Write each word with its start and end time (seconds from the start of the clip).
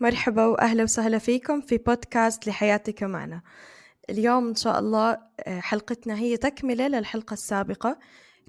مرحبا 0.00 0.46
وأهلا 0.46 0.82
وسهلا 0.82 1.18
فيكم 1.18 1.60
في 1.60 1.78
بودكاست 1.78 2.46
لحياتك 2.46 3.02
معنا. 3.02 3.42
اليوم 4.10 4.48
إن 4.48 4.54
شاء 4.54 4.78
الله 4.78 5.18
آه، 5.40 5.60
حلقتنا 5.60 6.18
هي 6.18 6.36
تكملة 6.36 6.88
للحلقة 6.88 7.34
السابقة. 7.34 7.98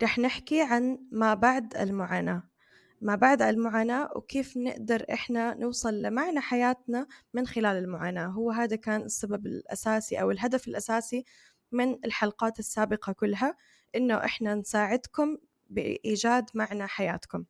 رح 0.03 0.19
نحكي 0.19 0.61
عن 0.61 0.99
ما 1.11 1.33
بعد 1.33 1.77
المعاناة. 1.77 2.43
ما 3.01 3.15
بعد 3.15 3.41
المعاناة 3.41 4.09
وكيف 4.15 4.57
نقدر 4.57 5.05
إحنا 5.13 5.53
نوصل 5.53 6.01
لمعنى 6.01 6.39
حياتنا 6.39 7.07
من 7.33 7.47
خلال 7.47 7.77
المعاناة. 7.77 8.27
هو 8.27 8.51
هذا 8.51 8.75
كان 8.75 9.01
السبب 9.01 9.45
الأساسي 9.45 10.21
أو 10.21 10.31
الهدف 10.31 10.67
الأساسي 10.67 11.25
من 11.71 12.05
الحلقات 12.05 12.59
السابقة 12.59 13.13
كلها 13.13 13.55
إنه 13.95 14.15
إحنا 14.15 14.55
نساعدكم 14.55 15.37
بإيجاد 15.69 16.49
معنى 16.53 16.87
حياتكم. 16.87 17.45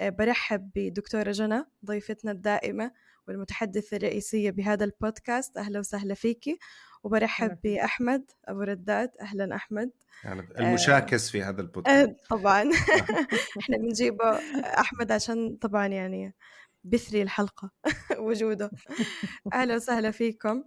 آه، 0.00 0.08
برحب 0.08 0.70
بدكتورة 0.76 1.30
جنى 1.32 1.64
ضيفتنا 1.84 2.30
الدائمة. 2.30 2.92
والمتحدثة 3.28 3.96
الرئيسية 3.96 4.50
بهذا 4.50 4.84
البودكاست 4.84 5.56
أهلا 5.56 5.78
وسهلا 5.78 6.14
فيكي. 6.14 6.58
وبرحب 7.02 7.58
بأحمد 7.64 8.30
أبو 8.44 8.60
رداد. 8.60 9.10
أهلا 9.20 9.56
أحمد. 9.56 9.90
يعني 10.24 10.48
المشاكس 10.58 11.30
في 11.30 11.42
هذا 11.42 11.60
البودكاست. 11.60 12.08
آه 12.08 12.16
طبعا. 12.36 12.70
إحنا 13.60 13.76
بنجيبه 13.76 14.30
أحمد 14.80 15.12
عشان 15.12 15.56
طبعا 15.56 15.86
يعني 15.86 16.34
بثري 16.84 17.22
الحلقة 17.22 17.70
وجوده. 18.18 18.70
أهلا 19.52 19.74
وسهلا 19.74 20.10
فيكم. 20.10 20.64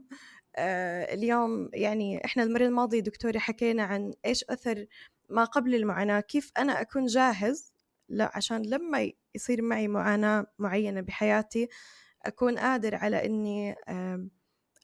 آه 0.55 1.13
اليوم 1.13 1.69
يعني 1.73 2.25
إحنا 2.25 2.43
المرة 2.43 2.65
الماضية 2.65 2.99
دكتوري 2.99 3.39
حكينا 3.39 3.83
عن 3.83 4.13
إيش 4.25 4.43
أثر 4.49 4.85
ما 5.29 5.43
قبل 5.43 5.75
المعاناة 5.75 6.19
كيف 6.19 6.51
أنا 6.57 6.81
أكون 6.81 7.05
جاهز 7.05 7.73
لا 8.09 8.31
عشان 8.35 8.61
لما 8.61 9.11
يصير 9.35 9.61
معي 9.61 9.87
معاناة 9.87 10.45
معينة 10.59 11.01
بحياتي 11.01 11.69
أكون 12.25 12.59
قادر 12.59 12.95
على 12.95 13.25
إني 13.25 13.75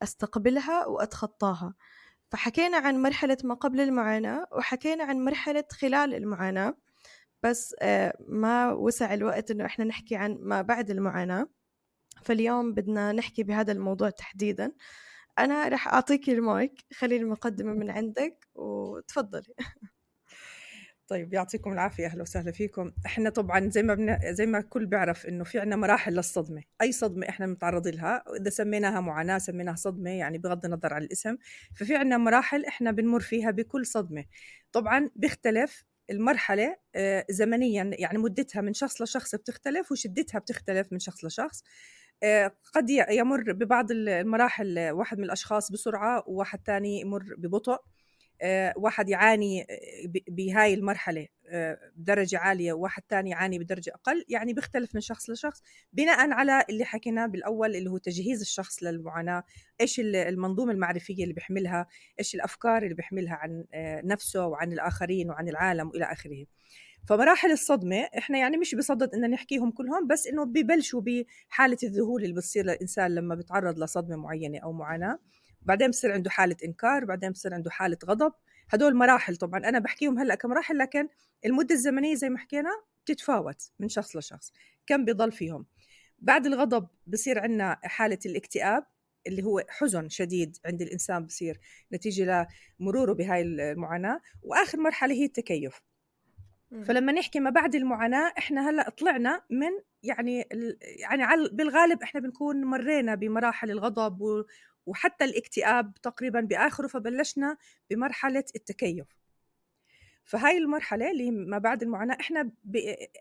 أستقبلها 0.04 0.86
وأتخطاها. 0.88 1.74
فحكينا 2.32 2.78
عن 2.78 3.02
مرحلة 3.02 3.38
ما 3.44 3.56
قبل 3.56 3.82
المعاناة 3.82 4.48
وحكينا 4.52 5.04
عن 5.04 5.26
مرحلة 5.26 5.64
خلال 5.72 6.14
المعاناة 6.14 6.78
بس 7.44 7.76
آه، 7.82 8.18
ما 8.28 8.72
وسع 8.74 9.14
الوقت 9.14 9.52
إنه 9.52 9.66
إحنا 9.66 9.86
نحكي 9.86 10.16
عن 10.16 10.38
ما 10.42 10.62
بعد 10.62 10.90
المعاناة. 10.92 11.48
فاليوم 12.24 12.74
بدنا 12.74 13.12
نحكي 13.14 13.44
بهذا 13.44 13.72
الموضوع 13.74 14.10
تحديدا. 14.10 14.74
أنا 15.40 15.68
رح 15.70 15.88
أعطيك 15.88 16.30
المايك 16.30 16.86
خلي 16.94 17.18
المقدمة 17.18 17.74
من 17.74 17.92
عندك 17.92 18.48
وتفضلي. 18.56 19.56
طيب 21.08 21.34
يعطيكم 21.34 21.72
العافية 21.74 22.06
أهلا 22.06 22.22
وسهلا 22.22 22.52
فيكم. 22.52 22.92
إحنا 23.06 23.30
طبعا 23.30 23.70
زي 23.70 23.84
ما 23.84 23.94
بن... 23.94 24.34
زي 24.34 24.46
ما 24.46 24.58
الكل 24.58 24.86
بيعرف 24.86 25.26
إنه 25.26 25.44
في 25.44 25.60
عنا 25.60 25.76
مراحل 25.76 26.14
للصدمة. 26.14 26.64
أي 26.82 26.92
صدمة 26.92 27.30
إحنا 27.30 27.46
بنتعرض 27.46 27.88
لها 27.88 28.24
إذا 28.42 28.50
سميناها 28.50 29.00
معاناة 29.00 29.38
سميناها 29.38 29.76
صدمة 29.76 30.10
يعني 30.10 30.38
بغض 30.38 30.66
النظر 30.66 30.94
عن 30.94 31.02
الاسم 31.04 31.38
ففي 31.76 31.96
عنا 31.96 32.18
مراحل 32.18 32.66
إحنا 32.66 32.92
بنمر 32.92 33.20
فيها 33.20 33.52
بكل 33.52 33.86
صدمة. 33.86 34.26
طبعا 34.72 35.10
بيختلف 35.16 35.84
المرحلة 36.10 36.76
آه، 36.96 37.26
زمنيا 37.30 37.92
يعني 37.94 38.18
مدتها 38.18 38.62
من 38.62 38.74
شخص 38.74 39.02
لشخص 39.02 39.36
بتختلف 39.36 39.92
وشدتها 39.92 40.40
بتختلف 40.40 40.88
من 40.92 41.00
شخص 41.00 41.26
لشخص. 41.26 41.64
آه، 42.24 42.52
قد 42.74 42.90
يمر 42.90 43.52
ببعض 43.52 43.92
المراحل 43.92 44.90
واحد 44.92 45.18
من 45.18 45.24
الأشخاص 45.24 45.72
بسرعة 45.72 46.24
وواحد 46.28 46.60
ثاني 46.66 47.02
يمر 47.02 47.36
ببطء. 47.38 47.78
واحد 48.78 49.10
يعاني 49.10 49.62
آه، 49.62 50.12
بهاي 50.28 50.74
المرحلة 50.74 51.28
آه، 51.48 51.80
بدرجة 51.96 52.38
عالية 52.38 52.74
وواحد 52.74 53.04
ثاني 53.10 53.30
يعاني 53.30 53.60
بدرجة 53.60 53.92
أقل 53.96 54.26
يعني 54.30 54.54
بيختلف 54.54 54.96
من 54.96 55.02
شخص 55.02 55.30
لشخص. 55.30 55.64
بناء 55.94 56.32
على 56.32 56.66
اللي 56.70 56.86
حكيناه 56.86 57.26
بالأول 57.26 57.76
اللي 57.76 57.90
هو 57.90 57.98
تجهيز 57.98 58.42
الشخص 58.42 58.84
للمعاناة 58.84 59.44
إيش 59.82 60.00
المنظومة 60.04 60.72
المعرفية 60.72 61.24
اللي 61.24 61.34
بيحملها 61.34 61.88
إيش 62.20 62.36
الأفكار 62.36 62.84
اللي 62.84 62.96
بيحملها 62.96 63.36
عن 63.36 63.66
نفسه 64.06 64.46
وعن 64.46 64.74
الآخرين 64.74 65.30
وعن 65.30 65.50
العالم 65.50 65.88
وإلى 65.88 66.06
آخره. 66.06 66.46
فمراحل 67.08 67.52
الصدمة 67.52 68.10
إحنا 68.18 68.38
يعني 68.38 68.58
مش 68.58 68.76
بصدد 68.76 69.14
ان 69.14 69.30
نحكيهم 69.32 69.72
كلهم 69.72 70.08
بس 70.08 70.28
إنه 70.28 70.46
ببلشوا 70.46 71.02
بحالة 71.02 71.78
الذهول 71.84 72.24
اللي 72.24 72.36
بتصير 72.36 72.66
للإنسان 72.66 73.16
لما 73.16 73.36
بيتعرض 73.36 73.80
لصدمة 73.80 74.16
معينة 74.16 74.60
أو 74.60 74.72
معاناة. 74.74 75.20
بعدين 75.66 75.90
بصير 75.90 76.12
عنده 76.12 76.30
حالة 76.30 76.58
إنكار 76.66 77.06
بعدين 77.06 77.32
بصير 77.32 77.54
عنده 77.54 77.72
حالة 77.72 77.98
غضب. 78.06 78.34
هدول 78.70 78.96
مراحل 78.96 79.36
طبعا. 79.36 79.60
أنا 79.60 79.80
بحكيهم 79.80 80.20
هلأ 80.20 80.36
كمراحل 80.36 80.78
لكن 80.78 81.08
المدة 81.46 81.76
الزمنية 81.76 82.16
زي 82.16 82.30
ما 82.30 82.38
حكينا 82.38 82.70
بتتفاوت 83.06 83.72
من 83.80 83.90
شخص 83.90 84.16
لشخص. 84.16 84.54
كم 84.88 85.06
بيضل 85.06 85.32
فيهم؟ 85.32 85.66
بعد 86.20 86.46
الغضب 86.46 86.88
بصير 87.08 87.40
عندنا 87.40 87.80
حالة 87.84 88.20
الاكتئاب 88.26 88.86
اللي 89.28 89.44
هو 89.44 89.64
حزن 89.70 90.10
شديد 90.10 90.58
عند 90.66 90.82
الإنسان 90.82 91.26
بصير 91.26 91.60
نتيجة 91.94 92.48
لمروره 92.80 93.14
بهاي 93.14 93.42
المعاناة. 93.42 94.22
وآخر 94.44 94.80
مرحلة 94.80 95.14
هي 95.14 95.26
التكيف. 95.26 95.82
فلما 96.84 97.12
نحكي 97.12 97.40
ما 97.40 97.50
بعد 97.50 97.76
المعاناة 97.76 98.34
إحنا 98.38 98.70
هلأ 98.70 98.90
طلعنا 98.90 99.42
من 99.50 99.70
يعني 100.04 100.48
يعني 100.82 101.50
بالغالب 101.52 102.04
إحنا 102.04 102.22
بنكون 102.22 102.64
مرينا 102.66 103.16
بمراحل 103.16 103.72
الغضب 103.72 104.46
وحتى 104.86 105.26
الاكتئاب 105.26 105.94
تقريبا 105.94 106.42
بآخره 106.42 106.88
فبلشنا 106.88 107.58
بمرحلة 107.90 108.44
التكيف. 108.56 109.08
فهاي 110.24 110.58
المرحلة 110.58 111.12
اللي 111.12 111.32
ما 111.32 111.58
بعد 111.58 111.84
المعاناة 111.84 112.18
إحنا. 112.20 112.52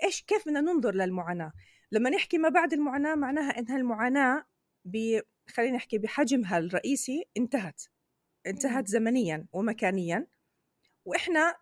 إيش 0.04 0.22
كيف 0.22 0.48
بدنا 0.48 0.60
ننظر 0.60 0.94
للمعاناة؟ 0.94 1.52
لما 1.92 2.10
نحكي 2.10 2.38
ما 2.38 2.48
بعد 2.48 2.72
المعاناة 2.72 3.14
معناها 3.14 3.58
انها 3.58 3.76
المعاناه 3.76 4.44
ب... 4.84 5.20
خلينا 5.48 5.76
نحكي 5.76 5.98
بحجمها 5.98 6.58
الرئيسي 6.58 7.24
انتهت. 7.36 7.82
انتهت 8.46 8.88
زمنيا 8.88 9.46
ومكانيا 9.52 10.26
وإحنا 11.04 11.56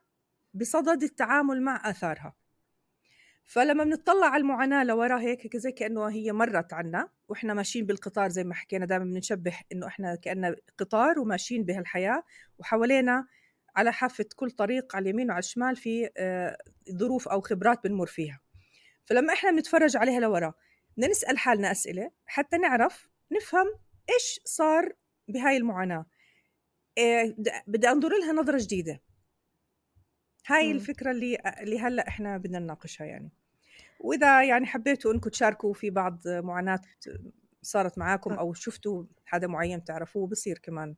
بصدد 0.55 1.03
التعامل 1.03 1.63
مع 1.63 1.91
آثارها. 1.91 2.35
فلما 3.45 3.85
بنطلع 3.85 4.27
على 4.27 4.41
المعاناة 4.41 4.85
لورا 4.85 5.21
هيك 5.21 5.57
زي 5.57 5.73
كأنه 5.73 6.07
هي 6.07 6.33
مرت 6.33 6.73
عنا 6.73 7.09
وإحنا 7.29 7.55
ماشيين 7.55 7.87
بالقطار 7.87 8.29
زي 8.29 8.45
ما 8.45 8.55
حكينا 8.55 8.87
دائما 8.87 9.05
بنشبه 9.05 9.59
إنه 9.73 9.87
إحنا 9.87 10.15
كاننا 10.15 10.57
قطار 10.79 11.19
وماشيين 11.19 11.65
بهالحياة 11.65 12.23
وحوالينا 12.59 13.27
على 13.77 13.93
حافة 13.93 14.25
كل 14.37 14.51
طريق 14.51 14.97
على 14.97 15.03
اليمين 15.03 15.31
وعلى 15.31 15.39
الشمال 15.39 15.77
في 15.77 16.11
آه، 16.17 16.59
ظروف 16.93 17.29
أو 17.29 17.41
خبرات 17.41 17.87
بنمر 17.87 18.07
فيها. 18.07 18.41
فلما 19.05 19.33
إحنا 19.33 19.51
بنتفرج 19.51 19.97
عليها 19.97 20.21
لورا 20.21 20.55
بدنا 20.97 21.11
نسأل 21.11 21.39
حالنا 21.39 21.71
أسئلة 21.71 22.11
حتى 22.27 22.57
نعرف 22.57 23.09
نفهم 23.33 23.67
إيش 24.11 24.41
صار 24.45 24.93
بهاي 25.29 25.57
المعاناة. 25.57 26.07
إيه 26.99 27.37
بدي 27.67 27.89
أنظر 27.89 28.09
لها 28.09 28.33
نظرة 28.33 28.59
جديدة. 28.61 29.01
هاي 30.47 30.73
م. 30.73 30.77
الفكرة 30.77 31.11
اللي 31.11 31.37
اللي 31.63 31.79
هلأ 31.81 32.09
إحنا 32.09 32.39
بدنا 32.39 32.59
نناقشها 32.59 33.05
يعني. 33.05 33.31
وإذا 34.01 34.45
يعني 34.45 34.67
حبيتوا 34.67 35.13
إنكم 35.13 35.31
تشاركوا 35.31 35.73
في 35.75 35.91
بعض 35.91 36.21
معاناة 36.29 36.81
صارت 37.63 37.99
معاكم 37.99 38.33
أو 38.33 38.55
شفتوا 38.55 39.05
حدا 39.27 39.47
معين 39.47 39.85
تعرفوه 39.85 40.27
بصير 40.27 40.59
كمان 40.59 40.95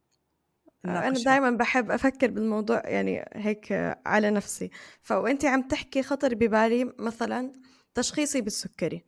أنا 0.85 1.11
دائما 1.11 1.51
بحب 1.51 1.91
أفكر 1.91 2.31
بالموضوع 2.31 2.83
يعني 2.85 3.25
هيك 3.35 3.73
على 4.07 4.31
نفسي. 4.31 4.71
فوأنت 5.03 5.45
عم 5.45 5.63
تحكي 5.63 6.03
خطر 6.03 6.35
ببالي 6.35 6.93
مثلا 6.99 7.53
تشخيصي 7.95 8.41
بالسكري. 8.41 9.05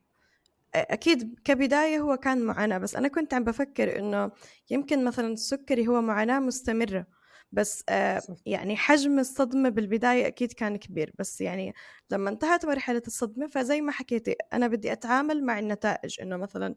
أكيد 0.75 1.41
كبداية 1.45 1.99
هو 1.99 2.17
كان 2.17 2.43
معاناة 2.43 2.79
بس 2.79 2.97
أنا 2.97 3.09
كنت 3.09 3.35
عم 3.35 3.45
بفكر 3.45 3.99
إنه 3.99 4.31
يمكن 4.71 5.05
مثلا 5.05 5.33
السكري 5.33 5.89
هو 5.89 6.01
معاناة 6.03 6.39
مستمرة. 6.41 7.07
بس 7.53 7.85
آه 7.89 8.23
يعني 8.47 8.77
حجم 8.77 9.19
الصدمة 9.19 9.69
بالبداية 9.69 10.27
أكيد 10.27 10.53
كان 10.53 10.77
كبير 10.77 11.13
بس 11.19 11.41
يعني 11.41 11.75
لما 12.11 12.31
انتهت 12.31 12.67
مرحلة 12.67 13.03
الصدمة 13.07 13.47
فزي 13.47 13.81
ما 13.81 13.93
حكيتي 13.93 14.37
أنا 14.53 14.69
بدي 14.69 14.93
أتعامل 14.93 15.45
مع 15.45 15.59
النتائج 15.59 16.21
إنه 16.23 16.37
مثلا 16.37 16.75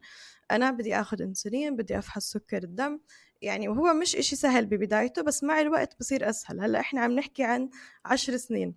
أنا 0.50 0.70
بدي 0.70 0.96
أخذ 1.00 1.22
أنسولين 1.22 1.76
بدي 1.76 1.98
أفحص 1.98 2.30
سكر 2.32 2.62
الدم 2.64 3.00
يعني 3.42 3.68
وهو 3.68 3.94
مش 3.94 4.16
إشي 4.16 4.36
سهل 4.36 4.66
ببدايته 4.66 5.22
بس 5.22 5.44
مع 5.44 5.60
الوقت 5.60 5.96
بصير 6.00 6.30
أسهل. 6.30 6.60
هلأ 6.60 6.80
إحنا 6.80 7.00
عم 7.00 7.12
نحكي 7.12 7.44
عن 7.44 7.70
عشر 8.04 8.36
سنين 8.36 8.74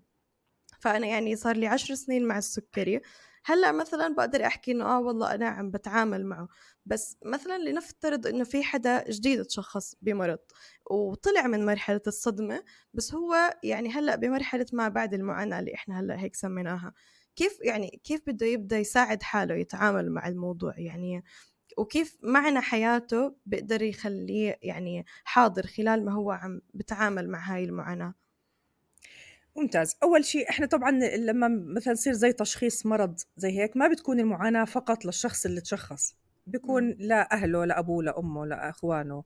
فأنا 0.82 1.08
يعني 1.08 1.36
صار 1.36 1.58
لي 1.58 1.68
عشر 1.68 1.96
سنين 1.96 2.26
مع 2.28 2.38
السكري. 2.38 3.02
هلأ 3.46 3.72
مثلا 3.72 4.16
بقدر 4.16 4.46
أحكي 4.46 4.72
إنه 4.72 4.86
آه 4.86 5.00
والله 5.00 5.36
أنا 5.36 5.48
عم 5.48 5.72
بتعامل 5.72 6.26
معه 6.26 6.48
بس 6.86 7.18
مثلا 7.26 7.58
لنفترض 7.58 8.28
إنه 8.28 8.44
في 8.44 8.64
حدا 8.64 9.04
جديد 9.12 9.44
تشخص 9.46 9.96
بمرض 10.02 10.40
وطلع 10.92 11.48
من 11.48 11.66
مرحلة 11.66 12.02
الصدمة 12.08 12.64
بس 12.94 13.14
هو 13.14 13.36
يعني 13.64 13.90
هلأ 13.90 14.16
بمرحلة 14.16 14.66
ما 14.74 14.88
بعد 14.90 15.14
المعاناة 15.14 15.60
اللي 15.60 15.74
إحنا 15.76 16.00
هلأ 16.00 16.20
هيك 16.20 16.36
سميناها. 16.36 16.94
كيف 17.36 17.58
يعني 17.64 18.02
كيف 18.04 18.22
بده 18.28 18.46
يبدأ 18.46 18.78
يساعد 18.78 19.24
حاله 19.24 19.56
يتعامل 19.56 20.12
مع 20.12 20.28
الموضوع 20.28 20.74
يعني؟ 20.80 21.24
وكيف 21.78 22.18
معنى 22.24 22.62
حياته 22.62 23.36
بيقدر 23.46 23.82
يخليه 23.82 24.60
يعني 24.64 25.06
حاضر 25.24 25.68
خلال 25.68 26.06
ما 26.06 26.14
هو 26.14 26.32
عم 26.32 26.62
بتعامل 26.74 27.30
مع 27.30 27.40
هاي 27.56 27.64
المعاناة؟ 27.64 28.14
ممتاز. 29.56 29.96
أول 30.04 30.26
شيء 30.26 30.50
إحنا 30.50 30.66
طبعا 30.66 30.92
لما 31.18 31.48
مثلا 31.48 31.94
يصير 31.94 32.14
زي 32.14 32.32
تشخيص 32.32 32.86
مرض 32.86 33.20
زي 33.38 33.60
هيك 33.60 33.78
ما 33.78 33.88
بتكون 33.88 34.20
المعاناة 34.20 34.66
فقط 34.66 35.06
للشخص 35.06 35.46
اللي 35.46 35.62
تشخص. 35.62 36.16
بيكون 36.48 36.96
لأهله 37.00 37.66
لأبوه 37.66 38.04
لأمه 38.04 38.46
لأخوانه 38.46 39.24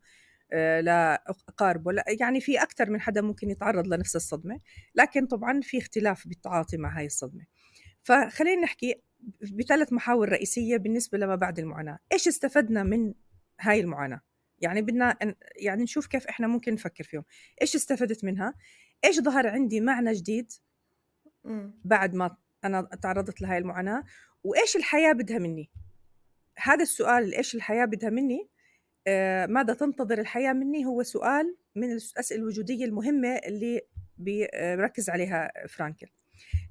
آه، 0.53 0.81
لأقاربه 0.81 2.03
يعني 2.19 2.41
في 2.41 2.61
أكثر 2.61 2.89
من 2.89 3.01
حدا 3.01 3.21
ممكن 3.21 3.49
يتعرض 3.49 3.87
لنفس 3.87 4.15
الصدمة. 4.15 4.59
لكن 4.95 5.25
طبعا 5.25 5.61
في 5.63 5.77
اختلاف 5.77 6.27
بالتعاطي 6.27 6.77
مع 6.77 6.97
هاي 6.99 7.05
الصدمة. 7.05 7.45
فخلينا 8.03 8.61
نحكي 8.61 9.01
بثلاث 9.41 9.93
محاور 9.93 10.29
رئيسية 10.29 10.77
بالنسبة 10.77 11.17
لما 11.17 11.35
بعد 11.35 11.59
المعاناة. 11.59 11.99
إيش 12.13 12.27
استفدنا 12.27 12.83
من 12.83 13.13
هاي 13.59 13.79
المعاناة؟ 13.79 14.21
يعني 14.59 14.81
بدنا 14.81 15.17
يعني 15.55 15.83
نشوف 15.83 16.07
كيف 16.07 16.27
إحنا 16.27 16.47
ممكن 16.47 16.73
نفكر 16.73 17.03
فيهم. 17.03 17.23
إيش 17.61 17.75
استفدت 17.75 18.23
منها؟ 18.23 18.53
إيش 19.05 19.19
ظهر 19.19 19.47
عندي 19.47 19.81
معنى 19.81 20.13
جديد 20.13 20.51
بعد 21.83 22.15
ما 22.15 22.37
أنا 22.63 22.81
تعرضت 22.81 23.41
لهاي 23.41 23.57
المعاناة؟ 23.57 24.03
وإيش 24.43 24.75
الحياة 24.75 25.13
بدها 25.13 25.39
مني؟ 25.39 25.69
هذا 26.57 26.83
السؤال 26.83 27.33
إيش 27.33 27.55
الحياة 27.55 27.85
بدها 27.85 28.09
مني؟ 28.09 28.49
آه 29.07 29.45
ماذا 29.45 29.73
تنتظر 29.73 30.19
الحياة 30.19 30.53
مني؟ 30.53 30.85
هو 30.85 31.03
سؤال 31.03 31.57
من 31.75 31.91
الأسئلة 31.91 32.41
الوجودية 32.41 32.85
المهمة 32.85 33.35
اللي 33.35 33.81
بيركز 34.17 35.09
عليها 35.09 35.51
فرانكل. 35.67 36.07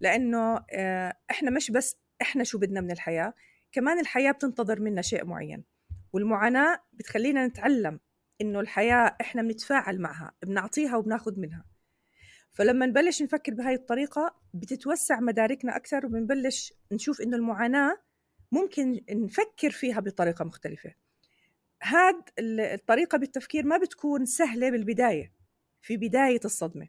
لأنه 0.00 0.64
آه 0.70 1.14
إحنا 1.30 1.50
مش 1.50 1.70
بس 1.70 1.96
إحنا 2.22 2.44
شو 2.44 2.58
بدنا 2.58 2.80
من 2.80 2.90
الحياة 2.90 3.34
كمان 3.72 4.00
الحياة 4.00 4.32
بتنتظر 4.32 4.80
منا 4.80 5.02
شيء 5.02 5.24
معين. 5.24 5.64
والمعاناة 6.12 6.82
بتخلينا 6.92 7.46
نتعلم 7.46 8.00
إنه 8.40 8.60
الحياة 8.60 9.16
إحنا 9.20 9.42
بنتفاعل 9.42 10.00
معها 10.00 10.32
بنعطيها 10.42 10.96
وبناخذ 10.96 11.40
منها. 11.40 11.64
فلما 12.56 12.86
نبلش 12.86 13.22
نفكر 13.22 13.54
بهاي 13.54 13.74
الطريقة 13.74 14.34
بتتوسع 14.54 15.20
مداركنا 15.20 15.76
أكثر 15.76 16.06
وبنبلش 16.06 16.74
نشوف 16.92 17.20
إنه 17.20 17.36
المعاناة 17.36 17.98
ممكن 18.52 19.00
نفكر 19.10 19.70
فيها 19.70 20.00
بطريقة 20.00 20.44
مختلفة. 20.44 20.94
هاد 21.82 22.22
الطريقة 22.38 23.18
بالتفكير 23.18 23.66
ما 23.66 23.76
بتكون 23.78 24.24
سهلة 24.24 24.70
بالبداية 24.70 25.32
في 25.80 25.96
بداية 25.96 26.40
الصدمة. 26.44 26.88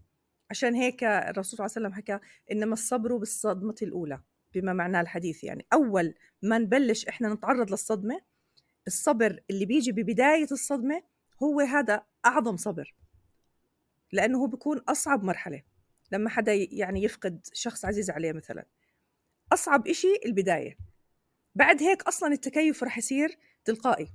عشان 0.49 0.75
هيك 0.75 1.03
الرسول 1.03 1.57
صلى 1.57 1.65
الله 1.65 1.75
عليه 1.75 1.87
وسلم 1.87 1.93
حكى 1.93 2.19
إنما 2.51 2.73
الصبر 2.73 3.17
بالصدمة 3.17 3.75
الأولى 3.81 4.21
بما 4.53 4.73
معناه 4.73 5.01
الحديث. 5.01 5.43
يعني 5.43 5.65
أول 5.73 6.13
ما 6.41 6.57
نبلش 6.57 7.05
إحنا 7.05 7.33
نتعرض 7.33 7.71
للصدمة 7.71 8.21
الصبر 8.87 9.39
اللي 9.49 9.65
بيجي 9.65 9.91
ببداية 9.91 10.47
الصدمة 10.51 11.03
هو 11.43 11.59
هذا 11.59 12.03
أعظم 12.25 12.57
صبر. 12.57 12.95
لأنه 14.11 14.37
هو 14.37 14.47
بيكون 14.47 14.77
أصعب 14.77 15.23
مرحلة 15.23 15.61
لما 16.11 16.29
حدا 16.29 16.53
يعني 16.53 17.03
يفقد 17.03 17.47
شخص 17.53 17.85
عزيز 17.85 18.09
عليه 18.09 18.31
مثلا. 18.31 18.65
أصعب 19.53 19.87
إشي 19.87 20.07
البداية. 20.25 20.77
بعد 21.55 21.83
هيك 21.83 22.01
أصلا 22.03 22.33
التكيف 22.33 22.83
رح 22.83 22.97
يصير 22.97 23.37
تلقائي. 23.65 24.07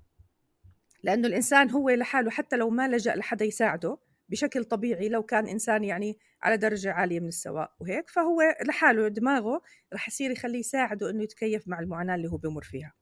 لأنه 1.02 1.28
الإنسان 1.28 1.70
هو 1.70 1.90
لحاله 1.90 2.30
حتى 2.30 2.56
لو 2.56 2.70
ما 2.70 2.88
لجأ 2.88 3.16
لحدا 3.16 3.44
يساعده 3.44 3.98
بشكل 4.28 4.64
طبيعي 4.64 5.08
لو 5.08 5.22
كان 5.22 5.48
إنسان 5.48 5.84
يعني 5.84 6.18
على 6.42 6.56
درجة 6.56 6.92
عالية 6.92 7.20
من 7.20 7.28
السواء 7.28 7.72
وهيك 7.80 8.10
فهو 8.10 8.42
لحاله 8.66 9.08
دماغه 9.08 9.62
رح 9.94 10.08
يصير 10.08 10.30
يخليه 10.30 10.58
يساعده 10.58 11.10
إنه 11.10 11.22
يتكيف 11.22 11.68
مع 11.68 11.80
المعاناة 11.80 12.14
اللي 12.14 12.28
هو 12.28 12.36
بمر 12.36 12.62
فيها. 12.62 12.94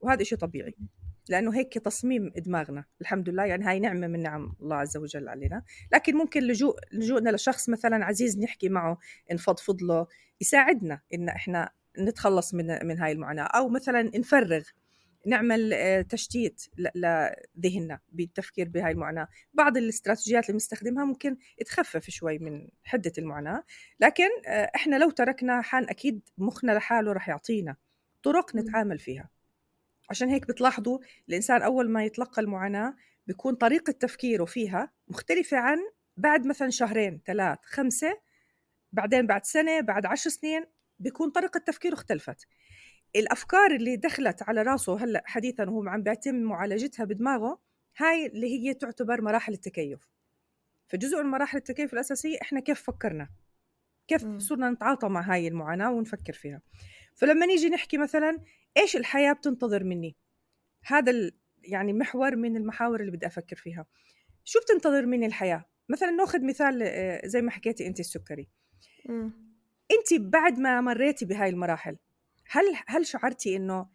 وهذا 0.00 0.22
شيء 0.24 0.38
طبيعي. 0.38 0.74
لأنه 1.28 1.56
هيك 1.56 1.78
تصميم 1.78 2.32
دماغنا 2.36 2.84
الحمد 3.00 3.28
لله. 3.28 3.44
يعني 3.44 3.64
هاي 3.64 3.80
نعمة 3.80 4.06
من 4.06 4.22
نعم 4.22 4.56
الله 4.60 4.76
عز 4.76 4.96
وجل 4.96 5.28
علينا. 5.28 5.62
لكن 5.92 6.16
ممكن 6.16 6.42
لجوء 6.42 6.76
لجوءنا 6.92 7.30
لشخص 7.30 7.68
مثلا 7.68 8.04
عزيز 8.04 8.38
نحكي 8.38 8.68
معه 8.68 8.98
نفضفض 9.32 9.82
له 9.82 10.06
يساعدنا 10.40 11.00
إن 11.14 11.28
إحنا 11.28 11.70
نتخلص 11.98 12.54
من 12.54 12.86
من 12.86 12.98
هاي 12.98 13.12
المعاناة. 13.12 13.44
أو 13.44 13.68
مثلا 13.68 14.02
نفرغ 14.18 14.62
نعمل 15.26 15.72
آه، 15.72 16.02
تشتيت 16.02 16.62
لذهننا 16.94 18.00
بالتفكير 18.12 18.68
بهاي 18.68 18.92
المعاناة. 18.92 19.28
بعض 19.54 19.76
الاستراتيجيات 19.76 20.44
اللي 20.44 20.52
بنستخدمها 20.52 21.04
ممكن 21.04 21.36
تخفف 21.66 22.10
شوي 22.10 22.38
من 22.38 22.68
حدة 22.84 23.12
المعاناة. 23.18 23.64
لكن 24.00 24.28
آه، 24.46 24.70
إحنا 24.76 24.96
لو 24.96 25.10
تركنا 25.10 25.62
حان 25.62 25.84
أكيد 25.84 26.20
مخنا 26.38 26.72
لحاله 26.72 27.12
رح 27.12 27.28
يعطينا 27.28 27.76
طرق 28.22 28.56
نتعامل 28.56 28.98
فيها. 28.98 29.35
عشان 30.10 30.28
هيك 30.28 30.48
بتلاحظوا 30.48 30.98
الإنسان 31.28 31.62
أول 31.62 31.90
ما 31.90 32.04
يتلقى 32.04 32.42
المعاناة 32.42 32.96
بيكون 33.26 33.54
طريقة 33.54 33.90
تفكيره 33.90 34.44
فيها 34.44 34.92
مختلفة 35.08 35.56
عن 35.56 35.78
بعد 36.16 36.46
مثلا 36.46 36.70
شهرين 36.70 37.20
ثلاث 37.26 37.58
خمسة 37.62 38.20
بعدين 38.92 39.26
بعد 39.26 39.44
سنة 39.44 39.80
بعد 39.80 40.06
عشر 40.06 40.30
سنين 40.30 40.64
بيكون 40.98 41.30
طريقة 41.30 41.58
تفكيره 41.58 41.94
اختلفت. 41.94 42.46
الأفكار 43.16 43.70
اللي 43.70 43.96
دخلت 43.96 44.42
على 44.42 44.62
راسه 44.62 45.04
هلأ 45.04 45.22
حديثا 45.26 45.64
وهو 45.64 45.88
عم 45.88 46.02
بيتم 46.02 46.34
معالجتها 46.34 47.04
بدماغه 47.04 47.60
هاي 47.96 48.26
اللي 48.26 48.46
هي 48.46 48.74
تعتبر 48.74 49.20
مراحل 49.20 49.52
التكيف. 49.52 50.00
فجزء 50.88 51.22
من 51.22 51.30
مراحل 51.30 51.58
التكيف 51.58 51.92
الأساسية 51.92 52.38
إحنا 52.42 52.60
كيف 52.60 52.82
فكرنا؟ 52.82 53.28
كيف 54.08 54.38
صرنا 54.38 54.70
نتعاطى 54.70 55.08
مع 55.08 55.20
هاي 55.20 55.48
المعاناة 55.48 55.92
ونفكر 55.92 56.32
فيها؟ 56.32 56.62
فلما 57.16 57.46
نيجي 57.46 57.68
نحكي 57.68 57.98
مثلا 57.98 58.38
إيش 58.76 58.96
الحياة 58.96 59.32
بتنتظر 59.32 59.84
مني؟ 59.84 60.16
هذا 60.84 61.30
يعني 61.62 61.92
محور 61.92 62.36
من 62.36 62.56
المحاور 62.56 63.00
اللي 63.00 63.12
بدي 63.12 63.26
أفكر 63.26 63.56
فيها. 63.56 63.86
شو 64.44 64.60
بتنتظر 64.60 65.06
مني 65.06 65.26
الحياة؟ 65.26 65.64
مثلا 65.88 66.10
نأخذ 66.10 66.44
مثال 66.46 66.82
آه، 66.82 67.26
زي 67.26 67.42
ما 67.42 67.50
حكيتي 67.50 67.86
انت 67.86 68.00
السكري. 68.00 68.48
انت 69.90 70.20
بعد 70.20 70.58
ما 70.58 70.80
مريتي 70.80 71.24
بهاي 71.24 71.48
المراحل 71.48 71.96
هل 72.50 72.64
هل 72.86 73.06
شعرتي 73.06 73.56
إنه 73.56 73.88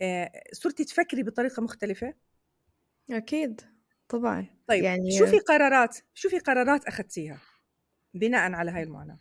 آه، 0.00 0.32
صرتي 0.52 0.84
تفكري 0.84 1.22
بطريقة 1.22 1.62
مختلفة؟ 1.62 2.14
أكيد 3.10 3.60
طبعا. 4.08 4.46
طيب 4.66 4.84
يعني 4.84 5.18
شو 5.18 5.26
في 5.26 5.38
قرارات 5.38 5.98
شو 6.14 6.28
في 6.28 6.38
قرارات 6.38 6.84
أخذتيها 6.84 7.40
بناء 8.14 8.52
على 8.52 8.70
هاي 8.70 8.82
المعاناة؟ 8.82 9.18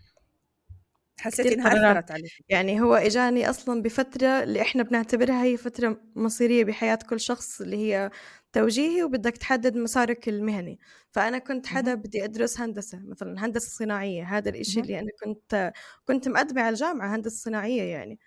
حسيت 1.19 1.45
إنها 1.51 1.93
أثرت 1.93 2.11
عليك. 2.11 2.31
يعني 2.49 2.81
هو 2.81 2.95
إجاني 2.95 3.49
أصلا 3.49 3.81
بفترة 3.81 4.27
اللي 4.43 4.61
إحنا 4.61 4.83
بنعتبرها 4.83 5.43
هي 5.43 5.57
فترة 5.57 6.01
مصيرية 6.15 6.63
بحياة 6.63 6.99
كل 7.09 7.19
شخص 7.19 7.61
اللي 7.61 7.77
هي 7.77 8.11
توجيهي 8.53 9.03
وبدك 9.03 9.37
تحدد 9.37 9.75
مسارك 9.77 10.29
المهني. 10.29 10.79
فأنا 11.11 11.37
كنت 11.37 11.67
حدا 11.67 11.93
بدي 11.93 12.23
أدرس 12.23 12.59
هندسة 12.59 12.99
مثلا 13.05 13.45
هندسة 13.45 13.69
صناعية. 13.69 14.23
هذا 14.23 14.49
الإشي 14.49 14.79
اللي 14.79 14.99
أنا 14.99 15.09
كنت 15.23 15.73
كنت 16.07 16.27
مقدمة 16.29 16.61
على 16.61 16.69
الجامعة 16.69 17.15
هندسة 17.15 17.43
صناعية 17.43 17.83
يعني. 17.83 18.19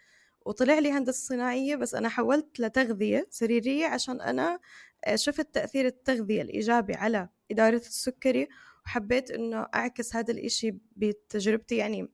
وطلع 0.46 0.78
لي 0.78 0.92
هندسة 0.92 1.28
صناعية 1.28 1.76
بس 1.76 1.94
أنا 1.94 2.08
حولت 2.08 2.60
لتغذية 2.60 3.26
سريرية 3.30 3.86
عشان 3.86 4.20
أنا 4.20 4.58
شفت 5.14 5.54
تأثير 5.54 5.86
التغذية 5.86 6.42
الإيجابي 6.42 6.94
على 6.94 7.28
إدارة 7.50 7.76
السكري 7.76 8.48
وحبيت 8.86 9.30
إنه 9.30 9.66
أعكس 9.74 10.16
هذا 10.16 10.32
الإشي 10.32 10.74
بتجربتي. 10.96 11.76
يعني 11.76 12.08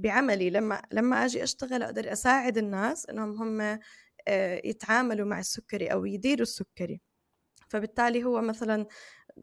بعملي 0.00 0.50
لما 0.50 0.82
لما 0.92 1.24
أجي 1.24 1.42
أشتغل 1.42 1.82
أقدر 1.82 2.12
أساعد 2.12 2.58
الناس 2.58 3.06
إنهم 3.06 3.42
هم 3.42 3.80
آه، 4.28 4.60
يتعاملوا 4.64 5.26
مع 5.26 5.38
السكري 5.40 5.86
أو 5.92 6.04
يديروا 6.04 6.42
السكري. 6.42 7.00
فبالتالي 7.68 8.24
هو 8.24 8.40
مثلا 8.42 8.86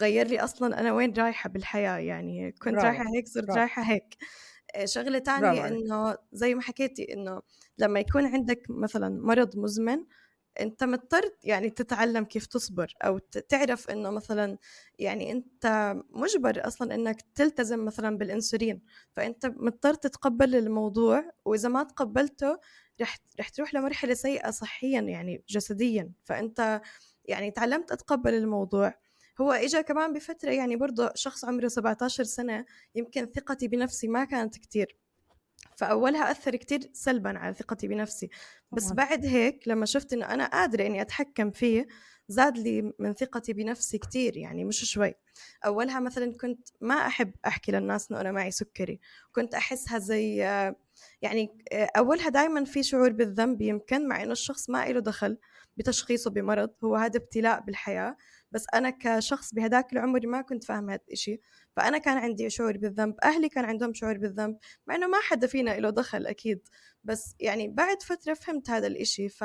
غير 0.01 0.27
لي 0.27 0.39
أصلا 0.39 0.79
أنا 0.79 0.93
وين 0.93 1.13
رايحة 1.13 1.49
بالحياة 1.49 1.97
يعني 1.97 2.51
كنت 2.51 2.83
رايحة 2.83 3.03
هيك 3.17 3.27
صرت 3.27 3.49
رايحة 3.57 3.81
هيك. 3.83 4.17
آه، 4.75 4.85
شغلة 4.85 5.19
تانية 5.19 5.67
إنه 5.67 6.17
زي 6.33 6.55
ما 6.55 6.61
حكيتي 6.61 7.13
إنه 7.13 7.41
لما 7.77 7.99
يكون 7.99 8.25
عندك 8.27 8.63
مثلا 8.69 9.09
مرض 9.09 9.57
مزمن 9.57 10.05
أنت 10.59 10.83
مضطر 10.83 11.21
يعني 11.43 11.69
تتعلم 11.69 12.23
كيف 12.25 12.45
تصبر 12.45 12.93
أو 13.03 13.17
تعرف 13.49 13.89
إنه 13.89 14.09
مثلا 14.09 14.57
يعني 14.99 15.31
أنت 15.31 15.95
مجبر 16.09 16.67
أصلا 16.67 16.95
إنك 16.95 17.21
تلتزم 17.35 17.85
مثلا 17.85 18.17
بالإنسولين 18.17 18.81
فأنت 19.11 19.45
مضطر 19.45 19.93
تتقبل 19.93 20.55
الموضوع 20.55 21.31
وإذا 21.45 21.69
ما 21.69 21.83
تقبلته 21.83 22.57
رح 23.01 23.17
رح 23.39 23.49
تروح 23.49 23.73
لمرحلة 23.73 24.13
سيئة 24.13 24.51
صحيا 24.51 25.01
يعني 25.01 25.43
جسديا. 25.49 26.11
فأنت 26.23 26.81
يعني 27.25 27.51
تعلمت 27.51 27.91
أتقبل 27.91 28.33
الموضوع. 28.33 28.93
هو 29.41 29.51
اجى 29.51 29.83
كمان 29.83 30.13
بفترة 30.13 30.49
يعني 30.51 30.75
برضه 30.75 31.11
شخص 31.15 31.45
عمره 31.45 31.67
17 31.67 32.23
سنة 32.23 32.65
يمكن 32.95 33.25
ثقتي 33.25 33.67
بنفسي 33.67 34.07
ما 34.07 34.25
كانت 34.25 34.57
كتير. 34.57 34.97
فأولها 35.75 36.31
أثر 36.31 36.55
كتير 36.55 36.79
سلبا 36.93 37.39
على 37.39 37.53
ثقتي 37.53 37.87
بنفسي. 37.87 38.29
بس. 38.71 38.91
بعد 38.91 39.25
هيك 39.25 39.67
لما 39.67 39.85
شفت 39.85 40.13
إنه 40.13 40.33
أنا 40.33 40.45
قادرة 40.47 40.85
إني 40.85 41.01
أتحكم 41.01 41.51
فيه 41.51 41.87
زاد 42.29 42.57
لي 42.57 42.93
من 42.99 43.13
ثقتي 43.13 43.53
بنفسي 43.53 43.97
كتير 43.97 44.37
يعني 44.37 44.65
مش 44.65 44.91
شوي. 44.91 45.13
أولها 45.65 45.99
مثلا 45.99 46.33
كنت 46.41 46.67
ما 46.81 46.95
أحب 46.95 47.31
أحكي 47.47 47.71
للناس 47.71 48.11
إنه 48.11 48.21
أنا 48.21 48.31
معي 48.31 48.51
سكري. 48.51 48.99
كنت 49.31 49.55
أحسها 49.55 49.99
زي 49.99 50.35
يعني 51.21 51.57
أولها 51.97 52.29
دائما 52.29 52.65
في 52.65 52.83
شعور 52.83 53.11
بالذنب 53.11 53.61
يمكن 53.61 54.07
مع 54.07 54.23
إنه 54.23 54.31
الشخص 54.31 54.69
ما 54.69 54.85
له 54.85 54.99
دخل 54.99 55.37
بتشخيصه 55.77 56.31
بمرض 56.31 56.69
هو 56.83 56.95
هذا 56.95 57.17
ابتلاء 57.17 57.61
بالحياة. 57.61 58.17
بس 58.51 58.65
أنا 58.73 58.89
كشخص 58.89 59.53
بهداك 59.53 59.93
العمر 59.93 60.27
ما 60.27 60.41
كنت 60.41 60.63
فاهمة 60.63 60.93
هذا 60.93 61.01
الشيء 61.11 61.41
فأنا 61.75 61.97
كان 61.97 62.17
عندي 62.17 62.49
شعور 62.49 62.77
بالذنب 62.77 63.15
أهلي 63.23 63.49
كان 63.49 63.65
عندهم 63.65 63.93
شعور 63.93 64.17
بالذنب 64.17 64.57
مع 64.87 64.95
إنه 64.95 65.07
ما 65.07 65.17
حدا 65.21 65.47
فينا 65.47 65.79
له 65.79 65.89
دخل 65.89 66.25
أكيد. 66.25 66.67
بس 67.03 67.35
يعني 67.39 67.67
بعد 67.67 68.01
فترة 68.01 68.33
فهمت 68.33 68.69
هذا 68.69 68.87
الإشي 68.87 69.29
ف 69.29 69.43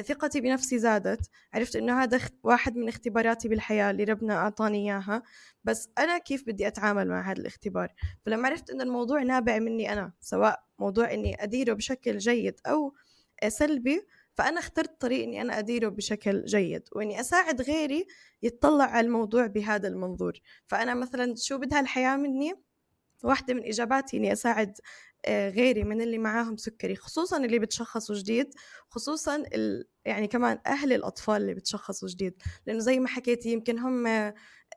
ثقتي 0.00 0.40
بنفسي 0.40 0.78
زادت. 0.78 1.30
عرفت 1.54 1.76
إنه 1.76 2.02
هذا 2.02 2.20
واحد 2.42 2.76
من 2.76 2.88
اختباراتي 2.88 3.48
بالحياة 3.48 3.90
اللي 3.90 4.04
ربنا 4.04 4.34
أعطاني 4.34 4.90
إياها. 4.92 5.22
بس 5.64 5.88
أنا 5.98 6.18
كيف 6.18 6.46
بدي 6.46 6.66
أتعامل 6.66 7.08
مع 7.08 7.20
هذا 7.32 7.40
الاختبار؟ 7.40 7.94
فلما 8.26 8.48
عرفت 8.48 8.70
إن 8.70 8.80
الموضوع 8.80 9.22
نابع 9.22 9.58
مني 9.58 9.92
أنا 9.92 10.12
سواء 10.20 10.64
موضوع 10.78 11.12
إني 11.12 11.42
أديره 11.42 11.72
بشكل 11.72 12.18
جيد 12.18 12.60
أو 12.66 12.94
سلبي 13.48 14.06
فأنا 14.34 14.60
اخترت 14.60 15.00
طريق 15.00 15.22
إني 15.22 15.40
أنا 15.40 15.58
أديره 15.58 15.88
بشكل 15.88 16.44
جيد 16.44 16.82
وإني 16.92 17.20
أساعد 17.20 17.62
غيري 17.62 18.06
يتطلع 18.42 18.84
على 18.84 19.06
الموضوع 19.06 19.46
بهذا 19.46 19.88
المنظور. 19.88 20.32
فأنا 20.66 20.94
مثلا 20.94 21.34
شو 21.36 21.58
بدها 21.58 21.80
الحياة 21.80 22.16
مني؟ 22.16 22.54
واحدة 23.24 23.54
من 23.54 23.64
إجاباتي 23.64 24.16
إني 24.16 24.32
أساعد 24.32 24.78
آه، 25.24 25.50
غيري 25.50 25.84
من 25.84 26.00
اللي 26.00 26.18
معاهم 26.18 26.56
سكري 26.56 26.96
خصوصا 26.96 27.36
اللي 27.36 27.58
بتشخصوا 27.58 28.14
جديد 28.16 28.54
خصوصا 28.88 29.36
ال... 29.36 29.88
يعني 30.04 30.26
كمان 30.28 30.58
أهل 30.66 30.92
الأطفال 30.92 31.36
اللي 31.42 31.54
بتشخصوا 31.54 32.08
جديد. 32.08 32.34
لأنه 32.66 32.78
زي 32.78 32.98
ما 33.00 33.08
حكيتي 33.08 33.52
يمكن 33.52 33.78
هم 33.78 34.06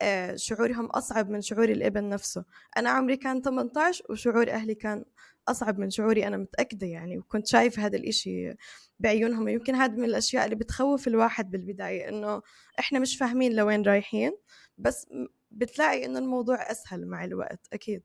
آه، 0.01 0.35
شعورهم 0.35 0.85
أصعب 0.85 1.29
من 1.29 1.41
شعور 1.41 1.69
الإبن 1.69 2.09
نفسه. 2.09 2.45
أنا 2.77 2.89
عمري 2.89 3.17
كان 3.17 3.41
18 3.41 4.05
وشعور 4.09 4.49
أهلي 4.51 4.75
كان 4.75 5.05
أصعب 5.47 5.79
من 5.79 5.89
شعوري 5.89 6.27
أنا 6.27 6.37
متأكدة 6.37 6.87
يعني 6.87 7.17
وكنت 7.17 7.47
شايف 7.47 7.79
هذا 7.79 7.97
الإشي 7.97 8.53
بعيونهم. 8.99 9.47
يمكن 9.47 9.75
هذا 9.75 9.93
من 9.93 10.03
الأشياء 10.03 10.45
اللي 10.45 10.55
بتخوف 10.55 11.07
الواحد 11.07 11.51
بالبداية 11.51 12.09
إنه 12.09 12.41
إحنا 12.79 12.99
مش 12.99 13.17
فاهمين 13.17 13.55
لوين 13.55 13.81
رايحين 13.81 14.31
بس 14.77 15.07
بتلاقي 15.51 16.05
إنه 16.05 16.19
الموضوع 16.19 16.71
أسهل 16.71 17.07
مع 17.07 17.23
الوقت 17.23 17.67
أكيد. 17.73 18.03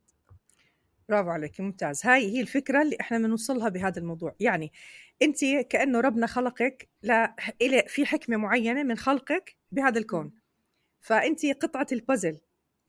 برافو 1.08 1.30
عليك 1.30 1.60
ممتاز. 1.60 2.06
هاي 2.06 2.36
هي 2.36 2.40
الفكرة 2.40 2.82
اللي 2.82 2.96
إحنا 3.00 3.18
بنوصلها 3.18 3.68
بهذا 3.68 3.98
الموضوع. 3.98 4.34
يعني 4.40 4.72
أنت 5.22 5.44
كأنه 5.44 6.00
ربنا 6.00 6.26
خلقك 6.26 6.88
لا 7.02 7.36
إلى 7.62 7.84
في 7.86 8.06
حكمة 8.06 8.36
معينة 8.36 8.82
من 8.82 8.96
خلقك 8.96 9.56
بهذا 9.72 9.98
الكون. 9.98 10.32
فأنت 11.00 11.46
قطعة 11.46 11.86
البازل 11.92 12.40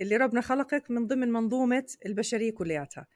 اللي 0.01 0.17
ربنا 0.17 0.41
خلقك 0.41 0.91
من 0.91 1.07
ضمن 1.07 1.31
منظومة 1.31 1.85
البشرية 2.05 2.51
كلياتها. 2.51 3.07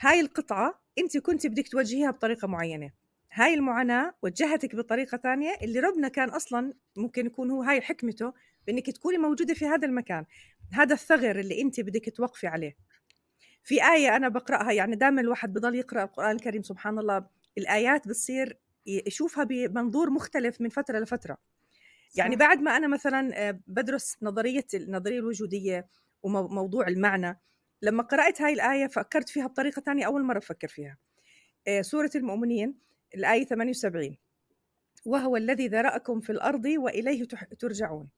هاي 0.00 0.20
القطعة 0.20 0.82
أنت 0.98 1.18
كنت 1.18 1.46
بدك 1.46 1.68
توجهيها 1.68 2.10
بطريقة 2.10 2.48
معينة. 2.48 2.90
هاي 3.32 3.54
المعاناة 3.54 4.14
وجهتك 4.22 4.76
بطريقة 4.76 5.18
ثانية 5.18 5.56
اللي 5.62 5.80
ربنا 5.80 6.08
كان 6.08 6.28
أصلا 6.28 6.74
ممكن 6.96 7.26
يكون 7.26 7.50
هو 7.50 7.62
هاي 7.62 7.80
حكمته 7.80 8.32
بأنك 8.66 8.90
تكوني 8.90 9.18
موجودة 9.18 9.54
في 9.54 9.66
هذا 9.66 9.86
المكان. 9.86 10.24
هذا 10.72 10.94
الثغر 10.94 11.38
اللي 11.38 11.62
أنت 11.62 11.80
بدك 11.80 12.16
توقفي 12.16 12.46
عليه. 12.46 12.76
في 13.62 13.84
آية 13.84 14.16
أنا 14.16 14.28
بقرأها 14.28 14.72
يعني 14.72 14.96
دائما 14.96 15.20
الواحد 15.20 15.52
بضل 15.52 15.74
يقرأ 15.74 16.02
القرآن 16.02 16.36
الكريم 16.36 16.62
سبحان 16.62 16.98
الله. 16.98 17.26
الآيات 17.58 18.08
بتصير 18.08 18.58
يشوفها 18.86 19.44
بمنظور 19.44 20.10
مختلف 20.10 20.60
من 20.60 20.68
فترة 20.68 20.98
لفترة. 20.98 21.38
يعني 22.14 22.36
بعد 22.36 22.60
ما 22.60 22.76
أنا 22.76 22.88
مثلا 22.88 23.48
آه، 23.48 23.60
بدرس 23.66 24.16
نظرية 24.22 24.66
النظرية 24.74 25.18
الوجودية 25.18 25.88
وموضوع 26.22 26.88
المعنى 26.88 27.40
لما 27.82 28.02
قرأت 28.02 28.42
هاي 28.42 28.52
الآية 28.52 28.86
فكرت 28.86 29.28
فيها 29.28 29.46
بطريقة 29.46 29.80
ثانية 29.80 30.06
أول 30.06 30.24
مرة 30.24 30.38
أفكر 30.38 30.68
فيها. 30.68 30.98
آه، 31.68 31.82
سورة 31.82 32.10
المؤمنين 32.14 32.78
الآية 33.14 33.44
78 33.44 34.18
وهو 35.04 35.36
الذي 35.36 35.68
ذرأكم 35.68 36.20
في 36.20 36.32
الأرض 36.32 36.64
وإليه 36.66 37.24
ترجعون. 37.58 38.08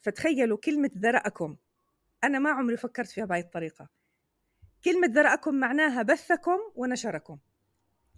فتخيلوا 0.00 0.58
كلمة 0.58 0.90
ذرأكم. 0.98 1.56
أنا 2.24 2.38
ما 2.38 2.50
عمري 2.50 2.76
فكرت 2.76 3.08
فيها 3.08 3.24
بهاي 3.24 3.40
الطريقة. 3.40 3.88
كلمة 4.84 5.06
ذرأكم 5.06 5.54
معناها 5.54 6.02
بثكم 6.02 6.58
ونشركم. 6.74 7.38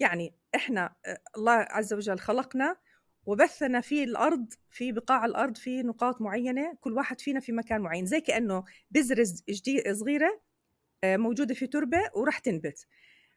يعني 0.00 0.34
إحنا 0.54 0.94
آه، 1.06 1.18
الله 1.36 1.52
عز 1.52 1.94
وجل 1.94 2.18
خلقنا 2.18 2.76
وبثنا 3.28 3.80
في 3.80 4.04
الأرض 4.04 4.52
في 4.70 4.92
بقاع 4.92 5.24
الأرض 5.24 5.56
في 5.56 5.82
نقاط 5.82 6.20
معينة 6.20 6.74
كل 6.80 6.92
واحد 6.92 7.20
فينا 7.20 7.40
في 7.40 7.52
مكان 7.52 7.80
معين. 7.80 8.06
زي 8.06 8.20
كأنه 8.20 8.64
بذرة 8.90 9.26
صغيرة 9.92 10.40
آه، 11.04 11.16
موجودة 11.16 11.54
في 11.54 11.66
تربة 11.66 11.98
وراح 12.14 12.38
تنبت. 12.38 12.86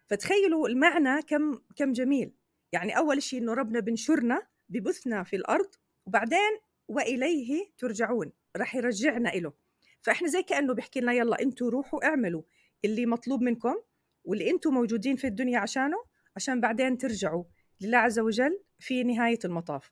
فتخيلوا 0.07 0.67
المعنى 0.67 1.21
كم 1.21 1.59
كم 1.75 1.91
جميل. 1.91 2.33
يعني 2.71 2.97
أول 2.97 3.23
شيء 3.23 3.41
إنه 3.41 3.53
ربنا 3.53 3.79
بنشرنا 3.79 4.47
ببثنا 4.69 5.23
في 5.23 5.35
الأرض 5.35 5.69
وبعدين 6.05 6.59
وإليه 6.87 7.71
ترجعون. 7.77 8.31
راح 8.55 8.75
يرجعنا 8.75 9.33
إله. 9.33 9.53
فإحنا 10.01 10.27
زي 10.27 10.43
كأنه 10.43 10.73
بيحكي 10.73 10.99
لنا 10.99 11.13
يلا 11.13 11.41
أنتوا 11.41 11.69
روحوا 11.69 12.05
اعملوا 12.05 12.43
اللي 12.85 13.05
مطلوب 13.05 13.41
منكم 13.41 13.75
واللي 14.23 14.51
أنتوا 14.51 14.71
موجودين 14.71 15.15
في 15.15 15.27
الدنيا 15.27 15.59
عشانه 15.59 15.97
عشان 16.35 16.61
بعدين 16.61 16.97
ترجعوا 16.97 17.43
لله 17.81 17.97
عز 17.97 18.19
وجل 18.19 18.59
في 18.81 19.03
نهاية 19.03 19.39
المطاف. 19.45 19.91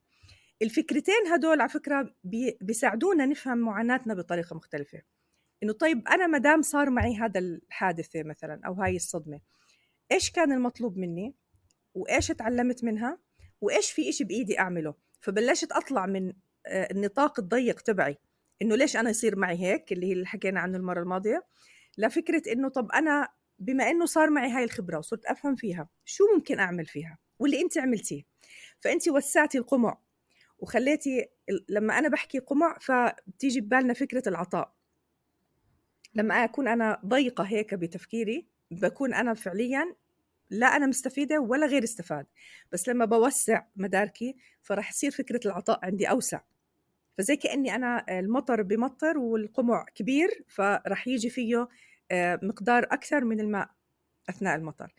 الفكرتين 0.61 1.27
هدول 1.33 1.61
على 1.61 1.69
فكرة 1.69 2.15
بيساعدونا 2.61 3.25
نفهم 3.25 3.57
معاناتنا 3.57 4.13
بطريقة 4.13 4.55
مختلفة. 4.55 5.01
إنه 5.63 5.73
طيب 5.73 6.07
أنا 6.07 6.27
مدام 6.27 6.61
صار 6.61 6.89
معي 6.89 7.15
هذا 7.15 7.39
الحادثة 7.39 8.23
مثلا 8.23 8.61
أو 8.65 8.73
هاي 8.73 8.95
الصدمة 8.95 9.39
إيش 10.11 10.31
كان 10.31 10.51
المطلوب 10.51 10.97
مني؟ 10.97 11.35
وإيش 11.93 12.27
تعلمت 12.27 12.83
منها؟ 12.83 13.19
وإيش 13.61 13.91
في 13.91 14.09
إشي 14.09 14.23
بإيدي 14.23 14.59
أعمله؟ 14.59 14.95
فبلشت 15.21 15.71
أطلع 15.71 16.05
من 16.05 16.33
آه، 16.67 16.87
النطاق 16.91 17.39
الضيق 17.39 17.81
تبعي. 17.81 18.17
إنه 18.61 18.75
ليش 18.75 18.97
أنا 18.97 19.09
يصير 19.09 19.35
معي 19.35 19.57
هيك؟ 19.57 19.91
اللي 19.91 20.07
هي 20.07 20.13
اللي 20.13 20.25
حكينا 20.25 20.59
عنه 20.59 20.77
المرة 20.77 20.99
الماضية. 21.01 21.45
لفكرة 21.97 22.41
إنه 22.51 22.69
طب 22.69 22.91
أنا 22.91 23.27
بما 23.59 23.89
إنه 23.89 24.05
صار 24.05 24.29
معي 24.29 24.51
هاي 24.51 24.63
الخبرة 24.63 24.97
وصرت 24.97 25.25
أفهم 25.25 25.55
فيها 25.55 25.89
شو 26.05 26.23
ممكن 26.35 26.59
أعمل 26.59 26.85
فيها؟ 26.85 27.17
واللي 27.39 27.61
أنت 27.61 27.77
عملتيه؟ 27.77 28.23
فأنت 28.79 29.09
وسعتي 29.09 29.57
القمع. 29.57 29.97
وخليتي 30.59 31.27
لما 31.69 31.99
أنا 31.99 32.09
بحكي 32.09 32.39
قمع 32.39 32.77
فبتيجي 32.81 33.61
ببالنا 33.61 33.93
فكرة 33.93 34.29
العطاء. 34.29 34.73
لما 36.15 36.43
أكون 36.43 36.67
أنا 36.67 37.01
ضيقة 37.05 37.43
هيك 37.43 37.73
بتفكيري 37.73 38.47
بكون 38.71 39.13
أنا 39.13 39.33
فعليا 39.33 39.95
لا 40.49 40.67
أنا 40.67 40.87
مستفيدة 40.87 41.39
ولا 41.39 41.65
غير 41.65 41.83
استفاد. 41.83 42.25
بس 42.71 42.89
لما 42.89 43.05
بوسع 43.05 43.65
مداركي 43.75 44.35
فراح 44.61 44.89
يصير 44.89 45.11
فكرة 45.11 45.39
العطاء 45.45 45.79
عندي 45.85 46.09
أوسع. 46.09 46.41
فزي 47.17 47.35
كأني 47.35 47.75
أنا 47.75 48.19
المطر 48.19 48.61
بمطر 48.61 49.17
والقمع 49.17 49.85
كبير 49.95 50.43
فراح 50.47 51.07
يجي 51.07 51.29
فيه 51.29 51.67
آه، 52.11 52.39
مقدار 52.43 52.83
أكثر 52.83 53.23
من 53.25 53.39
الماء 53.39 53.69
أثناء 54.29 54.55
المطر. 54.55 54.93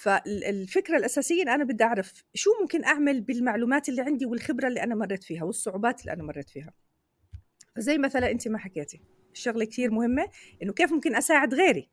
فالفكرة 0.00 0.96
الأساسية 0.96 1.42
أنا 1.42 1.64
بدي 1.64 1.84
أعرف 1.84 2.12
شو 2.34 2.50
ممكن 2.60 2.84
أعمل 2.84 3.20
بالمعلومات 3.20 3.88
اللي 3.88 4.02
عندي 4.02 4.26
والخبرة 4.26 4.68
اللي 4.68 4.82
أنا 4.82 4.94
مريت 4.94 5.24
فيها 5.24 5.44
والصعوبات 5.44 6.00
اللي 6.00 6.12
أنا 6.12 6.22
مريت 6.22 6.50
فيها. 6.50 6.74
زي 7.78 7.98
مثلا 7.98 8.30
أنت 8.30 8.48
ما 8.48 8.58
حكيتي 8.58 9.00
الشغلة 9.32 9.64
كثير 9.64 9.90
مهمة 9.90 10.30
إنه 10.62 10.72
كيف 10.72 10.92
ممكن 10.92 11.16
أساعد 11.16 11.54
غيري؟ 11.54 11.90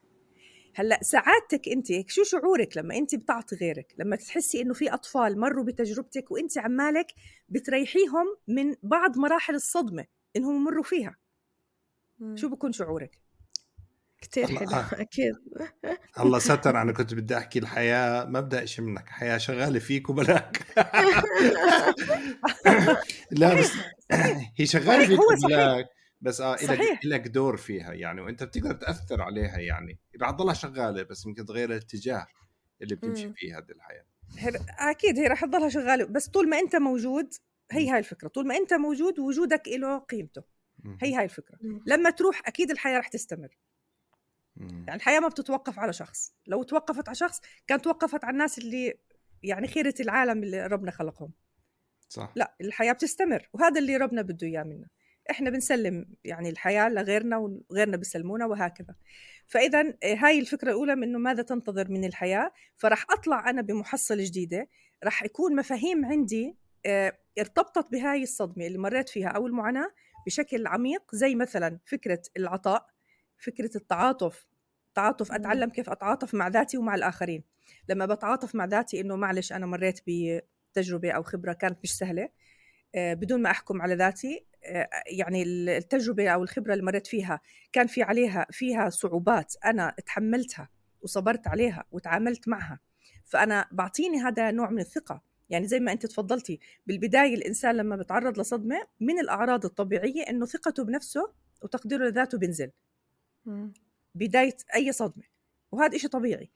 هلأ 0.75 0.99
سعادتك 1.01 1.69
انت 1.69 1.87
شو 2.09 2.23
شعورك 2.23 2.77
لما 2.77 2.97
انت 2.97 3.15
بتعطي 3.15 3.55
غيرك؟ 3.55 3.95
لما 3.97 4.15
تحسي 4.15 4.61
إنه 4.61 4.73
في 4.73 4.93
أطفال 4.93 5.39
مروا 5.39 5.63
بتجربتك 5.63 6.31
وانت 6.31 6.57
عمالك 6.57 7.07
بتريحيهم 7.49 8.25
من 8.47 8.75
بعض 8.83 9.17
مراحل 9.17 9.55
الصدمة 9.55 10.05
إنهم 10.35 10.63
مروا 10.63 10.83
فيها. 10.83 11.15
شو 12.35 12.49
بكون 12.49 12.71
شعورك؟ 12.71 13.19
كثير 14.21 14.47
حلو 14.47 14.69
آه. 14.69 14.87
أكيد. 15.01 15.33
الله 16.19 16.39
ستر 16.49 16.81
أنا 16.81 16.91
كنت 16.91 17.13
بدي 17.13 17.37
أحكي 17.37 17.59
الحياة 17.59 18.25
ما 18.25 18.39
بدها 18.39 18.65
شيء 18.65 18.85
منك 18.85 19.09
حياة 19.09 19.37
شغالة 19.37 19.79
فيك 19.79 20.09
وبلاك. 20.09 20.65
لا 23.31 23.53
بس 23.53 23.71
هي 24.57 24.65
شغالة 24.65 25.07
فيك 25.07 25.19
وبلاك 25.19 25.85
بس 26.21 26.41
آه 26.41 26.55
لك 26.55 26.99
لك 27.05 27.27
دور 27.27 27.57
فيها 27.57 27.93
يعني 27.93 28.21
وأنت 28.21 28.43
بتقدر 28.43 28.73
تأثر 28.73 29.21
عليها 29.21 29.57
يعني. 29.57 29.99
رح 30.21 30.31
تضلها 30.31 30.53
شغالة 30.53 31.03
بس 31.03 31.25
يمكن 31.25 31.45
تغير 31.45 31.69
الاتجاه 31.69 32.27
اللي 32.81 32.95
بتمشي 32.95 33.33
فيه 33.33 33.57
هذه 33.57 33.71
الحياة. 33.71 34.05
أكيد 34.79 35.19
هي 35.19 35.27
رح 35.27 35.45
تضلها 35.45 35.69
شغالة 35.69 36.05
بس 36.05 36.27
طول 36.29 36.49
ما 36.49 36.59
أنت 36.59 36.75
موجود 36.75 37.33
هي 37.71 37.89
هاي 37.89 37.99
الفكرة 37.99 38.27
طول 38.27 38.47
ما 38.47 38.57
أنت 38.57 38.73
موجود 38.73 39.19
وجودك 39.19 39.67
له 39.67 39.97
قيمته. 39.97 40.41
هي 41.01 41.15
هاي 41.15 41.23
الفكرة. 41.23 41.57
لما 41.85 42.09
تروح 42.09 42.41
أكيد 42.45 42.71
الحياة 42.71 42.99
رح 42.99 43.07
تستمر. 43.07 43.57
يعني 44.61 44.95
الحياة 44.95 45.19
ما 45.19 45.27
بتتوقف 45.27 45.79
على 45.79 45.93
شخص. 45.93 46.33
لو 46.47 46.63
توقفت 46.63 47.07
على 47.07 47.15
شخص 47.15 47.41
كانت 47.67 47.83
توقفت 47.83 48.23
على 48.23 48.33
الناس 48.33 48.57
اللي 48.57 48.99
يعني 49.43 49.67
خيرة 49.67 49.93
العالم 49.99 50.43
اللي 50.43 50.67
ربنا 50.67 50.91
خلقهم. 50.91 51.31
صح. 52.09 52.33
لا 52.35 52.55
الحياة 52.61 52.93
بتستمر 52.93 53.49
وهذا 53.53 53.79
اللي 53.79 53.97
ربنا 53.97 54.21
بده 54.21 54.47
إياه 54.47 54.63
منا. 54.63 54.87
إحنا 55.29 55.49
بنسلم 55.49 56.05
يعني 56.23 56.49
الحياة 56.49 56.89
لغيرنا 56.89 57.37
وغيرنا 57.37 57.97
بيسلمونا 57.97 58.45
وهكذا. 58.45 58.95
فاذا 59.47 59.93
آه، 60.03 60.15
هاي 60.15 60.39
الفكرة 60.39 60.69
الأولى 60.69 60.95
من 60.95 61.03
إنه 61.03 61.19
ماذا 61.19 61.43
تنتظر 61.43 61.91
من 61.91 62.05
الحياة؟ 62.05 62.51
فراح 62.77 63.05
أطلع 63.11 63.49
أنا 63.49 63.61
بمحصلة 63.61 64.23
جديدة 64.23 64.69
راح 65.03 65.23
يكون 65.23 65.55
مفاهيم 65.55 66.05
عندي 66.05 66.57
آه، 66.85 67.17
ارتبطت 67.39 67.91
بهاي 67.91 68.23
الصدمة 68.23 68.67
اللي 68.67 68.77
مريت 68.77 69.09
فيها 69.09 69.27
أو 69.27 69.47
المعاناه 69.47 69.91
بشكل 70.25 70.67
عميق 70.67 71.15
زي 71.15 71.35
مثلا 71.35 71.79
فكرة 71.85 72.21
العطاء. 72.37 72.96
فكرة 73.37 73.71
التعاطف 73.77 74.47
تعاطف 74.95 75.31
أتعلم 75.31 75.69
كيف 75.69 75.89
أتعاطف 75.89 76.33
مع 76.33 76.47
ذاتي 76.47 76.77
ومع 76.77 76.95
الآخرين. 76.95 77.43
لما 77.89 78.05
بتعاطف 78.05 78.55
مع 78.55 78.65
ذاتي 78.65 79.01
إنه 79.01 79.15
معلش 79.15 79.53
أنا 79.53 79.65
مريت 79.65 79.99
ب 80.07 80.39
تجربه 80.73 81.11
أو 81.11 81.23
خبرة 81.23 81.53
كانت 81.53 81.79
مش 81.83 81.97
سهلة 81.97 82.29
آه، 82.95 83.13
بدون 83.13 83.41
ما 83.41 83.51
أحكم 83.51 83.81
على 83.81 83.95
ذاتي 83.95 84.45
آه، 84.63 84.89
يعني 85.07 85.43
التجربة 85.43 86.29
أو 86.29 86.43
الخبرة 86.43 86.73
اللي 86.73 86.85
مريت 86.85 87.07
فيها 87.07 87.39
كان 87.73 87.87
في 87.87 88.03
عليها 88.03 88.47
فيها 88.51 88.89
صعوبات 88.89 89.53
أنا 89.65 89.95
تحملتها 90.05 90.69
وصبرت 91.01 91.47
عليها 91.47 91.85
وتعاملت 91.91 92.47
معها. 92.47 92.79
فأنا 93.25 93.67
بعطيني 93.71 94.17
هذا 94.17 94.51
نوع 94.51 94.69
من 94.69 94.79
الثقة. 94.79 95.21
يعني 95.49 95.67
زي 95.67 95.79
ما 95.79 95.91
أنت 95.91 96.05
تفضلتي 96.05 96.59
بالبداية 96.87 97.35
الإنسان 97.35 97.75
لما 97.75 97.95
بتعرض 97.95 98.39
لصدمة 98.39 98.87
من 98.99 99.19
الأعراض 99.19 99.65
الطبيعية 99.65 100.23
إنه 100.29 100.45
ثقته 100.45 100.83
بنفسه 100.83 101.31
وتقديره 101.61 102.09
لذاته 102.09 102.37
بينزل. 102.37 102.71
بداية 104.15 104.57
أي 104.75 104.91
صدمة 104.91 105.23
وهذا 105.71 105.95
إشي 105.95 106.07
طبيعي. 106.07 106.49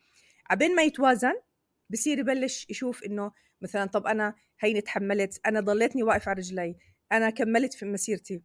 عبين 0.50 0.76
ما 0.76 0.84
يتوازن 0.84 1.34
بصير 1.90 2.20
يبلش 2.20 2.68
يشوف 2.70 3.04
إنه 3.04 3.32
مثلا 3.62 3.86
طب 3.86 4.08
أنا 4.08 4.36
هيني 4.60 4.82
تحملت 4.82 5.42
أنا 5.46 5.60
ضليتني 5.60 6.04
واقف 6.04 6.28
على 6.28 6.38
رجلي 6.38 6.76
أنا 7.12 7.30
كملت 7.30 7.74
في 7.74 7.86
مسيرتي. 7.86 8.42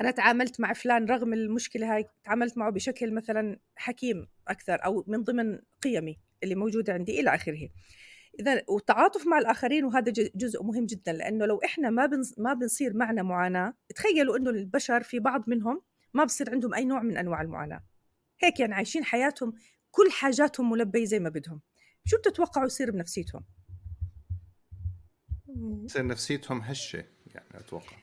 أنا 0.00 0.10
تعاملت 0.10 0.60
مع 0.60 0.72
فلان 0.72 1.04
رغم 1.04 1.32
المشكلة 1.32 1.94
هاي 1.94 2.04
تعاملت 2.24 2.58
معه 2.58 2.70
بشكل 2.70 3.14
مثلا 3.14 3.60
حكيم 3.76 4.26
أكثر 4.48 4.84
أو 4.84 5.04
من 5.06 5.22
ضمن 5.22 5.58
قيمي 5.82 6.18
اللي 6.42 6.54
موجودة 6.54 6.92
عندي 6.92 7.20
إلى 7.20 7.34
آخره. 7.34 7.68
إذا 8.40 8.64
والتعاطف 8.68 9.26
مع 9.26 9.38
الآخرين 9.38 9.84
وهذا 9.84 10.12
جزء 10.34 10.62
مهم 10.62 10.86
جدا 10.86 11.12
لأنه 11.12 11.46
لو 11.46 11.60
إحنا 11.64 11.90
ما 11.90 12.06
بنص... 12.06 12.38
ما 12.38 12.54
بنصير 12.54 12.96
معنا 12.96 13.22
معاناة 13.22 13.74
تخيلوا 13.94 14.36
إنه 14.36 14.50
البشر 14.50 15.02
في 15.02 15.18
بعض 15.18 15.44
منهم 15.46 15.82
ما 16.14 16.24
بصير 16.24 16.50
عندهم 16.50 16.74
أي 16.74 16.84
نوع 16.84 17.02
من 17.02 17.16
أنواع 17.16 17.42
المعاناة. 17.42 17.84
هيك 18.40 18.60
يعني 18.60 18.74
عايشين 18.74 19.04
حياتهم 19.04 19.52
كل 19.90 20.10
حاجاتهم 20.10 20.70
ملبية 20.70 21.04
زي 21.04 21.18
ما 21.18 21.28
بدهم. 21.28 21.60
شو 22.04 22.16
بتتوقعوا 22.16 22.66
يصير 22.66 22.90
بنفسيتهم؟ 22.90 23.44
تصير 25.88 26.06
نفسيتهم 26.06 26.60
هشة 26.60 27.04
يعني 27.34 27.48
أتوقع. 27.54 27.96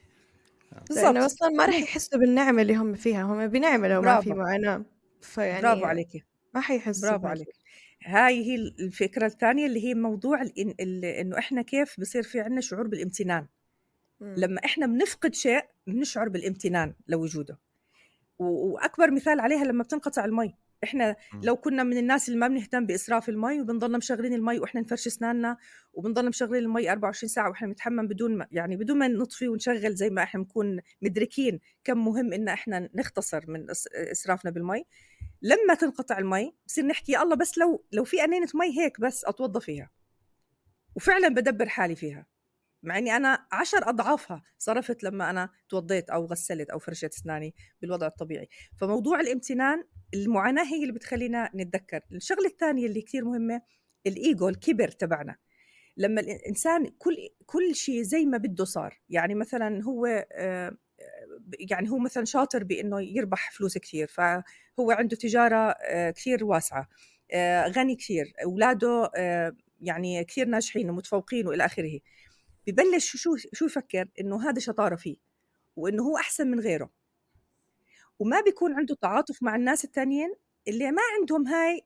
لأنه 0.90 1.26
أصلا 1.26 1.50
ما 1.50 1.66
راح 1.66 1.76
يحسوا 1.76 2.20
بالنعمة 2.20 2.62
اللي 2.62 2.76
هم 2.76 2.94
فيها. 2.94 3.24
هم 3.24 3.48
بنعمة 3.48 3.88
لو 3.88 4.02
ما 4.02 4.22
في 4.22 4.34
معاناة. 4.34 4.86
فيعني 5.22 5.62
برافو 5.62 5.86
عليكي. 5.86 6.24
ما 6.54 6.62
حيحسوا 6.62 7.10
برافو 7.10 7.28
عليك 7.28 7.48
هاي 8.04 8.46
هي 8.46 8.56
الفكرة 8.56 9.26
الثانية 9.26 9.66
اللي 9.66 9.88
هي 9.88 9.94
موضوع 9.94 10.42
إنه 10.80 11.38
إحنا 11.38 11.62
كيف 11.62 12.00
بصير 12.00 12.24
في 12.24 12.40
عندنا 12.40 12.62
شعور 12.62 12.88
بالامتنان. 12.88 13.48
م. 14.20 14.34
لما 14.38 14.66
إحنا 14.66 14.86
بنفقد 14.86 15.36
شيء 15.36 15.62
بنشعر 15.88 16.30
بالامتنان 16.30 16.94
لوجوده. 17.08 17.60
وأكبر 18.42 19.12
مثال 19.12 19.40
عليها 19.40 19.64
لما 19.64 19.84
بتنقطع 19.84 20.26
المي. 20.26 20.56
إحنا 20.84 21.16
لو 21.44 21.56
كنا 21.56 21.84
من 21.84 21.98
الناس 21.98 22.28
اللي 22.28 22.40
ما 22.40 22.48
بنهتم 22.48 22.86
بإسراف 22.86 23.30
المي 23.30 23.62
وبنضلنا 23.62 23.98
مشغلين 23.98 24.34
المي 24.34 24.60
وإحنا 24.60 24.82
نفرش 24.82 25.08
أسناننا 25.08 25.58
وبنضلنا 25.94 26.30
مشغلين 26.30 26.64
المي 26.64 26.92
24 26.92 27.30
ساعة 27.30 27.50
وإحنا 27.50 27.68
بنتحمم 27.68 28.08
بدون 28.08 28.38
ما 28.38 28.48
يعني 28.52 28.76
بدون 28.78 28.98
ما 28.98 29.08
نطفي 29.08 29.48
ونشغل 29.48 29.96
زي 29.96 30.10
ما 30.10 30.24
إحنا 30.24 30.42
بنكون 30.42 30.80
مدركين 31.02 31.60
كم 31.84 32.06
مهم 32.06 32.34
إن 32.34 32.48
إحنا 32.48 32.90
نختصر 32.96 33.44
من 33.48 33.66
إسرافنا 33.96 34.52
بالمي. 34.52 34.84
لما 35.42 35.74
تنقطع 35.74 36.18
المي 36.18 36.56
بصير 36.68 36.86
نحكي 36.86 37.12
يا 37.12 37.24
الله 37.24 37.36
بس 37.36 37.58
لو 37.58 37.86
لو 37.92 38.04
في 38.04 38.24
أنينة 38.24 38.48
مي 38.56 38.80
هيك 38.80 39.02
بس 39.02 39.26
أتوضى 39.26 39.60
فيها. 39.60 39.90
وفعلا 40.96 41.28
بدبر 41.28 41.70
حالي 41.70 41.96
فيها. 41.96 42.26
مع 42.84 42.98
إني 42.98 43.16
أنا 43.16 43.48
عشر 43.52 43.90
أضعافها 43.90 44.44
صرفت 44.58 45.04
لما 45.04 45.30
أنا 45.30 45.50
توضيت 45.70 46.10
أو 46.10 46.26
غسلت 46.26 46.70
أو 46.70 46.80
فرشت 46.80 47.14
أسناني 47.14 47.56
بالوضع 47.82 48.08
الطبيعي. 48.08 48.50
فموضوع 48.78 49.20
الامتنان 49.20 49.84
المعاناة 50.14 50.64
هي 50.64 50.82
اللي 50.82 50.94
بتخلينا 50.94 51.52
نتذكر. 51.56 52.02
الشغلة 52.12 52.48
الثانية 52.48 52.86
اللي 52.86 53.02
كثير 53.02 53.26
مهمة 53.26 53.62
الإيجو 54.08 54.50
الكبر 54.50 54.88
تبعنا. 54.88 55.36
لما 55.98 56.22
الإنسان 56.22 56.86
كل 56.98 57.16
كل 57.46 57.76
شيء 57.76 58.02
زي 58.02 58.26
ما 58.26 58.38
بده 58.38 58.66
صار 58.66 59.02
يعني 59.10 59.36
مثلا 59.36 59.84
هو 59.84 60.26
آه، 60.32 60.78
يعني 61.60 61.90
هو 61.90 61.98
مثلا 61.98 62.26
شاطر 62.26 62.64
بإنه 62.64 63.02
يربح 63.02 63.52
فلوس 63.52 63.78
كثير 63.78 64.08
فهو 64.08 64.92
عنده 64.92 65.16
تجارة 65.16 65.76
آه، 65.86 66.12
كثير 66.12 66.46
واسعة 66.46 66.90
آه، 67.32 67.68
غني 67.68 67.96
كثير 67.96 68.34
أولاده 68.44 69.12
يعني 69.82 70.24
كثير 70.24 70.48
ناجحين 70.48 70.90
ومتفوقين 70.90 71.48
وإلى 71.48 71.66
آخره. 71.66 72.00
ببلش 72.68 73.18
شو 73.18 73.36
شو 73.54 73.66
يفكر؟ 73.66 74.08
إنه 74.20 74.50
هذا 74.50 74.60
شطارة 74.60 74.96
فيه 74.96 75.18
وإنه 75.76 76.04
هو 76.04 76.18
أحسن 76.18 76.48
من 76.52 76.60
غيره. 76.60 76.92
وما 78.20 78.42
بيكون 78.42 78.74
عنده 78.74 78.96
تعاطف 78.96 79.44
مع 79.44 79.56
الناس 79.56 79.86
التانيين 79.86 80.36
اللي 80.68 80.92
ما 80.92 81.02
عندهم 81.20 81.48
هاي 81.48 81.82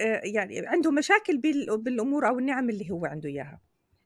آه، 0.00 0.20
يعني 0.24 0.66
عندهم 0.66 0.94
مشاكل 0.94 1.38
بالأمور 1.78 2.28
أو 2.28 2.38
النعم 2.38 2.70
اللي 2.70 2.90
هو 2.90 3.06
عنده 3.06 3.28
إياها. 3.28 3.60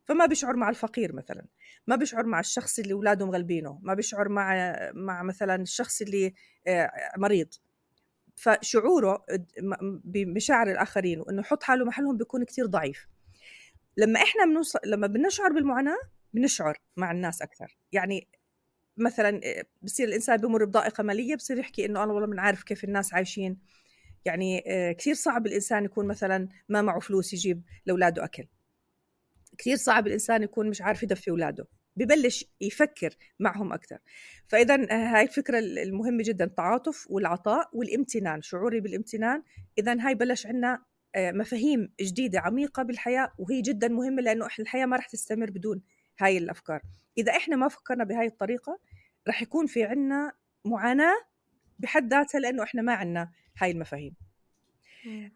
فما 0.05 0.27
بيشعر 0.27 0.57
مع 0.57 0.71
الفقير 0.71 1.13
مثلا 1.13 1.47
ما 1.87 1.97
بيشعر 1.97 2.27
مع 2.27 2.41
الشخص 2.41 2.79
اللي 2.79 2.93
اولاده 2.93 3.27
مغلبينه 3.27 3.79
ما 3.83 3.95
بيشعر 3.95 4.29
مع 4.29 4.77
مع 4.95 5.23
مثلا 5.23 5.55
الشخص 5.63 6.03
اللي 6.03 6.35
آه، 6.67 6.91
مريض. 7.19 7.49
فشعوره 8.37 9.25
بمشاعر 10.05 10.71
الآخرين 10.71 11.21
وإنه 11.21 11.41
يحط 11.41 11.63
حاله 11.63 11.85
محلهم 11.85 12.17
بيكون 12.17 12.45
كتير 12.45 12.67
ضعيف. 12.67 13.09
لما 13.97 14.23
إحنا 14.23 14.45
بنوصل 14.45 14.79
لما 14.87 15.07
بنشعر 15.07 15.53
بالمعاناة 15.53 15.99
بنشعر 16.35 16.79
مع 16.97 17.11
الناس 17.11 17.43
أكثر. 17.43 17.77
يعني 17.93 18.29
مثلا 18.97 19.41
آه، 19.45 19.65
بصير 19.83 20.09
الإنسان 20.09 20.37
بمر 20.37 20.65
بضائقة 20.65 21.03
مالية 21.03 21.37
بصير 21.37 21.59
يحكي 21.59 21.85
إنه 21.85 22.05
أنا 22.05 22.13
والله 22.13 22.29
من 22.29 22.39
عارف 22.39 22.63
كيف 22.63 22.85
الناس 22.85 23.15
عايشين. 23.15 23.59
يعني 24.25 24.65
آه، 24.67 24.93
كثير 24.93 25.15
صعب 25.15 25.47
الإنسان 25.47 25.85
يكون 25.85 26.07
مثلا 26.07 26.49
ما 26.69 26.83
معه 26.83 27.01
فلوس 27.01 27.33
يجيب 27.33 27.63
لأولاده 27.87 28.25
أكل. 28.25 28.47
كثير 29.59 29.77
صعب 29.77 30.07
الإنسان 30.07 30.43
يكون 30.43 30.71
مش 30.71 30.83
عارف 30.83 31.03
يدفي 31.03 31.31
أولاده. 31.31 31.67
ببلش 31.97 32.45
يفكر 32.61 33.17
معهم 33.41 33.73
أكثر. 33.73 33.99
فاذا 34.49 34.75
آه، 34.75 35.17
هاي 35.17 35.23
الفكرة 35.23 35.59
المهمة 35.59 36.23
جدا 36.23 36.45
التعاطف 36.45 37.07
والعطاء 37.11 37.71
والامتنان 37.73 38.43
شعوري 38.43 38.81
بالامتنان. 38.81 39.43
اذا 39.79 39.97
هاي 40.01 40.15
بلش 40.15 40.47
عندنا 40.47 40.83
مفاهيم 41.17 41.93
جديدة 42.01 42.41
عميقة 42.41 42.83
بالحياة 42.83 43.33
وهي 43.39 43.61
جدا 43.63 43.89
مهمة 43.89 44.23
لأنه 44.23 44.47
إحنا 44.47 44.63
الحياة 44.63 44.87
ما 44.87 44.97
راح 44.97 45.07
تستمر 45.07 45.51
بدون 45.51 45.83
هاي 46.21 46.39
الأفكار. 46.39 46.81
إذا 47.19 47.33
إحنا 47.37 47.57
ما 47.57 47.69
فكرنا 47.69 48.05
بهاي 48.05 48.27
الطريقة 48.27 48.79
رح 49.29 49.43
يكون 49.43 49.67
في 49.67 49.85
عنا 49.85 50.33
معاناة 50.65 51.15
بحد 51.79 52.11
ذاتها 52.15 52.39
لأنه 52.39 52.63
إحنا 52.63 52.83
ما 52.83 52.93
عنا 52.95 53.31
هاي 53.59 53.71
المفاهيم. 53.71 54.15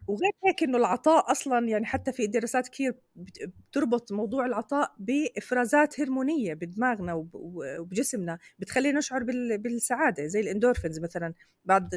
وغير 0.07 0.31
هيك 0.45 0.63
إنه 0.63 0.77
العطاء 0.77 1.31
أصلا 1.31 1.67
يعني 1.67 1.85
حتى 1.85 2.11
في 2.11 2.27
دراسات 2.27 2.67
كثير 2.67 2.95
بتربط 3.15 4.11
موضوع 4.11 4.45
العطاء 4.45 4.95
بإفرازات 4.99 5.99
هرمونية 5.99 6.53
بدماغنا 6.53 7.27
وبجسمنا 7.33 8.39
بتخلينا 8.59 8.97
نشعر 8.99 9.23
بالسعادة 9.57 10.27
زي 10.27 10.39
الإندورفينز 10.39 10.99
مثلا 10.99 11.33
بعض 11.65 11.89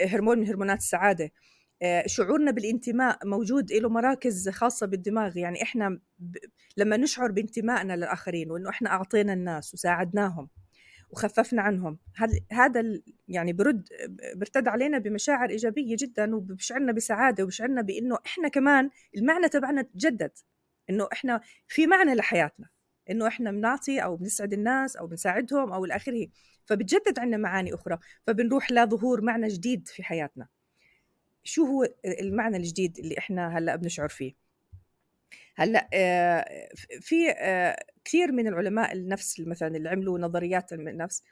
هرمون 0.00 0.38
من 0.38 0.46
هرمونات 0.48 0.78
السعادة. 0.78 1.24
آه، 1.24 1.30
شعورنا 2.06 2.50
بالانتماء 2.50 3.26
موجود 3.26 3.72
له 3.72 3.88
مراكز 3.88 4.48
خاصة 4.48 4.86
بالدماغ. 4.86 5.36
يعني 5.38 5.62
إحنا 5.62 6.00
ب... 6.18 6.36
لما 6.76 6.96
نشعر 6.96 7.32
بانتمائنا 7.32 7.96
للآخرين 7.96 8.50
وإنه 8.50 8.70
إحنا 8.70 8.90
أعطينا 8.90 9.32
الناس 9.32 9.74
وساعدناهم 9.74 10.48
وخففنا 11.10 11.62
عنهم 11.62 11.98
هذا 12.52 13.00
يعني 13.28 13.52
برد 13.52 13.88
برتد 14.36 14.68
علينا 14.68 14.98
بمشاعر 14.98 15.50
إيجابية 15.50 15.96
جدا 15.98 16.36
وبشعرنا 16.36 16.92
بسعادة 16.92 17.44
وبشعرنا 17.44 17.82
بإنه 17.82 18.18
إحنا 18.26 18.48
كمان 18.48 18.90
المعنى 19.16 19.48
تبعنا 19.48 19.82
تجدد 19.82 20.30
إنه 20.90 21.08
إحنا 21.12 21.40
في 21.68 21.86
معنى 21.86 22.14
لحياتنا 22.14 22.68
إنه 23.10 23.26
إحنا 23.26 23.50
بنعطي 23.50 24.00
أو 24.00 24.16
بنسعد 24.16 24.52
الناس 24.52 24.96
أو 24.96 25.06
بنساعدهم 25.06 25.72
أو 25.72 25.84
إلى 25.84 25.96
آخره. 25.96 26.26
فبتجدد 26.64 27.18
عندنا 27.18 27.36
معاني 27.36 27.74
أخرى 27.74 27.98
فبنروح 28.26 28.72
لظهور 28.72 29.20
معنى 29.20 29.48
جديد 29.48 29.88
في 29.88 30.02
حياتنا. 30.02 30.46
شو 31.46 31.64
هو 31.64 31.88
المعنى 32.04 32.56
الجديد 32.56 32.98
اللي 32.98 33.18
إحنا 33.18 33.58
هلأ 33.58 33.76
بنشعر 33.76 34.08
فيه؟ 34.08 34.34
هلأ 35.56 35.88
آه، 35.94 36.68
في 37.00 37.30
آه، 37.30 37.76
كثير 38.04 38.32
من 38.32 38.46
العلماء 38.46 38.92
النفس 38.92 39.40
مثلا 39.40 39.76
اللي 39.76 39.88
عملوا 39.88 40.18
نظريات 40.18 40.72
علم 40.72 40.88
النفس 40.88 41.22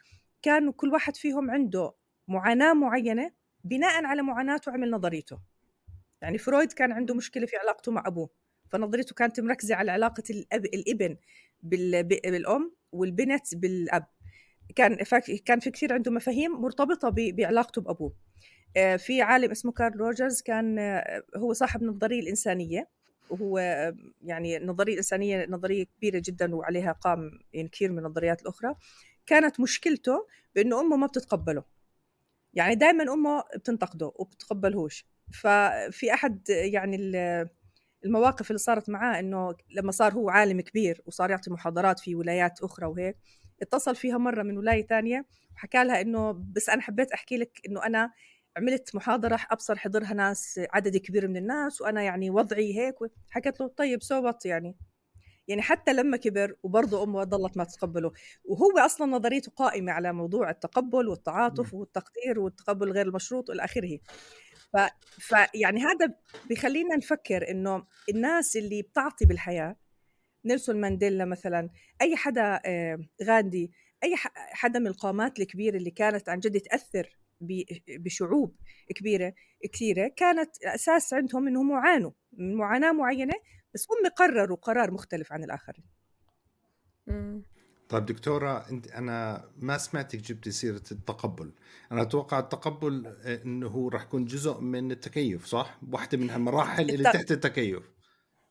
كانوا 0.41 0.73
كل 0.73 0.93
واحد 0.93 1.15
فيهم 1.15 1.51
عنده 1.51 1.93
معاناة 2.27 2.73
معينة 2.73 3.31
بناء 3.63 4.05
على 4.05 4.21
معاناته 4.21 4.71
عمل 4.71 4.91
نظريته. 4.91 5.39
يعني 6.21 6.37
فرويد 6.37 6.73
كان 6.73 6.91
عنده 6.91 7.15
مشكلة 7.15 7.45
في 7.45 7.57
علاقته 7.57 7.91
مع 7.91 8.03
أبوه 8.07 8.29
فنظريته 8.69 9.15
كانت 9.15 9.39
مركزة 9.39 9.75
على 9.75 9.91
علاقة 9.91 10.23
الأب 10.29 10.65
الإبن 10.65 11.17
بالأم 11.63 12.75
والبنت 12.91 13.55
بالأب. 13.55 14.07
كان 14.75 14.95
كان 15.45 15.59
في 15.59 15.71
كثير 15.71 15.93
عنده 15.93 16.11
مفاهيم 16.11 16.51
مرتبطة 16.51 17.09
بعلاقته 17.09 17.81
بأبوه. 17.81 18.24
في 18.97 19.21
عالم 19.21 19.51
اسمه 19.51 19.71
كارل 19.71 19.99
روجرز 19.99 20.41
كان 20.41 20.79
آه، 20.79 21.23
هو 21.35 21.53
صاحب 21.53 21.81
النظريه 21.83 22.19
الإنسانية 22.19 22.89
وهو 23.29 23.57
آه، 23.57 23.95
يعني 24.23 24.57
النظريه 24.57 24.93
الإنسانية 24.93 25.45
نظرية 25.49 25.85
كبيرة 25.97 26.21
جدا 26.25 26.55
وعليها 26.55 26.91
قام 26.91 27.31
يعني 27.53 27.69
كثير 27.69 27.91
من 27.91 27.99
النظريات 27.99 28.41
الأخرى. 28.41 28.75
كانت 29.25 29.59
مشكلته 29.59 30.27
بأنه 30.55 30.79
أمه 30.81 30.97
ما 30.97 31.07
بتتقبله. 31.07 31.63
يعني 32.53 32.75
دائما 32.75 33.13
أمه 33.13 33.43
بتنتقده 33.55 34.11
وبتقبلهوش. 34.15 35.05
ففي 35.33 36.13
أحد 36.13 36.49
يعني 36.49 36.97
المواقف 38.05 38.51
اللي 38.51 38.59
صارت 38.59 38.89
معاه 38.89 39.19
إنه 39.19 39.55
لما 39.71 39.91
صار 39.91 40.13
هو 40.13 40.29
عالم 40.29 40.61
كبير 40.61 41.01
وصار 41.05 41.29
يعطي 41.29 41.51
محاضرات 41.51 41.99
في 41.99 42.15
ولايات 42.15 42.63
أخرى 42.63 42.85
وهيك 42.85 43.17
اتصل 43.61 43.95
فيها 43.95 44.17
مرة 44.17 44.43
من 44.43 44.57
ولاية 44.57 44.87
ثانية 44.87 45.25
وحكى 45.55 45.83
لها 45.83 46.01
إنه 46.01 46.31
بس 46.31 46.69
أنا 46.69 46.81
حبيت 46.81 47.11
أحكي 47.11 47.37
لك 47.37 47.61
إنه 47.67 47.85
أنا 47.85 48.11
عملت 48.57 48.95
محاضرة 48.95 49.39
أبصر 49.51 49.75
حضرها 49.75 50.13
ناس 50.13 50.59
عدد 50.73 50.97
كبير 50.97 51.27
من 51.27 51.37
الناس 51.37 51.81
وأنا 51.81 52.01
يعني 52.01 52.29
وضعي 52.29 52.79
هيك 52.79 52.95
حكيت 53.29 53.59
له 53.59 53.67
طيب 53.67 54.03
سوت 54.03 54.45
يعني؟ 54.45 54.75
يعني 55.47 55.61
حتى 55.61 55.93
لما 55.93 56.17
كبر 56.17 56.55
وبرضه 56.63 57.03
أمه 57.03 57.23
ضلت 57.23 57.57
ما 57.57 57.63
تتقبله. 57.63 58.11
وهو 58.45 58.77
أصلا 58.77 59.07
نظريته 59.07 59.51
قائمة 59.51 59.91
على 59.91 60.13
موضوع 60.13 60.49
التقبل 60.49 61.07
والتعاطف 61.07 61.73
والتقدير 61.73 62.39
والتقبل 62.39 62.91
غير 62.91 63.07
المشروط 63.07 63.49
والى 63.49 63.63
آخره. 63.63 63.99
ف... 64.73 64.77
فيعني 65.19 65.81
هذا 65.81 66.13
بخلينا 66.49 66.95
نفكر 66.95 67.51
إنه 67.51 67.85
الناس 68.09 68.57
اللي 68.57 68.81
بتعطي 68.81 69.25
بالحياة 69.25 69.75
نيلسون 70.45 70.81
مانديلا 70.81 71.25
مثلا 71.25 71.69
أي 72.01 72.15
حدا 72.15 72.61
آه، 72.65 72.99
غاندي 73.23 73.71
أي 74.03 74.15
حدا 74.33 74.79
من 74.79 74.87
القامات 74.87 75.39
الكبيرة 75.39 75.77
اللي 75.77 75.91
كانت 75.91 76.29
عن 76.29 76.39
جد 76.39 76.59
تأثر 76.59 77.17
بشعوب 77.87 78.55
كبيرة 78.95 79.33
كثيرة 79.73 80.07
كانت 80.07 80.63
أساس 80.63 81.13
عندهم 81.13 81.47
إنهم 81.47 81.71
يعانوا 81.71 82.11
من 82.33 82.55
معاناة 82.55 82.91
معينة 82.91 83.33
بس 83.73 83.87
هم 83.91 84.09
قرروا 84.09 84.57
قرار 84.57 84.91
مختلف 84.91 85.33
عن 85.33 85.43
الآخرين. 85.43 85.83
طيب 87.89 88.05
دكتورة 88.05 88.69
أنت 88.69 88.87
أنا 88.91 89.45
ما 89.57 89.77
سمعتك 89.77 90.19
جبتي 90.19 90.51
سيرة 90.51 90.83
التقبل، 90.91 91.51
أنا 91.91 92.01
أتوقع 92.01 92.39
التقبل 92.39 93.07
آه، 93.07 93.43
إنه 93.43 93.67
هو 93.67 93.89
راح 93.89 94.03
يكون 94.03 94.25
جزء 94.25 94.59
من 94.61 94.91
التكيف 94.91 95.45
صح؟ 95.45 95.79
واحدة 95.91 96.17
من 96.17 96.29
المراحل 96.29 96.89
اللي 96.89 97.03
تحت 97.03 97.31
التكيف. 97.31 97.91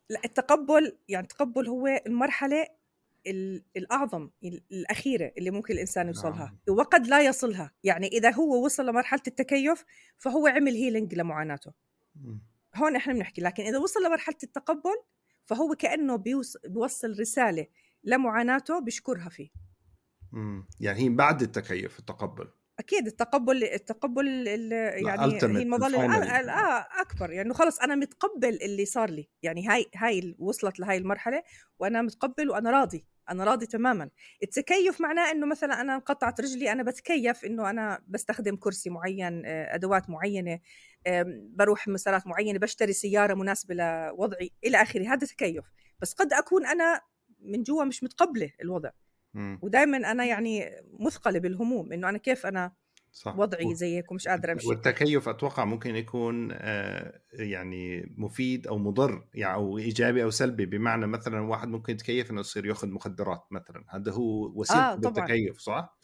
لا 0.09 0.21
التقبل 0.25 0.97
يعني 1.07 1.23
التقبل 1.23 1.67
هو 1.67 1.87
المرحلة 2.07 2.67
الأعظم 3.77 4.29
الأخيرة 4.71 5.31
اللي 5.37 5.51
ممكن 5.51 5.73
الإنسان 5.73 6.07
يوصلها. 6.07 6.57
آه. 6.69 6.71
وقد 6.71 7.07
لا 7.07 7.21
يصلها. 7.21 7.71
يعني 7.83 8.07
إذا 8.07 8.33
هو 8.33 8.65
وصل 8.65 8.85
لمرحلة 8.85 9.21
التكيف 9.27 9.85
فهو 10.17 10.47
عمل 10.47 10.73
هيلينج 10.73 11.15
لمعاناته. 11.15 11.73
م. 12.15 12.37
هون 12.75 12.95
إحنا 12.95 13.13
بنحكي. 13.13 13.41
لكن 13.41 13.63
إذا 13.63 13.77
وصل 13.77 14.03
لمرحلة 14.03 14.37
التقبل 14.43 14.95
فهو 15.45 15.75
كأنه 15.75 16.15
بيوصل 16.15 17.19
رسالة 17.19 17.67
لمعاناته 18.03 18.79
بيشكرها 18.79 19.29
فيه. 19.29 19.49
امم 20.33 20.67
يعني 20.79 20.99
هي 20.99 21.09
بعد 21.09 21.41
التكيف 21.41 21.99
التقبل. 21.99 22.47
أكيد 22.79 23.07
التقبل 23.07 23.63
التقبل 23.63 24.47
يعني 24.47 25.33
هي 25.33 25.45
المظلة 25.45 26.05
آه 26.05 26.87
أكبر. 27.01 27.31
يعني 27.31 27.53
خلص 27.53 27.79
أنا 27.79 27.95
متقبل 27.95 28.61
اللي 28.61 28.85
صار 28.85 29.09
لي. 29.09 29.29
يعني 29.43 29.67
هاي 29.67 29.85
هاي 29.95 30.35
وصلت 30.39 30.79
لهاي 30.79 30.97
المرحلة 30.97 31.43
وأنا 31.79 32.01
متقبل 32.01 32.49
وأنا 32.49 32.71
راضي. 32.71 33.05
أنا 33.29 33.43
راضي 33.43 33.65
تماما. 33.65 34.09
التكيف 34.43 35.01
معناه 35.01 35.31
إنه 35.31 35.45
مثلا 35.45 35.81
أنا 35.81 35.95
انقطعت 35.95 36.41
رجلي 36.41 36.71
أنا 36.71 36.83
بتكيف 36.83 37.45
إنه 37.45 37.69
أنا 37.69 38.03
بستخدم 38.07 38.55
كرسي 38.55 38.89
معين 38.89 39.45
آه، 39.45 39.75
أدوات 39.75 40.09
معينة 40.09 40.59
بروح 41.55 41.87
مسارات 41.87 42.27
معينة 42.27 42.59
بشتري 42.59 42.93
سيارة 42.93 43.33
مناسبة 43.33 43.75
لوضعي 43.75 44.51
إلى 44.65 44.81
آخره. 44.81 45.13
هذا 45.13 45.27
تكيف. 45.27 45.65
بس 46.01 46.13
قد 46.13 46.33
أكون 46.33 46.65
أنا 46.65 47.01
من 47.39 47.63
جوا 47.63 47.83
مش 47.83 48.03
متقبلة 48.03 48.51
الوضع. 48.61 48.89
ودائما 49.61 50.11
أنا 50.11 50.25
يعني 50.25 50.71
مثقلة 50.99 51.39
بالهموم 51.39 51.93
إنه 51.93 52.09
أنا 52.09 52.17
كيف 52.17 52.45
أنا 52.45 52.71
صح. 53.15 53.39
وضعي 53.39 53.75
زي 53.75 53.97
هيك 53.97 54.11
ومش 54.11 54.27
قادرة 54.27 54.51
أمشي. 54.51 54.67
والتكيف 54.67 55.29
أتوقع 55.29 55.65
ممكن 55.65 55.95
يكون 55.95 56.49
آه، 56.51 57.21
يعني 57.33 58.13
مفيد 58.17 58.67
أو 58.67 58.77
مضر 58.77 59.27
يعني 59.33 59.53
أو 59.53 59.77
إيجابي 59.77 60.23
أو 60.23 60.29
سلبي. 60.29 60.65
بمعنى 60.65 61.07
مثلا 61.07 61.39
واحد 61.39 61.67
ممكن 61.67 61.93
يتكيف 61.93 62.31
إنه 62.31 62.39
يصير 62.39 62.65
ياخذ 62.65 62.87
مخدرات 62.87 63.43
مثلا. 63.51 63.85
هذا 63.89 64.11
هو 64.11 64.51
وسيلة 64.59 64.79
آه 64.79 64.93
التكيف 64.93 65.59
صح؟ 65.59 65.97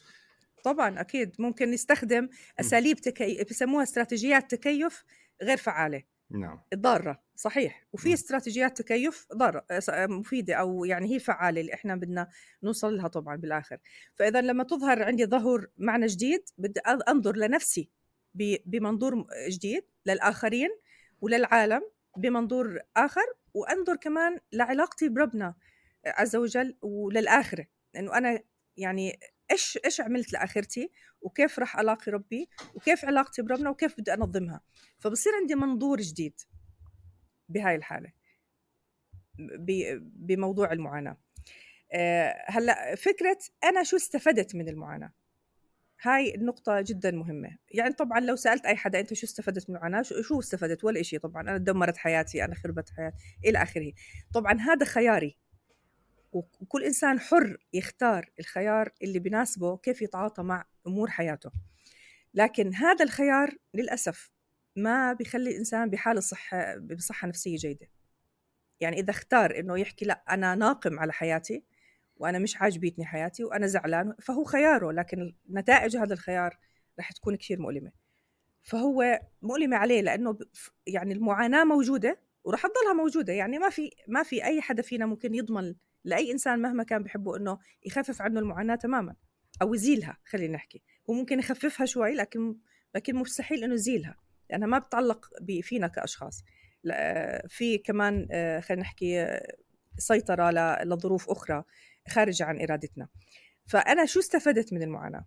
طبعا 0.63 1.01
أكيد. 1.01 1.35
ممكن 1.39 1.73
يستخدم 1.73 2.29
أساليب 2.59 2.97
تكيف 2.97 3.49
بسموها 3.49 3.83
استراتيجيات 3.83 4.55
تكيف 4.55 5.03
غير 5.43 5.57
فعالة. 5.57 6.03
نعم. 6.29 6.61
ضارة. 6.75 7.21
صحيح. 7.41 7.85
وفي 7.93 8.13
استراتيجيات 8.13 8.81
تكيف 8.81 9.27
ضاره 9.35 9.65
مفيدة 9.91 10.53
أو 10.55 10.85
يعني 10.85 11.15
هي 11.15 11.19
فعالة 11.19 11.61
اللي 11.61 11.73
إحنا 11.73 11.95
بدنا 11.95 12.27
نوصل 12.63 12.97
لها 12.97 13.07
طبعا 13.07 13.35
بالآخر. 13.35 13.77
فاذا 14.15 14.41
لما 14.41 14.63
تظهر 14.63 15.03
عندي 15.03 15.25
ظهور 15.25 15.67
معنى 15.77 16.05
جديد 16.05 16.43
بدي 16.57 16.79
أنظر 16.79 17.35
لنفسي 17.35 17.89
بمنظور 18.65 19.27
جديد 19.49 19.83
للآخرين 20.05 20.69
وللعالم 21.21 21.81
بمنظور 22.17 22.79
آخر 22.97 23.25
وأنظر 23.53 23.95
كمان 23.95 24.39
لعلاقتي 24.53 25.09
بربنا 25.09 25.55
عز 26.05 26.35
وجل 26.35 26.77
وللآخرة. 26.81 27.67
لأنه 27.93 28.17
أنا 28.17 28.39
يعني 28.77 29.19
إيش 29.51 29.79
إيش 29.85 30.01
عملت 30.01 30.33
لآخرتي؟ 30.33 30.91
وكيف 31.21 31.59
راح 31.59 31.79
ألاقي 31.79 32.11
ربي؟ 32.11 32.49
وكيف 32.75 33.05
علاقتي 33.05 33.41
بربنا؟ 33.41 33.69
وكيف 33.69 33.95
بدي 33.99 34.13
أنظمها؟ 34.13 34.61
فبصير 34.99 35.33
عندي 35.41 35.55
منظور 35.55 36.01
جديد. 36.01 36.41
بهاي 37.51 37.75
الحالة 37.75 38.11
بموضوع 39.99 40.71
المعاناة. 40.71 41.17
آه، 41.93 42.45
هلأ 42.47 42.95
فكرة 42.95 43.37
أنا 43.63 43.83
شو 43.83 43.95
استفدت 43.95 44.55
من 44.55 44.69
المعاناة؟ 44.69 45.13
هاي 46.01 46.35
النقطة 46.35 46.81
جدا 46.81 47.11
مهمة. 47.11 47.57
يعني 47.71 47.93
طبعا 47.93 48.19
لو 48.19 48.35
سألت 48.35 48.65
أي 48.65 48.75
حدا 48.75 48.99
أنت 48.99 49.13
شو 49.13 49.25
استفدت 49.25 49.69
من 49.69 49.75
المعاناة؟ 49.75 50.01
شو 50.01 50.39
استفدت؟ 50.39 50.83
ولا 50.83 50.99
إشي 50.99 51.17
طبعا. 51.19 51.41
أنا 51.41 51.57
دمرت 51.57 51.97
حياتي 51.97 52.45
أنا 52.45 52.55
خربت 52.55 52.89
حياتي 52.89 53.17
إلى 53.45 53.63
آخره. 53.63 53.91
طبعا 54.33 54.59
هذا 54.59 54.85
خياري. 54.85 55.37
وكل 56.31 56.83
إنسان 56.83 57.19
حر 57.19 57.57
يختار 57.73 58.29
الخيار 58.39 58.91
اللي 59.03 59.19
بناسبه 59.19 59.77
كيف 59.77 60.01
يتعاطى 60.01 60.43
مع 60.43 60.65
أمور 60.87 61.09
حياته. 61.09 61.51
لكن 62.33 62.75
هذا 62.75 63.05
الخيار 63.05 63.57
للأسف 63.73 64.30
ما 64.75 65.13
بيخلي 65.13 65.49
الإنسان 65.49 65.89
بحالة 65.89 66.19
صحة 66.19 66.77
بصحة 66.77 67.27
نفسية 67.27 67.57
جيدة. 67.57 67.87
يعني 68.79 68.99
إذا 68.99 69.09
اختار 69.09 69.59
إنه 69.59 69.79
يحكي 69.79 70.05
لا 70.05 70.23
أنا 70.29 70.55
ناقم 70.55 70.99
على 70.99 71.13
حياتي 71.13 71.63
وأنا 72.15 72.39
مش 72.39 72.57
عاجبتني 72.57 73.05
حياتي 73.05 73.43
وأنا 73.43 73.67
زعلان 73.67 74.15
فهو 74.21 74.43
خياره 74.43 74.91
لكن 74.91 75.35
نتائج 75.49 75.97
هذا 75.97 76.13
الخيار 76.13 76.57
رح 76.99 77.11
تكون 77.11 77.35
كثير 77.35 77.59
مؤلمة. 77.59 77.91
فهو 78.63 79.21
مؤلمة 79.41 79.77
عليه 79.77 80.01
لأنه 80.01 80.37
يعني 80.87 81.13
المعاناة 81.13 81.63
موجودة 81.63 82.19
ورح 82.43 82.61
تضلها 82.61 82.93
موجودة. 82.93 83.33
يعني 83.33 83.59
ما 83.59 83.69
في 83.69 83.91
ما 84.07 84.23
في 84.23 84.45
أي 84.45 84.61
حدا 84.61 84.81
فينا 84.81 85.05
ممكن 85.05 85.35
يضمن 85.35 85.75
لأي 86.03 86.31
إنسان 86.31 86.61
مهما 86.61 86.83
كان 86.83 87.03
بحبه 87.03 87.37
إنه 87.37 87.59
يخفف 87.85 88.21
عنه 88.21 88.39
المعاناة 88.39 88.75
تماما 88.75 89.15
أو 89.61 89.73
يزيلها 89.73 90.17
خلينا 90.25 90.53
نحكي. 90.53 90.81
هو 91.09 91.13
ممكن 91.13 91.39
يخففها 91.39 91.85
شوي 91.85 92.13
لكن 92.13 92.57
لكن 92.95 93.15
مستحيل 93.15 93.63
إنه 93.63 93.73
يزيلها. 93.73 94.15
لانها 94.51 94.67
ما 94.67 94.79
بتعلق 94.79 95.29
فينا 95.61 95.87
كأشخاص. 95.87 96.43
في 97.47 97.77
كمان 97.77 98.27
آه، 98.31 98.59
خلينا 98.59 98.81
نحكي 98.81 99.39
سيطرة 99.97 100.51
لظروف 100.83 101.29
أخرى 101.29 101.63
خارجه 102.07 102.43
عن 102.43 102.61
إرادتنا. 102.61 103.07
فأنا 103.65 104.05
شو 104.05 104.19
استفدت 104.19 104.73
من 104.73 104.83
المعاناة؟ 104.83 105.25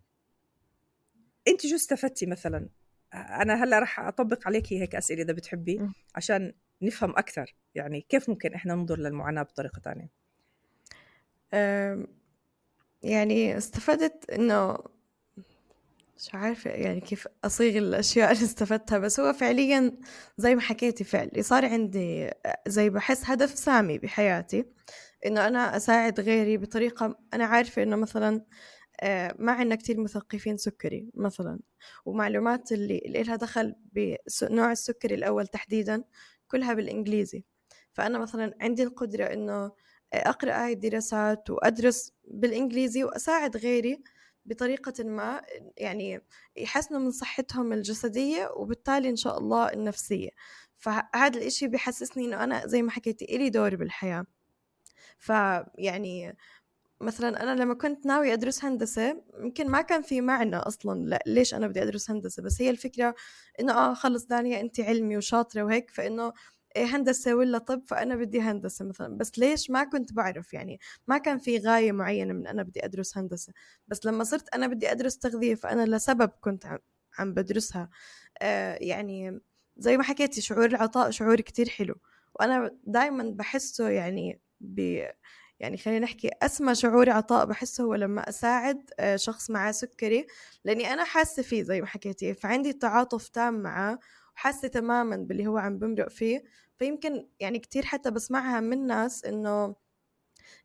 أنت 1.49 1.67
شو 1.67 1.75
استفدتي 1.75 2.27
مثلا؟ 2.27 2.69
أنا 3.15 3.65
هلأ 3.65 3.79
راح 3.79 4.01
أطبق 4.01 4.47
عليك 4.47 4.73
هيك 4.73 4.95
أسئلة 4.95 5.23
إذا 5.23 5.33
بتحبي 5.33 5.89
عشان 6.15 6.53
نفهم 6.83 7.11
أكثر. 7.11 7.55
يعني 7.75 8.01
كيف 8.01 8.29
ممكن 8.29 8.55
إحنا 8.55 8.75
ننظر 8.75 8.99
للمعاناة 8.99 9.43
بطريقة 9.43 9.81
ثانية 9.81 10.11
يعني 13.03 13.57
استفدت 13.57 14.31
إنه 14.31 14.79
مش 16.17 16.35
عارفة 16.35 16.71
يعني 16.71 17.01
كيف 17.01 17.29
أصيغ 17.45 17.79
الأشياء 17.79 18.33
اللي 18.33 18.45
استفدتها 18.45 18.99
بس 18.99 19.21
هو 19.21 19.33
فعليا 19.33 19.99
زي 20.39 20.55
ما 20.55 20.61
حكيتي 20.61 21.05
فعلي 21.05 21.43
صار 21.43 21.65
عندي 21.67 22.31
زي 22.69 22.91
بحس 22.91 23.23
هدف 23.25 23.59
سامي 23.59 23.99
بحياتي 23.99 24.65
إنه 25.27 25.47
أنا 25.49 25.77
أساعد 25.77 26.21
غيري 26.21 26.57
بطريقة 26.57 27.19
أنا 27.35 27.45
عارفة 27.45 27.83
إنه 27.83 27.97
مثلا 27.97 28.45
ما 29.39 29.53
عندنا 29.53 29.75
كتير 29.77 30.01
مثقفين 30.01 30.57
سكري 30.57 31.11
مثلا 31.15 31.61
ومعلومات 32.05 32.73
اللي, 32.73 32.99
اللي 32.99 33.23
لها 33.23 33.37
دخل 33.37 33.75
بنوع 33.93 34.73
السكري 34.73 35.15
الأول 35.15 35.47
تحديدا 35.47 36.05
كلها 36.49 36.75
بالإنجليزي. 36.75 37.45
فأنا 37.93 38.19
مثلا 38.19 38.55
عندي 38.61 38.83
القدرة 38.83 39.25
إنه 39.25 39.73
أقرأ 40.13 40.53
هاي 40.65 40.73
الدراسات 40.73 41.51
وأدرس 41.51 42.13
بالإنجليزي 42.25 43.05
وأساعد 43.05 43.57
غيري 43.57 44.03
بطريقة 44.45 45.05
ما 45.05 45.43
يعني 45.77 46.21
يحسنوا 46.57 47.01
من 47.01 47.11
صحتهم 47.11 47.73
الجسدية 47.73 48.51
وبالتالي 48.57 49.09
إن 49.11 49.17
شاء 49.17 49.39
الله 49.39 49.73
النفسية. 49.73 50.31
فهذا 50.79 51.39
الإشي 51.39 51.69
بيحسسني 51.69 52.25
إنه 52.25 52.45
أنا 52.45 52.67
زي 52.67 52.83
ما 52.83 52.91
حكيتي 52.91 53.25
إلي 53.25 53.51
دور 53.51 53.77
بالحياة. 53.77 54.27
فيعني 55.19 56.37
مثلا 57.01 57.43
أنا 57.43 57.63
لما 57.63 57.75
كنت 57.75 58.07
ناوي 58.07 58.33
أدرس 58.33 58.65
هندسة 58.65 59.23
يمكن 59.41 59.69
ما 59.69 59.81
كان 59.83 60.03
في 60.03 60.21
معنى 60.21 60.57
أصلا 60.57 61.05
لا 61.09 61.23
ليش 61.27 61.55
أنا 61.55 61.67
بدي 61.69 61.83
أدرس 61.83 62.11
هندسة 62.11 62.43
بس 62.43 62.63
هي 62.63 62.71
الفكرة 62.71 63.15
إنه 63.61 63.73
آه 63.73 63.95
خلص 63.95 64.27
دانيا 64.27 64.61
أنت 64.61 64.81
علمي 64.81 65.17
وشاطرة 65.17 65.63
وهيك 65.63 65.91
فإنه 65.91 66.33
هندسة 66.77 67.35
ولا 67.35 67.59
طب 67.59 67.83
فأنا 67.87 68.17
بدي 68.17 68.41
هندسة 68.41 68.85
مثلا. 68.85 69.17
بس 69.19 69.39
ليش 69.39 69.71
ما 69.71 69.85
كنت 69.85 70.13
بعرف؟ 70.13 70.55
يعني 70.55 70.81
ما 71.09 71.19
كان 71.19 71.39
في 71.39 71.59
غاية 71.59 71.93
معينة 71.93 72.33
من 72.35 72.47
أنا 72.47 72.63
بدي 72.63 72.85
أدرس 72.85 73.19
هندسة. 73.19 73.53
بس 73.89 74.07
لما 74.07 74.25
صرت 74.25 74.55
أنا 74.55 74.67
بدي 74.67 74.93
أدرس 74.93 75.19
تغذية 75.19 75.55
فأنا 75.55 75.97
لسبب 75.97 76.31
كنت 76.41 76.67
عم 77.19 77.35
بدرسها. 77.35 77.91
آه 78.43 78.75
يعني 78.81 79.41
زي 79.77 79.97
ما 79.97 80.03
حكيتي 80.03 80.41
شعور 80.41 80.65
العطاء 80.67 81.11
شعور 81.11 81.41
كتير 81.41 81.69
حلو. 81.69 81.95
وأنا 82.41 82.71
دايما 82.85 83.25
بحسه 83.37 83.89
يعني 83.89 84.41
ب 84.61 85.03
يعني 85.61 85.77
خلينا 85.77 86.01
نحكي 86.01 86.31
أسمى 86.43 86.75
شعور 86.75 87.11
عطاء 87.11 87.47
بحسه 87.47 87.85
هو 87.85 87.95
لما 87.95 88.29
أساعد 88.29 88.91
آه، 88.99 89.17
شخص 89.17 89.51
معاه 89.51 89.73
سكري. 89.73 90.27
لأني 90.65 90.93
أنا 90.93 91.05
حاسة 91.05 91.43
فيه 91.43 91.63
زي 91.63 91.81
ما 91.81 91.87
حكيتي 91.87 92.35
فعندي 92.35 92.73
تعاطف 92.73 93.29
تام 93.29 93.55
معاه 93.63 93.99
وحاسة 94.37 94.69
تماما 94.69 95.17
باللي 95.17 95.47
هو 95.47 95.59
عم 95.59 95.79
بمرق 95.79 96.09
فيه. 96.11 96.43
فيمكن 96.79 97.29
يعني 97.41 97.59
كتير 97.59 97.85
حتى 97.85 98.11
بسمعها 98.11 98.61
من 98.61 98.87
ناس 98.87 99.25
إنه 99.25 99.77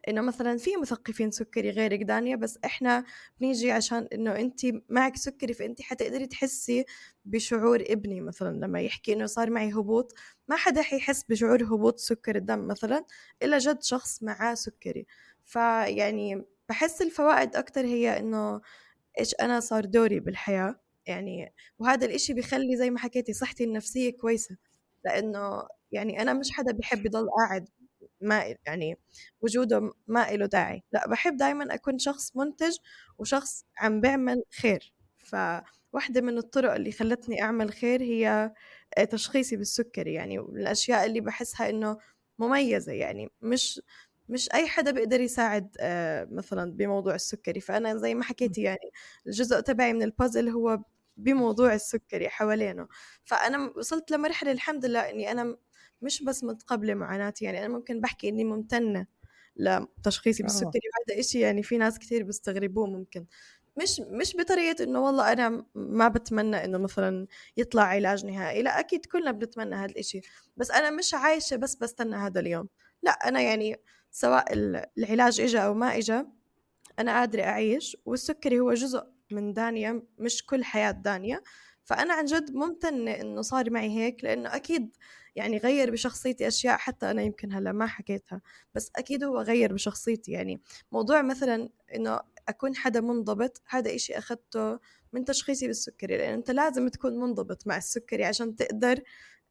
إنه 0.07 0.21
مثلا 0.21 0.57
في 0.57 0.77
مثقفين 0.77 1.31
سكري 1.31 1.69
غيرك 1.69 2.03
دانيا 2.03 2.35
بس 2.35 2.59
إحنا 2.65 3.03
بنيجي 3.39 3.71
عشان 3.71 4.07
إنه 4.13 4.35
انت 4.35 4.61
معك 4.89 5.15
سكري 5.17 5.53
فانت 5.53 5.81
حتقدري 5.81 6.27
تحسي 6.27 6.85
بشعور 7.25 7.83
ابني 7.89 8.21
مثلا. 8.21 8.65
لما 8.65 8.81
يحكي 8.81 9.13
إنه 9.13 9.25
صار 9.25 9.49
معي 9.49 9.71
هبوط 9.73 10.13
ما 10.47 10.55
حدا 10.55 10.81
حيحس 10.81 11.23
بشعور 11.23 11.63
هبوط 11.63 11.99
سكر 11.99 12.35
الدم 12.35 12.67
مثلا 12.67 13.05
إلا 13.43 13.57
جد 13.57 13.83
شخص 13.83 14.23
معاه 14.23 14.53
سكري. 14.53 15.05
فيعني 15.45 16.45
بحس 16.69 17.01
الفوائد 17.01 17.55
أكتر 17.55 17.85
هي 17.85 18.19
إنه 18.19 18.61
إيش 19.19 19.35
أنا 19.41 19.59
صار 19.59 19.85
دوري 19.85 20.19
بالحياة 20.19 20.79
يعني 21.07 21.53
وهذا 21.79 22.05
الإشي 22.07 22.33
بيخلي 22.33 22.77
زي 22.77 22.89
ما 22.89 22.99
حكيتي 22.99 23.33
صحتي 23.33 23.63
النفسية 23.63 24.11
كويسة. 24.17 24.57
لأنه 25.05 25.67
يعني 25.91 26.21
أنا 26.21 26.33
مش 26.33 26.51
حدا 26.51 26.71
بحب 26.71 27.05
يضل 27.05 27.27
قاعد 27.29 27.69
ما 28.21 28.55
يعني 28.65 28.97
وجوده 29.41 29.93
ما 30.07 30.31
له 30.31 30.45
داعي 30.45 30.83
لأ 30.91 31.07
بحب 31.07 31.37
دائما 31.37 31.73
أكون 31.75 31.99
شخص 31.99 32.35
منتج 32.37 32.77
وشخص 33.17 33.65
عم 33.77 34.01
بيعمل 34.01 34.43
خير. 34.61 34.93
فواحدة 35.17 36.21
من 36.21 36.37
الطرق 36.37 36.73
اللي 36.73 36.91
خلتني 36.91 37.41
أعمل 37.43 37.71
خير 37.73 38.01
هي 38.01 38.53
تشخيصي 39.09 39.55
بالسكري 39.57 40.13
يعني 40.13 40.39
الأشياء 40.39 41.05
اللي 41.05 41.21
بحسها 41.21 41.69
إنه 41.69 41.97
مميزة 42.39 42.91
يعني 42.93 43.31
مش 43.41 43.81
مش 44.29 44.49
أي 44.53 44.67
حدا 44.67 44.91
بيقدر 44.91 45.21
يساعد 45.21 45.75
آه، 45.79 46.27
مثلا 46.31 46.71
بموضوع 46.71 47.15
السكري 47.15 47.59
فأنا 47.61 47.95
زي 47.97 48.15
ما 48.15 48.23
حكيتي 48.23 48.61
يعني 48.61 48.91
الجزء 49.27 49.59
تبعي 49.59 49.93
من 49.93 50.03
البازل 50.03 50.49
هو 50.49 50.79
بموضوع 51.17 51.73
السكري 51.73 52.29
حوالينه. 52.29 52.87
فأنا 53.23 53.73
وصلت 53.77 54.11
لمرحلة 54.11 54.51
الحمد 54.51 54.85
لله 54.85 55.09
إني 55.09 55.31
أنا 55.31 55.57
مش 56.01 56.23
بس 56.23 56.43
متقبلة 56.43 56.93
معاناتي 56.93 57.45
يعني 57.45 57.65
أنا 57.65 57.67
ممكن 57.67 58.01
بحكي 58.01 58.29
إني 58.29 58.43
ممتنة 58.43 59.07
لتشخيصي 59.55 60.43
بالسكري 60.43 60.81
وهذا 61.09 61.19
إشي 61.19 61.39
يعني 61.39 61.63
في 61.63 61.77
ناس 61.77 61.99
كثير 61.99 62.23
بيستغربوه 62.23 62.87
ممكن. 62.87 63.25
مش 63.77 63.99
مش 63.99 64.35
بطريقة 64.37 64.83
إنه 64.83 64.99
والله 64.99 65.31
أنا 65.33 65.65
ما 65.75 66.07
بتمنى 66.07 66.65
إنه 66.65 66.77
مثلا 66.77 67.27
يطلع 67.57 67.83
علاج 67.83 68.25
نهائي 68.25 68.61
لا 68.61 68.79
أكيد 68.79 69.05
كلنا 69.05 69.31
بنتمنى 69.31 69.75
هذا 69.75 69.85
الإشي. 69.85 70.21
بس 70.57 70.71
أنا 70.71 70.89
مش 70.89 71.13
عايشة 71.13 71.55
بس 71.55 71.75
بستنى 71.75 72.15
هذا 72.15 72.39
اليوم. 72.39 72.67
لا 73.03 73.11
أنا 73.11 73.41
يعني 73.41 73.75
سواء 74.11 74.53
العلاج 74.97 75.41
إجا 75.41 75.59
أو 75.59 75.73
ما 75.73 75.97
إجا 75.97 76.27
أنا 76.99 77.19
قادرة 77.19 77.43
أعيش 77.43 77.97
والسكري 78.05 78.59
هو 78.59 78.73
جزء 78.73 79.03
من 79.31 79.53
دانيا 79.53 80.03
مش 80.17 80.45
كل 80.45 80.63
حياة 80.63 80.91
دانيا. 80.91 81.41
فأنا 81.89 82.13
عن 82.13 82.25
جد 82.25 82.51
ممتنة 82.55 83.11
إنه 83.11 83.41
صار 83.41 83.69
معي 83.69 83.89
هيك 83.89 84.23
لأنه 84.23 84.55
أكيد 84.55 84.95
يعني 85.35 85.57
غير 85.57 85.91
بشخصيتي 85.91 86.47
أشياء 86.47 86.77
حتى 86.77 87.11
أنا 87.11 87.21
يمكن 87.21 87.53
هلأ 87.53 87.71
ما 87.71 87.87
حكيتها 87.87 88.41
بس 88.75 88.91
أكيد 88.95 89.23
هو 89.23 89.41
غير 89.41 89.73
بشخصيتي. 89.73 90.31
يعني 90.31 90.61
موضوع 90.91 91.21
مثلا 91.21 91.69
إنه 91.95 92.19
أكون 92.47 92.75
حدا 92.75 93.01
منضبط 93.01 93.61
هذا 93.69 93.95
إشي 93.95 94.17
أخذته 94.17 94.79
من 95.13 95.25
تشخيصي 95.25 95.67
بالسكري 95.67 96.17
لأن 96.17 96.33
أنت 96.33 96.51
لازم 96.51 96.87
تكون 96.87 97.19
منضبط 97.19 97.67
مع 97.67 97.77
السكري 97.77 98.25
عشان 98.25 98.55
تقدر 98.55 99.01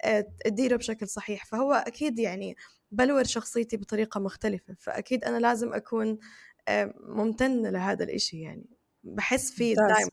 آه، 0.05 0.27
تديره 0.45 0.77
بشكل 0.77 1.09
صحيح. 1.09 1.45
فهو 1.47 1.73
أكيد 1.73 2.19
يعني 2.19 2.57
بلور 2.91 3.25
شخصيتي 3.25 3.77
بطريقة 3.77 4.21
مختلفة 4.21 4.77
فأكيد 4.79 5.25
أنا 5.25 5.39
لازم 5.39 5.73
أكون 5.73 6.19
آه، 6.69 6.95
ممتنة 7.01 7.71
لهذا 7.71 8.05
الإشي 8.05 8.41
يعني. 8.41 8.67
بحس 9.05 9.51
فيه 9.51 9.75
دائما 9.75 10.11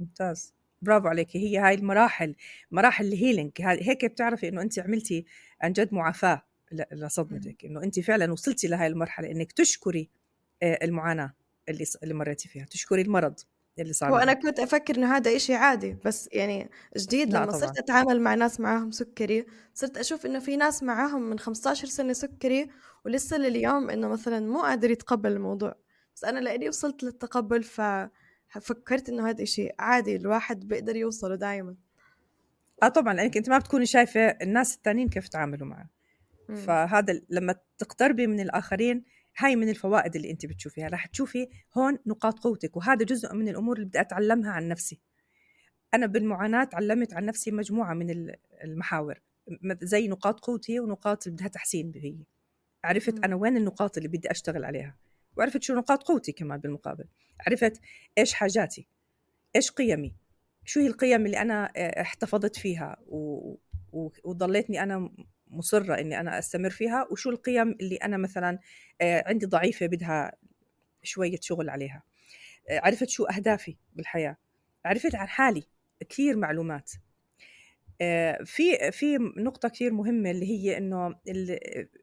ممتاز. 0.00 0.57
برافو 0.82 1.08
عليكي 1.08 1.38
هي 1.38 1.58
هاي 1.58 1.74
المراحل 1.74 2.34
مراحل 2.70 3.06
ال 3.06 3.12
healing 3.12 3.52
هيك 3.60 4.04
بتعرفي 4.04 4.48
إنه 4.48 4.62
انت 4.62 4.78
عملتي 4.78 5.24
عن 5.62 5.72
جد 5.72 5.94
معافاة 5.94 6.42
لصدمتك 6.92 7.64
إنه 7.64 7.82
انت 7.82 8.00
فعلا 8.00 8.32
وصلتي 8.32 8.68
لهي 8.68 8.86
المرحلة 8.86 9.30
إنك 9.30 9.52
تشكري 9.52 10.10
المعاناة 10.62 11.34
اللي 11.68 11.84
اللي 12.02 12.14
مريتي 12.14 12.48
فيها 12.48 12.64
تشكري 12.64 13.02
المرض 13.02 13.34
اللي 13.78 13.92
صار 13.92 14.12
وأنا 14.12 14.32
كنت 14.32 14.60
أفكر 14.60 14.96
إنه 14.96 15.16
هذا 15.16 15.36
إشي 15.36 15.54
عادي 15.54 15.96
بس 16.04 16.28
يعني 16.32 16.70
جديد 16.98 17.28
لما 17.34 17.46
طبعا. 17.46 17.58
صرت 17.58 17.78
أتعامل 17.78 18.20
مع 18.20 18.34
ناس 18.34 18.60
معاهم 18.60 18.90
سكري 18.90 19.46
صرت 19.74 19.98
أشوف 19.98 20.26
إنه 20.26 20.38
في 20.38 20.56
ناس 20.56 20.82
معاهم 20.82 21.22
من 21.22 21.38
15 21.38 21.88
سنة 21.88 22.12
سكري 22.12 22.68
ولسه 23.04 23.36
لليوم 23.36 23.90
إنه 23.90 24.08
مثلا 24.08 24.40
مو 24.40 24.62
قادر 24.62 24.90
يتقبل 24.90 25.32
الموضوع. 25.32 25.74
بس 26.14 26.24
أنا 26.24 26.38
لإني 26.38 26.68
وصلت 26.68 27.02
للتقبل 27.02 27.62
ف 27.62 27.80
فكرت 28.48 29.08
إنه 29.08 29.28
هذا 29.28 29.44
شيء 29.44 29.74
عادي 29.78 30.16
الواحد 30.16 30.68
بيقدر 30.68 30.96
يوصله 30.96 31.34
دائما 31.34 31.76
آه 32.82 32.88
طبعا 32.88 33.14
لأنك 33.14 33.36
أنت 33.36 33.50
ما 33.50 33.58
بتكوني 33.58 33.86
شايفة 33.86 34.20
الناس 34.20 34.76
الثانيين 34.76 35.08
كيف 35.08 35.28
تعاملوا 35.28 35.68
معه. 35.68 35.88
فهذا 36.54 37.20
لما 37.30 37.54
تقتربي 37.78 38.26
من 38.26 38.40
الآخرين 38.40 39.04
هاي 39.38 39.56
من 39.56 39.68
الفوائد 39.68 40.16
اللي 40.16 40.30
أنت 40.30 40.46
بتشوفيها. 40.46 40.88
رح 40.88 41.06
تشوفي 41.06 41.48
هون 41.76 41.98
نقاط 42.06 42.38
قوتك 42.38 42.76
وهذا 42.76 43.04
جزء 43.04 43.34
من 43.34 43.48
الأمور 43.48 43.76
اللي 43.76 43.86
بدي 43.88 44.00
أتعلمها 44.00 44.50
عن 44.50 44.68
نفسي. 44.68 45.00
أنا 45.94 46.06
بالمعاناة 46.06 46.64
تعلمت 46.64 47.14
عن 47.14 47.24
نفسي 47.24 47.50
مجموعة 47.50 47.94
من 47.94 48.34
المحاور 48.64 49.20
زي 49.82 50.08
نقاط 50.08 50.40
قوتي 50.40 50.80
ونقاط 50.80 51.26
اللي 51.26 51.36
بدها 51.36 51.48
تحسين 51.48 51.92
هي. 51.96 52.16
عرفت 52.84 53.24
أنا 53.24 53.36
وين 53.36 53.56
النقاط 53.56 53.96
اللي 53.96 54.08
بدي 54.08 54.30
أشتغل 54.30 54.64
عليها؟ 54.64 54.96
وعرفت 55.38 55.62
شو 55.62 55.74
نقاط 55.74 56.02
قوتي 56.02 56.32
كمان 56.32 56.60
بالمقابل. 56.60 57.04
عرفت 57.46 57.80
إيش 58.18 58.34
حاجاتي 58.34 58.88
إيش 59.56 59.70
قيمي 59.70 60.16
شو 60.64 60.80
هي 60.80 60.86
القيم 60.86 61.26
اللي 61.26 61.40
أنا 61.40 61.72
آه، 61.76 62.00
احتفظت 62.00 62.56
فيها 62.56 62.96
و... 63.06 63.54
و... 63.92 64.10
وضليتني 64.24 64.82
أنا 64.82 65.10
مصرة 65.46 66.00
إني 66.00 66.20
أنا 66.20 66.38
أستمر 66.38 66.70
فيها 66.70 67.06
وشو 67.10 67.30
القيم 67.30 67.70
اللي 67.80 67.96
أنا 67.96 68.16
مثلا 68.16 68.58
آه، 69.00 69.24
عندي 69.26 69.46
ضعيفة 69.46 69.86
بدها 69.86 70.32
شوية 71.02 71.38
شغل 71.40 71.70
عليها. 71.70 72.02
آه، 72.70 72.80
عرفت 72.84 73.08
شو 73.08 73.24
أهدافي 73.24 73.76
بالحياة. 73.94 74.36
عرفت 74.84 75.14
عن 75.14 75.28
حالي 75.28 75.62
كثير 76.08 76.36
معلومات. 76.36 76.92
في 78.44 78.92
في 78.92 79.18
نقطة 79.36 79.68
كثير 79.68 79.92
مهمة 79.92 80.30
اللي 80.30 80.46
هي 80.46 80.78
إنه 80.78 81.14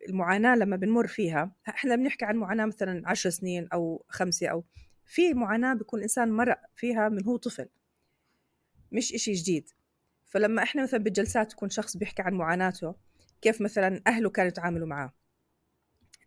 المعاناة 0.10 0.55
لما 0.55 0.75
بنمر 0.75 1.08
فيها 1.08 1.51
إحنا 1.69 1.95
بنحكي 1.95 2.25
عن 2.25 2.36
معاناة 2.36 2.65
مثلا 2.65 3.10
عشر 3.10 3.29
سنين 3.29 3.67
أو 3.73 4.05
خمسة 4.10 4.47
أو 4.47 4.63
في 5.05 5.34
معاناة 5.34 5.73
بيكون 5.73 5.99
الإنسان 5.99 6.31
مرق 6.31 6.60
فيها 6.75 7.10
من 7.10 7.25
هو 7.25 7.38
طفل 7.38 7.67
مش 8.91 9.13
إشي 9.13 9.34
جديد. 9.34 9.69
فلما 10.25 10.63
إحنا 10.63 10.84
مثلا 10.84 10.99
بالجلسات 10.99 11.53
يكون 11.53 11.69
شخص 11.69 11.97
بيحكي 11.97 12.21
عن 12.21 12.34
معاناته 12.34 12.95
كيف 13.41 13.62
مثلا 13.62 14.01
أهله 14.08 14.29
كانوا 14.29 14.49
يتعاملوا 14.49 14.88
معاه. 14.88 15.13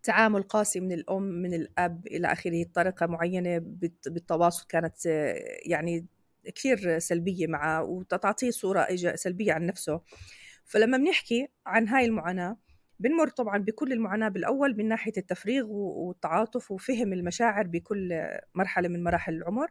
تعامل 0.02 0.42
قاسي 0.42 0.81
من 0.81 0.92
الأم 0.92 1.22
من 1.22 1.54
الأب 1.54 2.07
إلى 2.07 2.33
آخره 2.33 2.64
طريقة 2.74 3.07
معينة 3.07 3.59
بالتواصل 4.07 4.66
كانت 4.66 5.07
يعني 5.66 6.07
كثير 6.54 6.98
سلبية 6.98 7.46
معه 7.46 7.82
وتعطيه 7.82 8.50
صورة 8.50 8.87
سلبية 9.14 9.52
عن 9.52 9.66
نفسه. 9.66 10.00
فلما 10.64 10.98
بنحكي 10.98 11.48
عن 11.66 11.88
هاي 11.88 12.04
المعاناة 12.04 12.56
بنمر 13.00 13.28
طبعا 13.28 13.58
بكل 13.58 13.92
المعاناة 13.92 14.28
بالأول 14.28 14.76
من 14.76 14.88
ناحية 14.88 15.12
التفريغ 15.16 15.66
والتعاطف 15.70 16.70
وفهم 16.70 17.12
المشاعر 17.12 17.66
بكل 17.66 18.28
مرحلة 18.54 18.88
من 18.88 19.04
مراحل 19.04 19.34
العمر. 19.34 19.68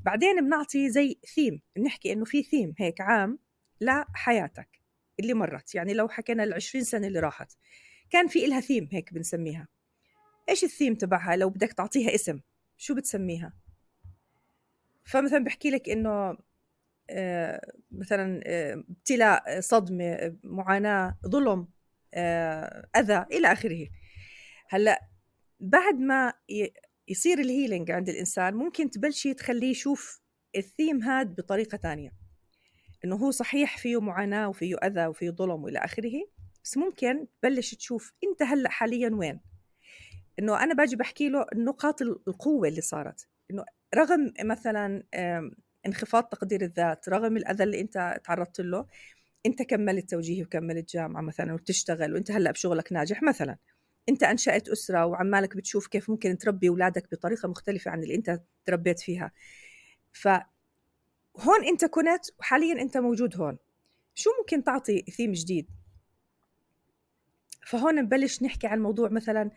بعدين 0.00 0.40
بنعطي 0.40 0.90
زي 0.90 1.18
ثيم 1.34 1.62
بنحكي 1.76 2.12
إنه 2.12 2.24
في 2.24 2.42
ثيم 2.42 2.74
هيك 2.78 3.00
عام 3.00 3.38
لحياتك 3.80 4.68
اللي 5.20 5.34
مرت. 5.34 5.74
يعني 5.74 5.94
لو 5.94 6.08
حكينا 6.08 6.44
ال 6.44 6.54
20 6.54 6.84
سنة 6.84 7.06
اللي 7.06 7.20
راحت 7.20 7.52
كان 8.10 8.28
في 8.28 8.44
إلها 8.44 8.60
ثيم 8.60 8.88
هيك 8.92 9.14
بنسميها. 9.14 9.68
إيش 10.48 10.64
الثيم 10.64 10.94
تبعها؟ 10.94 11.36
لو 11.36 11.50
بدك 11.50 11.72
تعطيها 11.72 12.14
اسم 12.14 12.40
شو 12.76 12.94
بتسميها؟ 12.94 13.52
فمثلا 15.04 15.44
بحكي 15.44 15.70
لك 15.70 15.88
إنه 15.88 16.36
آه، 17.10 17.72
مثلا 17.90 18.40
آه، 18.46 18.84
ابتلاء 18.90 19.60
صدمة 19.60 20.36
معاناة 20.44 21.18
ظلم 21.26 21.68
آه، 22.14 22.88
أذى 22.96 23.26
إلى 23.32 23.52
آخره. 23.52 23.88
هلأ 24.68 25.08
بعد 25.60 25.94
ما 25.94 26.32
يصير 27.08 27.38
ال 27.38 27.44
healing 27.44 27.90
عند 27.90 28.08
الإنسان 28.08 28.54
ممكن 28.54 28.90
تبلشي 28.90 29.34
تخليه 29.34 29.70
يشوف 29.70 30.20
الثيم 30.56 31.02
هاد 31.02 31.34
بطريقة 31.34 31.76
تانية. 31.76 32.12
إنه 33.04 33.16
هو 33.16 33.30
صحيح 33.30 33.78
فيه 33.78 34.00
معاناة 34.00 34.48
وفيه 34.48 34.76
أذى 34.76 35.06
وفيه 35.06 35.30
ظلم 35.30 35.64
وإلى 35.64 35.78
آخره 35.78 36.12
بس 36.64 36.76
ممكن 36.76 37.26
تبلش 37.42 37.74
تشوف 37.74 38.12
إنت 38.24 38.42
هلأ 38.42 38.70
حاليا 38.70 39.10
وين. 39.14 39.40
إنه 40.38 40.62
أنا 40.62 40.74
باجي 40.74 40.96
بحكي 40.96 41.28
له 41.28 41.46
نقاط 41.54 42.02
القوة 42.02 42.68
اللي 42.68 42.80
صارت. 42.80 43.28
رغم 43.94 44.32
مثلا 44.44 45.02
انخفاض 45.86 46.24
تقدير 46.24 46.62
الذات 46.62 47.08
رغم 47.08 47.36
الأذى 47.36 47.64
اللي 47.64 47.80
أنت 47.80 48.20
تعرضت 48.24 48.60
له 48.60 48.86
أنت 49.46 49.62
كملت 49.62 50.10
توجيهي 50.10 50.42
وكملت 50.42 50.92
جامعة 50.92 51.20
مثلا 51.20 51.54
وبتشتغل 51.54 52.14
وأنت 52.14 52.30
هلأ 52.30 52.50
بشغلك 52.50 52.92
ناجح 52.92 53.22
مثلا. 53.22 53.56
أنت 54.08 54.22
أنشأت 54.22 54.68
أسرة 54.68 55.06
وعمالك 55.06 55.56
بتشوف 55.56 55.86
كيف 55.86 56.10
ممكن 56.10 56.38
تربي 56.38 56.68
أولادك 56.68 57.10
بطريقة 57.12 57.48
مختلفة 57.48 57.90
عن 57.90 58.02
اللي 58.02 58.14
أنت 58.14 58.40
تربيت 58.64 59.00
فيها. 59.00 59.32
ف 60.12 60.28
هون 61.36 61.64
أنت 61.64 61.84
كنت 61.84 62.24
وحاليا 62.38 62.82
أنت 62.82 62.96
موجود 62.96 63.36
هون. 63.36 63.58
شو 64.14 64.30
ممكن 64.40 64.64
تعطي 64.64 65.02
ثيم 65.02 65.32
جديد؟ 65.32 65.66
فهون 67.66 67.94
نبلش 67.94 68.42
نحكي 68.42 68.66
عن 68.66 68.80
موضوع 68.80 69.08
مثلا 69.08 69.50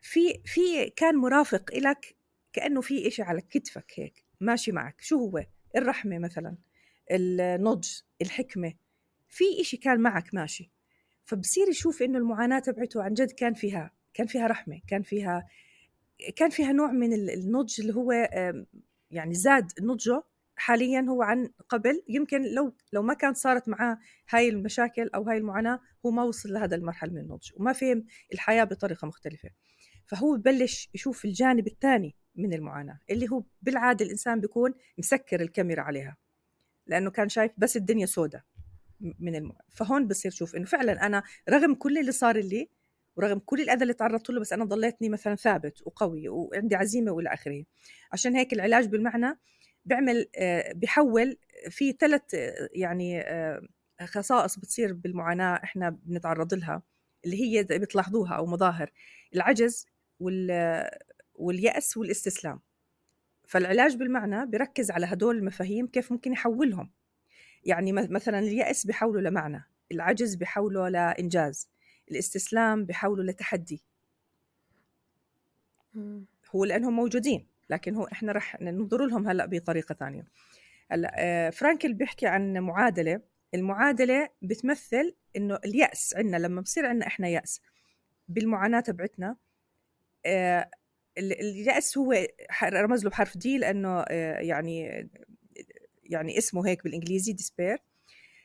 في 0.00 0.42
في 0.44 0.90
كان 0.90 1.16
مرافق 1.16 1.70
إلك 1.74 2.16
كأنه 2.52 2.80
في 2.80 3.08
إشي 3.08 3.22
على 3.22 3.40
كتفك 3.40 3.92
هيك 3.94 4.24
ماشي 4.40 4.72
معك. 4.72 5.00
شو 5.00 5.16
هو؟ 5.16 5.44
الرحمة 5.76 6.18
مثلا 6.18 6.56
النضج 7.10 7.88
الحكمة. 8.22 8.74
في 9.28 9.44
إشي 9.60 9.76
كان 9.76 10.00
معك 10.00 10.34
ماشي. 10.34 10.70
فبصير 11.24 11.68
يشوف 11.68 12.02
إنه 12.02 12.18
المعاناة 12.18 12.58
تبعته 12.58 13.02
عن 13.02 13.14
جد 13.14 13.30
كان 13.30 13.54
فيها 13.54 13.90
كان 14.14 14.26
فيها 14.26 14.46
رحمة 14.46 14.80
كان 14.88 15.02
فيها 15.02 15.48
كان 16.36 16.50
فيها 16.50 16.72
نوع 16.72 16.92
من 16.92 17.12
النضج 17.12 17.80
اللي 17.80 17.94
هو 17.94 18.12
يعني 19.10 19.34
زاد 19.34 19.72
نضجه 19.80 20.22
حاليا 20.56 21.00
هو 21.00 21.22
عن 21.22 21.50
قبل. 21.68 22.02
يمكن 22.08 22.42
لو 22.42 22.74
لو 22.92 23.02
ما 23.02 23.14
كانت 23.14 23.36
صارت 23.36 23.68
معاه 23.68 23.98
هاي 24.30 24.48
المشاكل 24.48 25.10
أو 25.14 25.22
هاي 25.22 25.36
المعاناة 25.38 25.80
هو 26.06 26.10
ما 26.10 26.22
وصل 26.22 26.52
لهذا 26.52 26.76
المرحلة 26.76 27.12
من 27.12 27.20
النضج 27.20 27.50
وما 27.56 27.72
فهم 27.72 28.04
الحياة 28.32 28.64
بطريقة 28.64 29.06
مختلفة. 29.06 29.50
فهو 30.06 30.36
ببلش 30.36 30.90
يشوف 30.94 31.24
الجانب 31.24 31.66
الثاني. 31.66 32.14
من 32.42 32.52
المعاناة 32.52 32.98
اللي 33.10 33.28
هو 33.30 33.42
بالعادة 33.62 34.04
الإنسان 34.04 34.40
بيكون 34.40 34.74
مسكر 34.98 35.40
الكاميرا 35.40 35.82
عليها 35.82 36.16
لأنه 36.86 37.10
كان 37.10 37.28
شايف 37.28 37.52
بس 37.58 37.76
الدنيا 37.76 38.06
سوداء 38.06 38.42
من 39.00 39.36
الم... 39.36 39.52
فهون 39.68 40.06
بصير 40.06 40.30
شوف 40.30 40.56
إنه 40.56 40.64
فعلا 40.64 41.06
أنا 41.06 41.22
رغم 41.48 41.74
كل 41.74 41.98
اللي 41.98 42.12
صار 42.12 42.36
لي 42.36 42.68
ورغم 43.16 43.38
كل 43.38 43.60
الأذى 43.60 43.82
اللي 43.82 43.94
تعرضت 43.94 44.30
له 44.30 44.40
بس 44.40 44.52
أنا 44.52 44.64
ضليتني 44.64 45.08
مثلا 45.08 45.34
ثابت 45.34 45.86
وقوي 45.86 46.28
وعندي 46.28 46.76
عزيمة 46.76 47.12
وإلى 47.12 47.28
آخره. 47.34 47.64
عشان 48.12 48.36
هيك 48.36 48.52
العلاج 48.52 48.86
بالمعنى 48.86 49.38
بيعمل 49.84 50.28
آه، 50.36 50.72
بيحول 50.72 51.36
في 51.70 51.92
ثلاث 51.92 52.22
يعني 52.74 53.20
آه، 53.20 53.62
خصائص 54.04 54.58
بتصير 54.58 54.92
بالمعاناة 54.92 55.54
إحنا 55.64 55.90
بنتعرض 55.90 56.54
لها 56.54 56.82
اللي 57.24 57.42
هي 57.42 57.62
بتلاحظوها 57.62 58.34
أو 58.34 58.46
مظاهر 58.46 58.90
العجز 59.34 59.86
واليأس 61.40 61.96
والاستسلام. 61.96 62.60
فالعلاج 63.44 63.96
بالمعنى 63.96 64.46
بركز 64.46 64.90
على 64.90 65.06
هدول 65.06 65.36
المفاهيم 65.36 65.86
كيف 65.86 66.12
ممكن 66.12 66.32
يحولهم. 66.32 66.90
يعني 67.64 67.92
مثلا 67.92 68.38
اليأس 68.38 68.86
بحوله 68.86 69.20
لمعنى 69.20 69.64
العجز 69.92 70.34
بحوله 70.34 70.88
لإنجاز 70.88 71.68
الاستسلام 72.10 72.84
بحوله 72.84 73.24
لتحدي. 73.24 73.82
هو 76.54 76.64
لأنهم 76.64 76.96
موجودين 76.96 77.46
لكن 77.70 77.94
هو 77.94 78.04
إحنا 78.04 78.32
رح 78.32 78.60
ننظر 78.60 79.06
لهم 79.06 79.28
هلأ 79.28 79.46
بطريقة 79.46 79.94
ثانية. 79.94 80.24
هلأ 80.90 81.14
آه، 81.18 81.50
فرانكل 81.50 81.94
بيحكي 81.94 82.26
عن 82.26 82.58
معادلة. 82.58 83.20
المعادلة 83.54 84.28
بتمثل 84.42 85.14
إنه 85.36 85.58
اليأس 85.64 86.14
عندنا 86.16 86.36
لما 86.36 86.60
بصير 86.60 86.86
عندنا 86.86 87.06
إحنا 87.06 87.28
يأس 87.28 87.60
بالمعاناة 88.28 88.80
تبعتنا 88.80 89.36
اليأس 91.18 91.98
هو 91.98 92.26
رمز 92.64 93.04
له 93.04 93.10
بحرف 93.10 93.36
D 93.36 93.58
لأنه 93.58 94.00
آه، 94.00 94.40
يعني 94.40 95.08
يعني 96.04 96.38
اسمه 96.38 96.68
هيك 96.68 96.84
بالإنجليزي 96.84 97.32
despair 97.32 97.78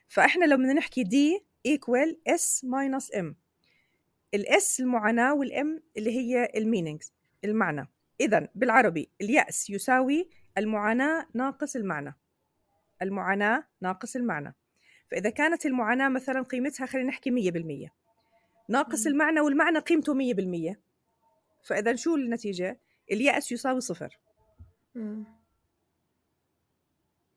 فإحنا 0.08 0.46
لو 0.46 0.58
بدنا 0.58 0.74
نحكي 0.74 1.04
D 1.04 1.46
equal 1.66 2.20
S 2.28 2.66
minus 2.66 3.16
M 3.16 3.36
ال 4.34 4.57
S 4.57 4.80
المعاناة 4.80 5.34
وال 5.34 5.67
M 5.67 5.84
اللي 5.98 6.12
هي 6.12 6.52
ال 6.56 6.62
meanings 6.62 7.14
المعنى. 7.44 7.88
إذا 8.22 8.48
بالعربي 8.56 9.10
اليأس 9.22 9.70
يساوي 9.70 10.30
المعاناة 10.58 11.28
ناقص 11.34 11.76
المعنى. 11.76 12.16
المعاناة 13.02 13.64
ناقص 13.82 14.16
المعنى. 14.16 14.56
فإذا 15.12 15.30
كانت 15.30 15.66
المعاناة 15.66 16.10
مثلا 16.10 16.42
قيمتها 16.42 16.86
خلينا 16.86 17.08
نحكي 17.08 17.32
100% 17.32 17.92
ناقص 18.70 19.08
المعنى 19.08 19.40
والمعنى 19.40 19.80
قيمته 19.80 20.14
100% 20.74 20.76
فإذا 21.66 21.96
شو 21.96 22.16
النتيجة؟ 22.16 22.80
الياس 23.12 23.52
يساوي 23.52 23.82
صفر. 23.82 24.20
م. 24.96 25.24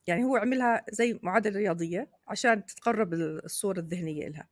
يعني 0.07 0.25
هو 0.25 0.37
عملها 0.37 0.85
زي 0.91 1.21
معادلة 1.23 1.59
رياضية 1.59 2.11
عشان 2.29 2.67
تتقرب 2.67 3.15
الصورة 3.15 3.79
الذهنية 3.79 4.29
لها 4.29 4.49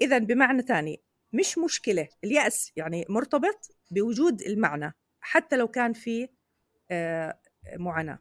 إذا 0.00 0.18
بمعنى 0.18 0.62
ثاني 0.62 1.00
مش 1.32 1.58
مشكلة 1.58 2.08
اليأس 2.24 2.72
يعني 2.76 3.04
مرتبط 3.08 3.76
بوجود 3.90 4.42
المعنى 4.42 4.94
حتى 5.20 5.56
لو 5.56 5.68
كان 5.68 5.92
في 5.92 6.28
آه، 6.90 7.38
معاناة. 7.76 8.18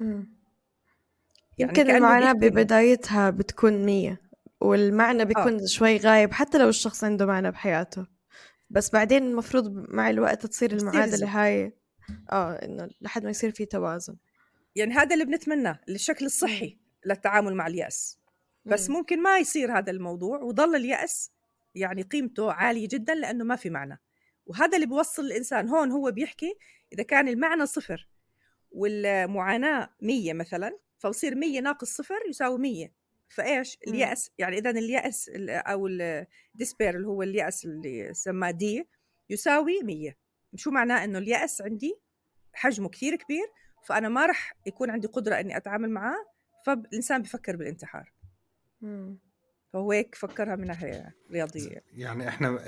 يعني 0.00 0.26
يمكن 1.58 1.90
المعاناة 1.90 2.32
ببدايتها 2.32 3.30
بتكون 3.30 3.84
مية 3.84 4.20
والمعنى 4.60 5.22
آه. 5.22 5.24
بيكون 5.24 5.60
آه. 5.60 5.66
شوي 5.66 5.96
غايب 5.96 6.32
حتى 6.32 6.58
لو 6.58 6.68
الشخص 6.68 7.04
عنده 7.04 7.26
معنى 7.26 7.50
بحياته. 7.50 8.06
بس 8.70 8.90
بعدين 8.90 9.22
المفروض 9.22 9.90
مع 9.94 10.10
الوقت 10.10 10.46
تصير 10.46 10.72
المعادلة 10.72 11.44
هاي 11.44 11.72
آه 12.32 12.52
إنه 12.52 12.88
لحد 13.00 13.24
ما 13.24 13.30
يصير 13.30 13.50
في 13.50 13.66
توازن. 13.66 14.16
يعني 14.76 14.94
هذا 14.94 15.14
اللي 15.14 15.24
بنتمناه 15.24 15.80
الشكل 15.88 16.26
الصحي 16.26 16.78
للتعامل 17.06 17.54
مع 17.54 17.66
اليأس. 17.66 18.18
بس 18.64 18.90
مم. 18.90 18.96
ممكن 18.96 19.22
ما 19.22 19.38
يصير 19.38 19.78
هذا 19.78 19.90
الموضوع 19.90 20.38
وظل 20.38 20.76
اليأس 20.76 21.30
يعني 21.74 22.02
قيمته 22.02 22.52
عالية 22.52 22.88
جدا 22.88 23.14
لأنه 23.14 23.44
ما 23.44 23.56
في 23.56 23.70
معنى. 23.70 24.00
وهذا 24.46 24.76
اللي 24.76 24.86
بيوصل 24.86 25.22
الإنسان 25.22 25.68
هون 25.68 25.90
هو 25.90 26.10
بيحكي 26.10 26.54
إذا 26.92 27.02
كان 27.02 27.28
المعنى 27.28 27.66
صفر 27.66 28.08
والمعاناة 28.70 29.90
مية 30.02 30.32
مثلا 30.32 30.78
فبصير 30.98 31.34
مية 31.34 31.60
ناقص 31.60 31.88
صفر 31.96 32.18
يساوي 32.28 32.58
مية. 32.58 32.92
فإيش؟ 33.28 33.78
اليأس 33.88 34.30
يعني 34.38 34.58
إذا 34.58 34.70
اليأس 34.70 35.30
أو 35.48 35.86
الديسبير 35.86 36.96
اللي 36.96 37.06
هو 37.06 37.22
اليأس 37.22 37.64
اللي 37.64 38.14
سماه 38.14 38.50
دي 38.50 38.88
يساوي 39.30 39.82
مية. 39.82 40.16
شو 40.54 40.70
معناه؟ 40.70 41.04
إنه 41.04 41.18
اليأس 41.18 41.62
عندي 41.62 41.94
حجمه 42.52 42.88
كثير 42.88 43.16
كبير 43.16 43.46
فأنا 43.86 44.08
ما 44.08 44.26
راح 44.26 44.56
يكون 44.66 44.90
عندي 44.90 45.06
قدرة 45.06 45.40
إني 45.40 45.56
أتعامل 45.56 45.90
معاه 45.90 46.26
فالإنسان 46.66 47.22
بفكر 47.22 47.56
بالانتحار. 47.56 48.12
مم. 48.80 49.18
فهو 49.72 49.92
هيك 49.92 50.14
فكرها 50.14 50.56
من 50.56 50.66
ناحية 50.66 51.14
رياضية 51.30 51.82
يعني. 51.92 52.28
إحنا 52.28 52.58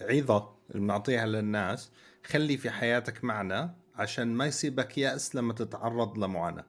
العظه 0.00 0.56
اللي 0.70 0.80
بنعطيها 0.80 1.26
للناس 1.26 1.92
خلي 2.24 2.56
في 2.56 2.70
حياتك 2.70 3.24
معنى 3.24 3.70
عشان 3.94 4.28
ما 4.28 4.46
يصيبك 4.46 4.98
يأس 4.98 5.34
لما 5.34 5.52
تتعرض 5.52 6.18
لمعاناة. 6.18 6.66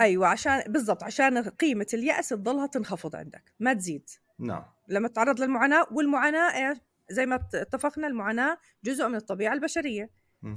أيوه 0.00 0.26
عشان 0.26 0.62
بالضبط 0.68 1.04
عشان 1.04 1.38
قيمة 1.38 1.86
اليأس 1.94 2.28
تضلها 2.28 2.66
تنخفض 2.66 3.16
عندك 3.16 3.52
ما 3.60 3.74
تزيد. 3.74 4.10
نعم. 4.38 4.64
لما 4.88 5.08
تتعرض 5.08 5.40
للمعاناة 5.40 5.86
والمعاناة 5.90 6.70
إيش 6.70 6.78
زي 7.10 7.26
ما 7.26 7.34
اتفقنا 7.54 8.06
المعاناة 8.06 8.58
جزء 8.84 9.08
من 9.08 9.14
الطبيعة 9.14 9.52
البشرية 9.52 10.10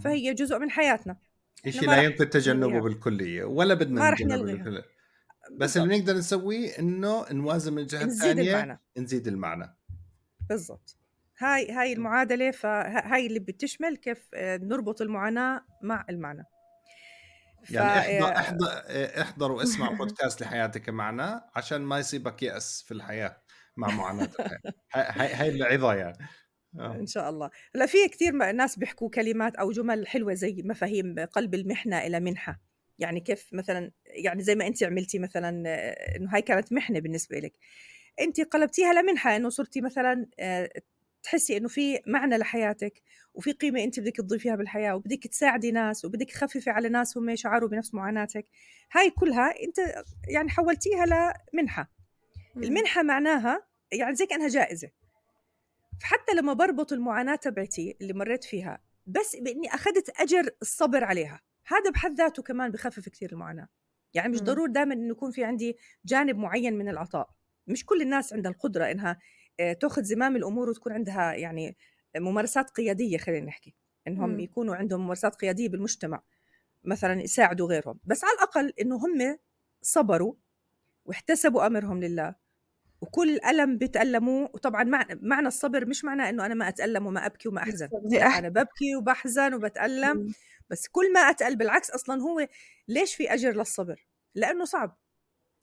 فهي 0.04 0.34
جزء 0.34 0.60
من 0.60 0.70
حياتنا. 0.72 1.18
شيء 1.70 1.90
لا 1.90 2.02
يمكن 2.02 2.30
تجنبه 2.30 2.82
بالكلية 2.82 3.44
ولا 3.44 3.74
بدنا 3.74 4.12
نتجنبه 4.12 4.84
بس 5.52 5.78
اللي 5.78 6.00
نقدر 6.00 6.18
نسويه 6.18 6.80
إنه 6.80 7.26
نوازن 7.32 7.74
من 7.74 7.80
الجهه 7.80 8.04
الثانية 8.04 8.62
المعنى. 8.62 8.80
نزيد 8.98 9.28
المعنى 9.28 9.76
بالضبط. 10.50 10.98
هاي 11.38 11.72
هاي 11.72 11.94
المعادلة 11.94 12.52
فهاي 12.52 13.28
اللي 13.28 13.40
بتشمل 13.40 13.98
كيف 13.98 14.30
آه، 14.34 14.58
نربط 14.58 15.02
المعاناة 15.02 15.66
مع 15.84 16.06
المعنى 16.10 16.46
يعني. 17.70 18.24
احضر 18.24 18.36
احضر 18.36 18.68
احضر 19.22 19.52
واسمع 19.52 19.92
بودكاست 19.92 20.42
لحياتك 20.42 20.90
معنى 20.90 21.42
عشان 21.56 21.82
ما 21.82 22.00
يصيبك 22.00 22.44
يأس 22.44 22.84
في 22.88 22.94
الحياة 22.94 23.42
مع 23.78 23.88
معاناتك 23.88 24.62
هاي 24.94 25.34
هاي 25.34 25.50
العظه 25.50 25.94
يعني. 25.94 26.18
أوه. 26.80 26.96
إن 26.96 27.06
شاء 27.06 27.30
الله. 27.30 27.50
لا 27.74 27.86
في 27.86 28.08
كثير 28.08 28.34
ناس 28.52 28.80
بيحكوا 28.80 29.10
كلمات 29.10 29.56
أو 29.56 29.72
جمل 29.72 30.08
حلوة 30.08 30.34
زي 30.34 30.64
مفاهيم 30.66 31.16
قلب 31.20 31.56
المحنة 31.56 31.98
إلى 31.98 32.20
منحة. 32.20 32.62
يعني 33.00 33.20
كيف 33.20 33.50
مثلا 33.54 33.92
يعني 34.06 34.44
زي 34.44 34.56
ما 34.56 34.68
انت 34.68 34.84
عملتي 34.84 35.20
مثلا 35.20 35.50
إنه 36.16 36.34
هاي 36.36 36.42
كانت 36.42 36.74
محنة 36.74 37.00
بالنسبة 37.00 37.40
لك. 37.40 37.54
انت 38.20 38.42
قلبتيها 38.42 38.94
لمنحة 38.94 39.36
إنه 39.36 39.50
صرتي 39.50 39.82
مثلا 39.82 40.28
آه، 40.40 40.70
تحسي 41.24 41.58
إنه 41.58 41.68
في 41.68 42.00
معنى 42.08 42.38
لحياتك 42.38 43.02
وفي 43.34 43.52
قيمة 43.52 43.84
انت 43.84 44.00
بدك 44.00 44.18
تضيفيها 44.18 44.56
بالحياة 44.56 44.96
وبدك 44.96 45.28
تساعدي 45.28 45.72
ناس 45.72 46.06
وبدك 46.06 46.32
تخففي 46.32 46.70
على 46.70 46.90
ناس 46.90 47.18
هم 47.18 47.30
يشعروا 47.30 47.70
بنفس 47.70 47.94
معاناتك. 47.94 48.46
هاي 48.92 49.10
كلها 49.10 49.64
أنت 49.64 50.04
يعني 50.28 50.50
حولتيها 50.50 51.34
لمنحة. 51.54 51.92
المنحة 52.58 53.04
معناها 53.04 53.68
يعني 53.92 54.16
زي 54.16 54.26
كأنها 54.26 54.48
جائزة. 54.48 54.90
فحتى 56.02 56.34
لما 56.34 56.54
بربط 56.54 56.94
المعاناة 56.94 57.36
تبعتي 57.36 57.98
اللي 58.02 58.14
مريت 58.14 58.44
فيها 58.44 58.82
بس 59.08 59.36
بإني 59.36 59.74
أخذت 59.74 60.22
أجر 60.22 60.50
الصبر 60.62 61.04
عليها. 61.04 61.42
هذا 61.66 61.92
بحد 61.92 62.14
ذاته 62.18 62.44
كمان 62.44 62.72
بخفف 62.72 63.10
كثير 63.10 63.32
المعاناة. 63.32 63.68
يعني 64.14 64.30
مش 64.30 64.42
ضروري 64.42 64.72
دائما 64.72 64.94
إنه 64.94 65.12
يكون 65.12 65.32
في 65.32 65.44
عندي 65.44 65.78
جانب 66.06 66.38
معين 66.38 66.78
من 66.78 66.90
العطاء. 66.90 67.30
مش 67.68 67.86
كل 67.86 68.02
الناس 68.02 68.34
عندها 68.34 68.52
القدرة 68.52 68.92
إنها 68.92 69.20
تاخذ 69.80 70.04
زمام 70.04 70.36
الأمور 70.36 70.70
وتكون 70.70 70.94
عندها 70.94 71.34
يعني 71.34 71.78
ممارسات 72.18 72.70
قيادية 72.70 73.18
خلينا 73.18 73.46
نحكي. 73.46 73.76
إنهم 74.08 74.30
م. 74.30 74.40
يكونوا 74.40 74.76
عندهم 74.76 75.02
ممارسات 75.02 75.36
قيادية 75.36 75.70
بالمجتمع 75.70 76.24
مثلا 76.84 77.22
يساعدوا 77.22 77.68
غيرهم. 77.68 78.00
بس 78.04 78.24
على 78.24 78.34
الأقل 78.34 78.74
إنه 78.82 78.96
هم 78.96 79.38
صبروا 79.82 80.34
واحتسبوا 81.06 81.68
أمرهم 81.68 82.00
لله. 82.04 82.36
وكل 83.02 83.40
ألم 83.46 83.78
بيتألموا 83.78 84.48
وطبعا 84.54 84.84
معنى, 84.84 85.20
معنى 85.22 85.48
الصبر 85.48 85.86
مش 85.86 86.04
معناه 86.06 86.30
إنه 86.30 86.46
أنا 86.46 86.54
ما 86.54 86.68
أتألم 86.70 87.06
وما 87.06 87.26
أبكي 87.26 87.50
وما 87.50 87.62
أحزن. 87.64 87.90
أنا 88.38 88.50
ببكي 88.50 88.96
وبحزن 88.96 89.54
وبتألم. 89.54 90.34
بس 90.70 90.88
كل 90.88 91.14
ما 91.14 91.20
أتأل 91.20 91.56
بالعكس 91.56 91.92
أصلا 91.92 92.22
هو 92.22 92.48
ليش 92.88 93.16
في 93.16 93.34
أجر 93.34 93.52
للصبر؟ 93.52 94.08
لأنه 94.36 94.66
صعب. 94.66 94.98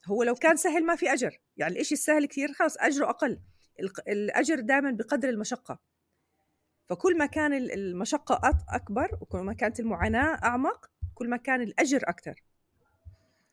هو 0.07 0.23
لو 0.23 0.35
كان 0.35 0.57
سهل 0.57 0.87
ما 0.87 0.97
في 0.97 1.13
أجر. 1.13 1.41
يعني 1.57 1.75
الإشي 1.75 1.95
السهل 1.95 2.27
كثير 2.27 2.53
خلص 2.53 2.77
أجره 2.77 3.11
أقل. 3.11 3.41
الأجر 4.09 4.61
دائما 4.61 4.91
بقدر 4.91 5.29
المشقة. 5.29 5.79
فكل 6.89 7.19
ما 7.19 7.27
كان 7.27 7.53
المشقة 7.53 8.57
أكبر 8.69 9.19
وكل 9.21 9.39
ما 9.39 9.53
كانت 9.53 9.81
المعاناة 9.81 10.39
أعمق 10.45 10.91
كل 11.15 11.31
ما 11.31 11.37
كان 11.37 11.63
الأجر 11.63 12.01
أكثر 12.05 12.43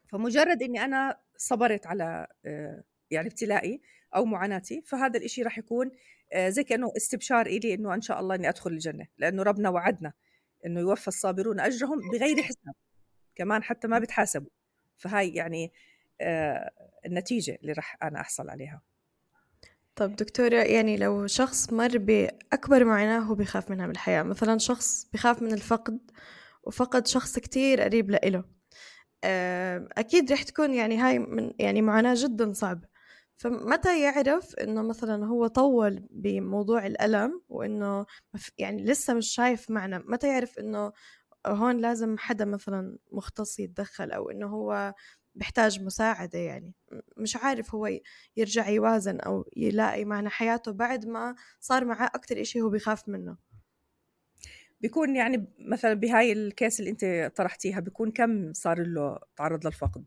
فمجرد 0.07 0.63
إني 0.63 0.83
أنا 0.85 1.17
صبرت 1.37 1.87
على 1.87 2.27
آه، 2.45 2.83
يعني 3.11 3.27
ابتلائي 3.27 3.81
أو 4.15 4.25
معاناتي 4.25 4.81
فهذا 4.81 5.19
الإشي 5.19 5.43
راح 5.43 5.57
يكون 5.57 5.91
آه، 6.33 6.49
زي 6.49 6.63
كأنه 6.63 6.93
استبشار 6.97 7.45
إلي 7.45 7.73
إنه 7.73 7.93
إن 7.93 8.01
شاء 8.01 8.19
الله 8.19 8.35
إني 8.35 8.49
أدخل 8.49 8.71
الجنة. 8.71 9.07
لأنه 9.17 9.43
ربنا 9.43 9.69
وعدنا 9.69 10.13
إنه 10.65 10.79
يوفى 10.79 11.07
الصابرون 11.07 11.59
أجرهم 11.59 11.99
بغير 12.13 12.43
حساب. 12.43 12.73
كمان 13.35 13.63
حتى 13.63 13.87
ما 13.87 13.99
بتحاسبوا. 13.99 14.49
فهاي 14.97 15.29
يعني 15.29 15.71
آه، 16.21 16.71
النتيجة 17.05 17.57
اللي 17.61 17.73
راح 17.73 17.97
أنا 18.03 18.21
أحصل 18.21 18.49
عليها. 18.49 18.81
طب 19.95 20.15
دكتورة 20.15 20.55
يعني 20.55 20.97
لو 20.97 21.27
شخص 21.27 21.73
مر 21.73 21.97
بأكبر 21.97 22.85
معاناة 22.85 23.19
هو 23.19 23.35
بيخاف 23.35 23.71
منها 23.71 23.87
بالحياة 23.87 24.23
مثلا 24.23 24.57
شخص 24.57 25.07
بيخاف 25.13 25.41
من 25.41 25.53
الفقد 25.53 26.11
وفقد 26.63 27.07
شخص 27.07 27.39
كتير 27.39 27.81
قريب 27.81 28.09
لإله 28.11 28.43
أكيد 29.97 30.31
رح 30.31 30.43
تكون 30.43 30.73
يعني 30.73 30.97
هاي 30.97 31.19
من 31.19 31.51
يعني 31.59 31.81
معاناة 31.81 32.13
جدا 32.17 32.53
صعبة. 32.53 32.87
فمتى 33.37 34.01
يعرف 34.03 34.55
إنه 34.55 34.81
مثلا 34.81 35.25
هو 35.25 35.47
طول 35.47 36.07
بموضوع 36.11 36.85
الألم 36.85 37.41
وإنه 37.49 38.05
يعني 38.57 38.83
لسه 38.83 39.13
مش 39.13 39.27
شايف 39.33 39.71
معنى؟ 39.71 39.99
متى 39.99 40.27
يعرف 40.27 40.59
إنه 40.59 40.91
هون 41.47 41.77
لازم 41.77 42.17
حدا 42.17 42.45
مثلا 42.45 42.97
مختص 43.11 43.59
يتدخل 43.59 44.11
أو 44.11 44.29
إنه 44.29 44.47
هو 44.47 44.93
بيحتاج 45.35 45.83
مساعدة 45.83 46.39
يعني. 46.39 46.73
مش 47.17 47.35
عارف 47.35 47.75
هو 47.75 47.89
يرجع 48.37 48.69
يوازن 48.69 49.19
أو 49.19 49.45
يلاقي 49.57 50.05
معنى 50.05 50.29
حياته 50.29 50.71
بعد 50.71 51.05
ما 51.05 51.35
صار 51.59 51.85
معاه 51.85 52.11
أكتر 52.15 52.41
إشي 52.41 52.61
هو 52.61 52.69
بيخاف 52.69 53.09
منه. 53.09 53.37
بيكون 54.81 55.15
يعني 55.15 55.47
مثلا 55.59 55.93
بهاي 55.93 56.31
الكيس 56.31 56.79
اللي 56.79 56.91
أنت 56.91 57.31
طرحتيها 57.35 57.79
بيكون 57.79 58.11
كم 58.11 58.53
صار 58.53 58.83
له 58.83 59.19
تعرض 59.35 59.65
للفقد؟ 59.65 60.05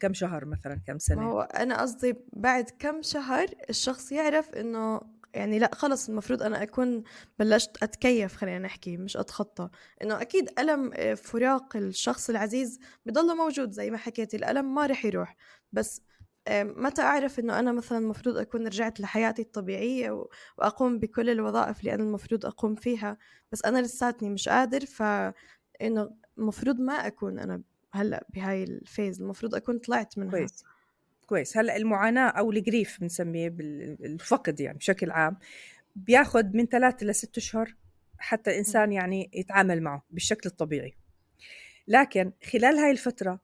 كم 0.00 0.14
شهر 0.14 0.44
مثلا؟ 0.44 0.80
كم 0.86 0.98
سنة؟ 0.98 1.22
هو 1.22 1.40
أنا 1.40 1.80
قصدي 1.80 2.14
بعد 2.32 2.70
كم 2.78 3.02
شهر 3.02 3.48
الشخص 3.70 4.12
يعرف 4.12 4.54
إنه 4.54 5.00
يعني 5.34 5.58
لا 5.58 5.70
خلص 5.74 6.08
المفروض 6.08 6.42
أنا 6.42 6.62
أكون 6.62 7.02
بلشت 7.38 7.82
أتكيف 7.82 8.36
خلينا 8.36 8.58
نحكي 8.58 8.96
مش 8.96 9.16
أتخطى. 9.16 9.68
إنه 10.02 10.20
أكيد 10.22 10.50
ألم 10.58 10.90
آه، 10.94 11.14
فراق 11.14 11.76
الشخص 11.76 12.30
العزيز 12.30 12.78
بضله 13.06 13.34
موجود 13.34 13.70
زي 13.70 13.90
ما 13.90 13.96
حكيتي 13.98 14.36
الألم 14.36 14.74
ما 14.74 14.86
رح 14.86 15.04
يروح. 15.04 15.36
بس 15.72 16.02
آه، 16.48 16.62
متى 16.62 17.02
أعرف 17.02 17.38
إنه 17.38 17.58
أنا 17.58 17.72
مثلا 17.72 17.98
المفروض 17.98 18.36
أكون 18.36 18.66
رجعت 18.66 19.00
لحياتي 19.00 19.42
الطبيعية 19.42 20.26
وأقوم 20.58 20.98
بكل 20.98 21.30
الوظائف 21.30 21.80
اللي 21.80 21.94
أنا 21.94 22.02
المفروض 22.02 22.46
أقوم 22.46 22.74
فيها؟ 22.74 23.16
بس 23.52 23.64
أنا 23.64 23.78
لساتني 23.78 24.30
مش 24.30 24.48
قادر 24.48 24.86
فانه 24.86 26.10
المفروض 26.38 26.80
ما 26.80 26.92
أكون 27.06 27.38
أنا 27.38 27.62
هلأ 27.92 28.26
بهاي 28.34 28.64
الفيز 28.64 29.20
المفروض 29.20 29.54
أكون 29.54 29.78
طلعت 29.78 30.18
منها. 30.18 30.30
كويس. 30.30 30.64
كويس. 31.30 31.56
هلأ 31.56 31.76
المعاناة 31.76 32.28
أو 32.28 32.50
الجريف 32.50 33.00
بنسميه 33.00 33.48
بالفقد 33.48 34.60
يعني 34.60 34.78
بشكل 34.78 35.10
عام 35.10 35.36
بياخذ 35.96 36.56
من 36.56 36.66
ثلاثة 36.66 37.06
لست 37.06 37.36
أشهر 37.36 37.74
حتى 38.18 38.50
الانسان 38.50 38.92
يعني 38.92 39.30
يتعامل 39.34 39.82
معه 39.82 40.06
بالشكل 40.10 40.50
الطبيعي. 40.50 40.96
لكن 41.88 42.32
خلال 42.52 42.78
هاي 42.78 42.90
الفترة 42.90 43.40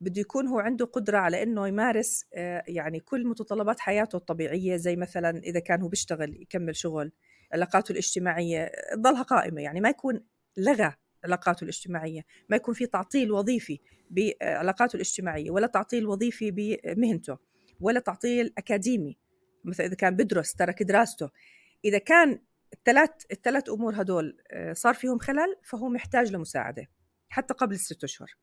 بده 0.00 0.20
يكون 0.20 0.46
هو 0.46 0.58
عنده 0.58 0.84
قدرة 0.84 1.18
على 1.18 1.42
إنه 1.42 1.68
يمارس 1.68 2.24
آه، 2.34 2.62
يعني 2.68 3.00
كل 3.00 3.26
متطلبات 3.26 3.80
حياته 3.80 4.16
الطبيعية 4.16 4.76
زي 4.76 4.96
مثلا 4.96 5.38
إذا 5.38 5.60
كان 5.60 5.82
هو 5.82 5.88
بيشتغل 5.88 6.42
يكمل 6.42 6.76
شغل 6.76 7.12
علاقاته 7.52 7.92
الاجتماعية 7.92 8.72
تضلها 8.94 9.22
قائمة. 9.22 9.62
يعني 9.62 9.80
ما 9.80 9.88
يكون 9.88 10.20
لغى 10.56 10.94
علاقاته 11.24 11.64
الاجتماعية 11.64 12.24
ما 12.48 12.56
يكون 12.56 12.74
في 12.74 12.86
تعطيل 12.86 13.32
وظيفي 13.32 13.80
بعلاقاته 14.10 14.96
الاجتماعية 14.96 15.50
ولا 15.50 15.66
تعطيل 15.66 16.06
وظيفي 16.06 16.50
بمهنته 16.50 17.38
ولا 17.80 18.00
تعطيل 18.00 18.52
أكاديمي. 18.58 19.18
مثلا 19.64 19.86
إذا 19.86 19.94
كان 19.94 20.16
بدرس 20.16 20.54
ترك 20.54 20.82
دراسته. 20.82 21.30
إذا 21.84 21.98
كان 21.98 22.38
الثلاث 22.72 23.10
الثلاث 23.32 23.70
أمور 23.70 24.00
هدول 24.00 24.36
آه، 24.50 24.72
صار 24.72 24.94
فيهم 24.94 25.18
خلل 25.18 25.56
فهو 25.64 25.88
محتاج 25.88 26.32
لمساعدة 26.32 26.88
حتى 27.28 27.54
قبل 27.54 27.74
الست 27.74 28.04
أشهر. 28.04 28.36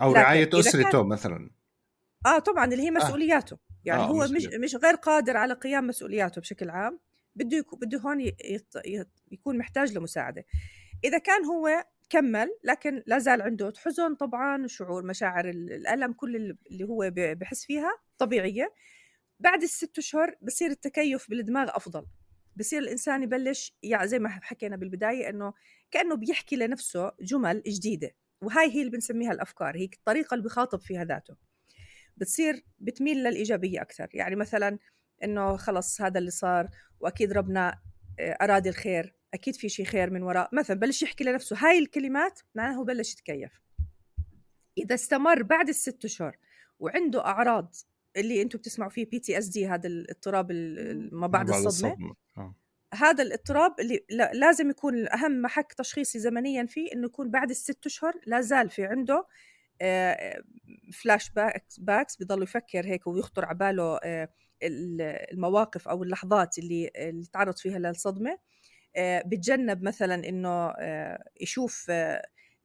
أو 0.00 0.12
رعاية 0.12 0.50
أسرته 0.54 0.90
كان... 0.90 1.06
مثلا. 1.06 1.50
آه 2.26 2.38
طبعا 2.38 2.64
اللي 2.64 2.82
هي 2.82 2.88
آه. 2.88 2.92
مسؤولياته. 2.92 3.58
يعني 3.84 4.02
آه 4.02 4.06
هو 4.06 4.28
مش 4.28 4.46
مش 4.46 4.76
غير 4.76 4.94
قادر 4.94 5.36
على 5.36 5.54
قيام 5.54 5.86
مسؤولياته 5.86 6.40
بشكل 6.40 6.70
عام 6.70 6.98
بده 7.36 7.56
يكون 7.56 7.78
بده 7.78 7.98
هون 7.98 8.32
يكون 9.32 9.58
محتاج 9.58 9.98
لمساعدة. 9.98 10.44
إذا 11.04 11.18
كان 11.18 11.44
هو 11.44 11.84
كمل 12.10 12.48
لكن 12.64 13.02
لا 13.06 13.18
زال 13.18 13.42
عنده 13.42 13.72
حزن 13.76 14.14
طبعا 14.14 14.66
شعور 14.66 15.04
مشاعر 15.04 15.48
الألم 15.48 16.12
كل 16.12 16.56
اللي 16.70 16.84
هو 16.84 17.10
بحس 17.14 17.64
فيها 17.64 17.90
طبيعية. 18.18 18.74
بعد 19.40 19.62
الست 19.62 19.98
أشهر 19.98 20.36
بصير 20.42 20.70
التكيف 20.70 21.30
بالدماغ 21.30 21.68
أفضل. 21.76 22.06
بصير 22.56 22.78
الإنسان 22.78 23.22
يبلش 23.22 23.76
يعني 23.82 24.08
زي 24.08 24.18
ما 24.18 24.28
حكينا 24.28 24.76
بالبداية 24.76 25.28
إنه 25.28 25.52
كأنه 25.90 26.14
بيحكي 26.16 26.56
لنفسه 26.56 27.12
جمل 27.20 27.62
جديدة. 27.66 28.10
وهاي 28.42 28.70
هي 28.70 28.80
اللي 28.80 28.90
بنسميها 28.90 29.32
الأفكار 29.32 29.76
هي 29.76 29.84
الطريقة 29.84 30.34
اللي 30.34 30.44
بخاطب 30.44 30.80
فيها 30.80 31.04
ذاته. 31.04 31.36
بتصير 32.16 32.64
بتميل 32.78 33.16
للإيجابية 33.24 33.82
أكثر. 33.82 34.08
يعني 34.14 34.36
مثلا 34.36 34.78
إنه 35.24 35.56
خلص 35.56 36.00
هذا 36.00 36.18
اللي 36.18 36.30
صار 36.30 36.68
وأكيد 37.00 37.32
ربنا 37.32 37.78
آه، 38.20 38.32
أراد 38.32 38.66
الخير. 38.66 39.21
أكيد 39.34 39.56
في 39.56 39.68
شيء 39.68 39.86
خير 39.86 40.10
من 40.10 40.22
وراء 40.22 40.48
مثلا 40.52 40.78
بلش 40.78 41.02
يحكي 41.02 41.24
لنفسه 41.24 41.56
هاي 41.58 41.78
الكلمات 41.78 42.40
معناه 42.54 42.74
هو 42.74 42.84
بلش 42.84 43.12
يتكيف 43.12 43.60
إذا 44.78 44.94
استمر 44.94 45.42
بعد 45.42 45.68
الست 45.68 46.04
أشهر 46.04 46.36
وعنده 46.78 47.24
أعراض 47.24 47.74
اللي 48.16 48.42
أنتم 48.42 48.58
بتسمعوا 48.58 48.90
فيه 48.90 49.06
PTSD 49.06 49.68
هذا 49.68 49.86
الاضطراب 49.86 50.52
ما 51.12 51.26
بعد 51.26 51.48
الصدمة, 51.48 51.92
الصدمة. 51.92 52.14
آه. 52.38 52.54
هذا 52.94 53.22
الاضطراب 53.22 53.80
اللي 53.80 54.00
لازم 54.34 54.70
يكون 54.70 55.08
أهم 55.08 55.42
محك 55.42 55.72
تشخيصي 55.72 56.18
زمنيا 56.18 56.66
فيه 56.66 56.92
إنه 56.94 57.06
يكون 57.06 57.30
بعد 57.30 57.50
الست 57.50 57.86
أشهر 57.86 58.14
لا 58.26 58.40
زال 58.40 58.70
في 58.70 58.84
عنده 58.84 59.26
flashbacks 60.92 62.22
بضل 62.22 62.42
يفكر 62.42 62.86
هيك 62.86 63.06
ويخطر 63.06 63.44
على 63.44 63.58
باله 63.58 63.96
آه، 64.04 64.28
المواقف 65.32 65.88
أو 65.88 66.02
اللحظات 66.02 66.58
اللي 66.58 66.90
اللي 66.96 67.26
تعرض 67.26 67.56
فيها 67.56 67.78
للصدمة 67.78 68.38
بتجنب 68.98 69.82
مثلا 69.82 70.14
إنه 70.28 70.68
آه، 70.78 71.24
يشوف 71.40 71.86
آه، 71.90 72.22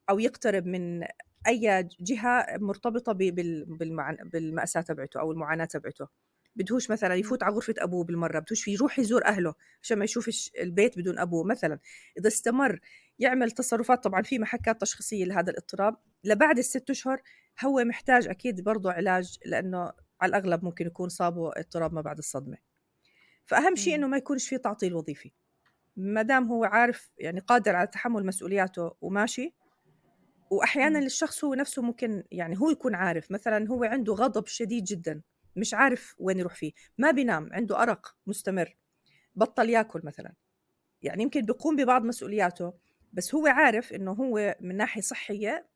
أو 0.10 0.20
يقترب 0.20 0.66
من 0.66 1.04
أي 1.48 1.90
جهة 2.00 2.46
مرتبطة 2.58 3.14
بالمأساة 4.24 4.82
تبعته 4.82 5.20
أو 5.20 5.32
المعاناة 5.32 5.66
تبعته. 5.66 6.08
بدهوش 6.56 6.92
مثلا 6.92 7.16
يفوت 7.16 7.44
على 7.44 7.56
غرفة 7.56 7.74
أبوه 7.78 8.04
بالمرة 8.04 8.40
بدهوش 8.40 8.68
يروح 8.68 9.00
يزور 9.00 9.26
أهله 9.26 9.54
عشان 9.82 9.98
ما 9.98 10.06
يشوفش 10.06 10.52
البيت 10.60 11.00
بدون 11.00 11.20
أبوه. 11.20 11.44
مثلا 11.44 11.80
إذا 12.20 12.28
استمر 12.28 12.80
يعمل 13.20 13.52
تصرفات 13.52 14.04
طبعا 14.04 14.22
في 14.22 14.40
محكات 14.40 14.82
تشخيصية 14.82 15.26
لهذا 15.26 15.52
الاضطراب 15.52 15.98
لبعد 16.24 16.58
الست 16.58 16.90
أشهر 16.90 17.22
هو 17.66 17.84
محتاج 17.84 18.28
أكيد 18.28 18.64
برضه 18.64 18.92
علاج 18.92 19.38
لأنه 19.46 19.92
على 20.22 20.30
الأغلب 20.30 20.64
ممكن 20.64 20.88
يكون 20.88 21.10
صابه 21.10 21.52
اضطراب 21.56 21.94
ما 21.94 22.02
بعد 22.02 22.18
الصدمة. 22.18 22.58
فأهم 23.46 23.76
شيء 23.76 23.96
إنه 23.96 24.08
ما 24.08 24.18
يكونش 24.18 24.50
في 24.50 24.58
تعطيل 24.58 24.94
وظيفي. 24.94 25.32
ما 25.98 26.22
دام 26.22 26.48
هو 26.48 26.64
عارف 26.64 27.12
يعني 27.18 27.40
قادر 27.40 27.76
على 27.76 27.88
تحمل 27.88 28.26
مسؤولياته 28.26 28.92
وماشي 29.02 29.54
وأحيانا 30.52 31.00
الشخص 31.00 31.44
هو 31.44 31.54
نفسه 31.54 31.82
ممكن 31.82 32.24
يعني 32.32 32.60
هو 32.60 32.70
يكون 32.70 32.96
عارف 32.96 33.32
مثلا 33.32 33.68
هو 33.70 33.84
عنده 33.84 34.14
غضب 34.14 34.48
شديد 34.48 34.84
جدا 34.84 35.22
مش 35.56 35.74
عارف 35.74 36.16
وين 36.20 36.40
يروح 36.40 36.56
فيه 36.56 36.72
ما 36.98 37.12
بينام 37.12 37.50
عنده 37.54 37.84
أرق 37.84 38.16
مستمر 38.28 38.78
بطل 39.36 39.70
ياكل 39.70 40.02
مثلا. 40.04 40.34
يعني 41.02 41.24
يمكن 41.24 41.42
بيقوم 41.42 41.76
ببعض 41.76 42.04
مسؤولياته 42.04 42.74
بس 43.14 43.36
هو 43.36 43.48
عارف 43.48 43.94
إنه 43.94 44.12
هو 44.12 44.56
من 44.62 44.78
ناحية 44.78 45.02
صحية 45.02 45.68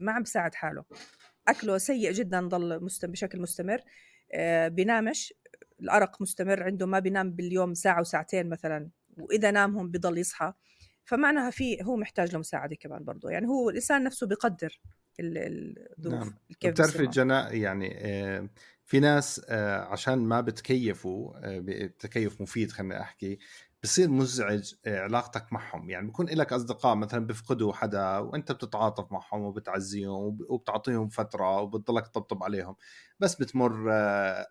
ما 0.00 0.12
عم 0.12 0.22
بيساعد 0.22 0.54
حاله. 0.54 0.84
أكله 1.48 1.78
سيء 1.78 2.12
جدا 2.12 2.48
ضل 2.48 2.84
مستم 2.84 3.10
بشكل 3.12 3.40
مستمر 3.40 3.80
آه 4.32 4.68
بينامش 4.68 5.34
الأرق 5.80 6.22
مستمر 6.22 6.62
عنده 6.62 6.86
ما 6.86 6.98
بينام 6.98 7.30
باليوم 7.30 7.74
ساعة 7.74 8.00
وساعتين 8.00 8.48
مثلا. 8.48 8.88
وإذا 9.20 9.50
نامهم 9.50 9.90
بضل 9.90 10.18
يصحى. 10.18 10.52
فمعناها 11.04 11.50
في 11.50 11.82
هو 11.82 11.96
محتاج 11.96 12.34
لمساعدة 12.36 12.76
كمان 12.76 13.04
برضه 13.04 13.30
يعني 13.30 13.46
هو 13.46 13.70
الإنسان 13.70 14.04
نفسه 14.04 14.26
بيقدر 14.26 14.80
الظروف 15.20 16.28
نعم. 16.28 16.34
بتعرفي 16.64 17.06
جناء 17.06 17.54
يعني 17.54 17.98
آه، 17.98 18.48
في 18.84 19.00
ناس 19.00 19.40
آه، 19.48 19.80
عشان 19.80 20.18
ما 20.18 20.40
بتكيفوا 20.40 21.32
آه، 21.36 21.90
تكيف 21.98 22.40
مفيد 22.40 22.72
خليني 22.72 23.00
أحكي 23.00 23.38
بصير 23.82 24.08
مزعج 24.10 24.74
علاقتك 24.86 25.52
معهم. 25.52 25.90
يعني 25.90 26.06
بكون 26.08 26.26
لك 26.26 26.52
أصدقاء 26.52 26.94
مثلا 26.96 27.26
بيفقدوا 27.26 27.72
حدا 27.72 28.18
وأنت 28.18 28.52
بتتعاطف 28.52 29.12
معهم 29.12 29.42
وبتعزيهم 29.42 30.38
وبتعطيهم 30.48 31.08
فترة 31.08 31.60
وبتضلك 31.60 32.08
تطبطب 32.08 32.42
عليهم. 32.42 32.76
بس 33.20 33.34
بتمر 33.34 33.84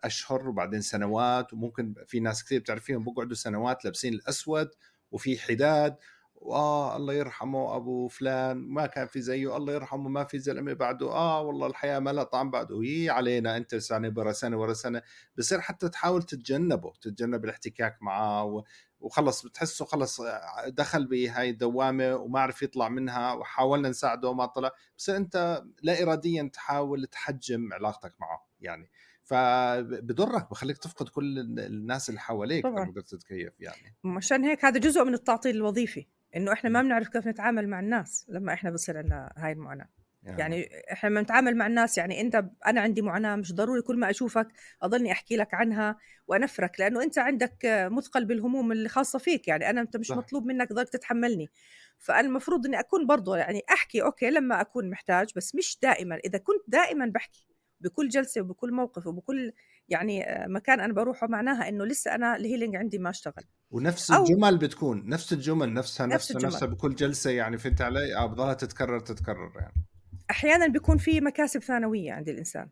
أشهر 0.04 0.48
وبعدين 0.48 0.80
سنوات 0.80 1.52
وممكن 1.52 1.94
في 2.06 2.20
ناس 2.20 2.44
كثير 2.44 2.60
بتعرفيهم 2.60 3.04
بقعدوا 3.04 3.34
سنوات 3.34 3.84
لابسين 3.84 4.14
الأسود 4.14 4.68
وفي 5.10 5.38
حداد 5.38 5.96
واه 6.40 6.96
الله 6.96 7.14
يرحمه 7.14 7.76
أبو 7.76 8.08
فلان 8.08 8.56
ما 8.56 8.86
كان 8.86 9.06
في 9.06 9.20
زيه 9.20 9.56
الله 9.56 9.72
يرحمه 9.72 10.08
ما 10.08 10.24
في 10.24 10.38
زلمة 10.38 10.72
بعده 10.72 11.06
آه 11.12 11.42
والله 11.42 11.66
الحياة 11.66 11.98
ما 11.98 12.10
لها 12.10 12.24
طعم 12.24 12.50
بعده 12.50 12.80
هي 12.82 13.10
علينا 13.10 13.56
أنت 13.56 13.74
سنة 13.74 14.12
ورا 14.16 14.32
سنة 14.32 14.60
ورا 14.60 14.72
سنة 14.72 15.02
بصير 15.38 15.60
حتى 15.60 15.88
تحاول 15.88 16.22
تتجنبه 16.22 16.92
تتجنب 17.00 17.44
الاحتكاك 17.44 17.98
معه 18.00 18.64
وخلص 19.00 19.46
بتحسه 19.46 19.84
خلص 19.84 20.20
دخل 20.66 21.06
بهاي 21.06 21.50
الدوامة 21.50 22.16
وما 22.16 22.40
عرف 22.40 22.62
يطلع 22.62 22.88
منها 22.88 23.32
وحاولنا 23.32 23.88
نساعده 23.88 24.28
وما 24.28 24.46
طلع 24.46 24.70
بس 24.98 25.10
أنت 25.10 25.62
لا 25.82 26.02
اراديا 26.02 26.50
تحاول 26.52 27.06
تحجم 27.06 27.72
علاقتك 27.72 28.14
معه 28.20 28.48
يعني 28.60 28.90
فبضرك 29.22 30.50
بخليك 30.50 30.78
تفقد 30.78 31.08
كل 31.08 31.38
الناس 31.58 32.08
اللي 32.08 32.20
حواليك 32.20 32.64
طبعا. 32.64 32.84
تقدر 32.84 33.00
تتكيف 33.00 33.60
يعني. 33.60 33.96
مشان 34.04 34.44
هيك 34.44 34.64
هذا 34.64 34.78
جزء 34.78 35.04
من 35.04 35.14
التعطيل 35.14 35.56
الوظيفي. 35.56 36.06
إنه 36.36 36.52
إحنا 36.52 36.70
ما 36.70 36.82
بنعرف 36.82 37.08
كيف 37.08 37.26
نتعامل 37.28 37.68
مع 37.68 37.80
الناس 37.80 38.26
لما 38.28 38.52
إحنا 38.52 38.70
بصير 38.70 38.98
عندنا 38.98 39.32
هاي 39.36 39.52
المعاناة. 39.52 39.88
يعني, 40.22 40.40
يعني 40.40 40.68
إحنا 40.92 41.08
لما 41.08 41.20
نتعامل 41.20 41.56
مع 41.56 41.66
الناس 41.66 41.98
يعني 41.98 42.20
أنت 42.20 42.44
أنا 42.66 42.80
عندي 42.80 43.02
معاناة 43.02 43.36
مش 43.36 43.54
ضروري 43.54 43.82
كل 43.82 43.96
ما 43.98 44.10
أشوفك 44.10 44.48
أضلني 44.82 45.12
أحكي 45.12 45.36
لك 45.36 45.54
عنها 45.54 45.96
وأنفرك 46.26 46.80
لأنه 46.80 47.02
أنت 47.02 47.18
عندك 47.18 47.56
مثقل 47.64 48.24
بالهموم 48.24 48.72
اللي 48.72 48.88
خاصة 48.88 49.18
فيك. 49.18 49.48
يعني 49.48 49.70
أنا 49.70 49.80
أنت 49.80 49.96
مش 49.96 50.06
صح. 50.06 50.16
مطلوب 50.16 50.46
منك 50.46 50.72
ضلك 50.72 50.88
تتحملني. 50.88 51.50
فانا 51.98 52.20
المفروض 52.20 52.66
إني 52.66 52.80
أكون 52.80 53.06
برضه 53.06 53.36
يعني 53.36 53.62
أحكي 53.70 54.02
okay 54.02 54.30
لما 54.30 54.60
أكون 54.60 54.90
محتاج 54.90 55.30
بس 55.36 55.54
مش 55.54 55.78
دائما. 55.82 56.16
إذا 56.24 56.38
كنت 56.38 56.62
دائما 56.68 57.06
بحكي 57.06 57.47
بكل 57.80 58.08
جلسة 58.08 58.40
وبكل 58.40 58.72
موقف 58.72 59.06
وبكل 59.06 59.52
يعني 59.88 60.24
مكان 60.46 60.80
أنا 60.80 60.92
بروحه 60.92 61.26
معناها 61.26 61.68
إنه 61.68 61.84
لسه 61.84 62.14
أنا 62.14 62.36
ال 62.36 62.41
healing 62.41 62.76
عندي 62.76 62.98
ما 62.98 63.10
اشتغل. 63.10 63.44
ونفس 63.70 64.10
الجمل 64.10 64.58
بتكون 64.58 65.08
نفس 65.08 65.32
الجمل 65.32 65.72
نفسها 65.72 66.06
نفس 66.06 66.32
نفسها 66.32 66.50
نفسها 66.50 66.66
بكل 66.66 66.94
جلسة 66.94 67.30
يعني 67.30 67.58
فهمت 67.58 67.80
علي؟ 67.80 68.16
آه 68.16 68.26
بضلها 68.26 68.54
تتكرر 68.54 69.00
تتكرر 69.00 69.52
يعني. 69.56 69.84
أحيانا 70.30 70.66
بيكون 70.66 70.98
في 70.98 71.20
مكاسب 71.20 71.62
ثانوية 71.62 72.12
عند 72.12 72.28
الإنسان. 72.28 72.68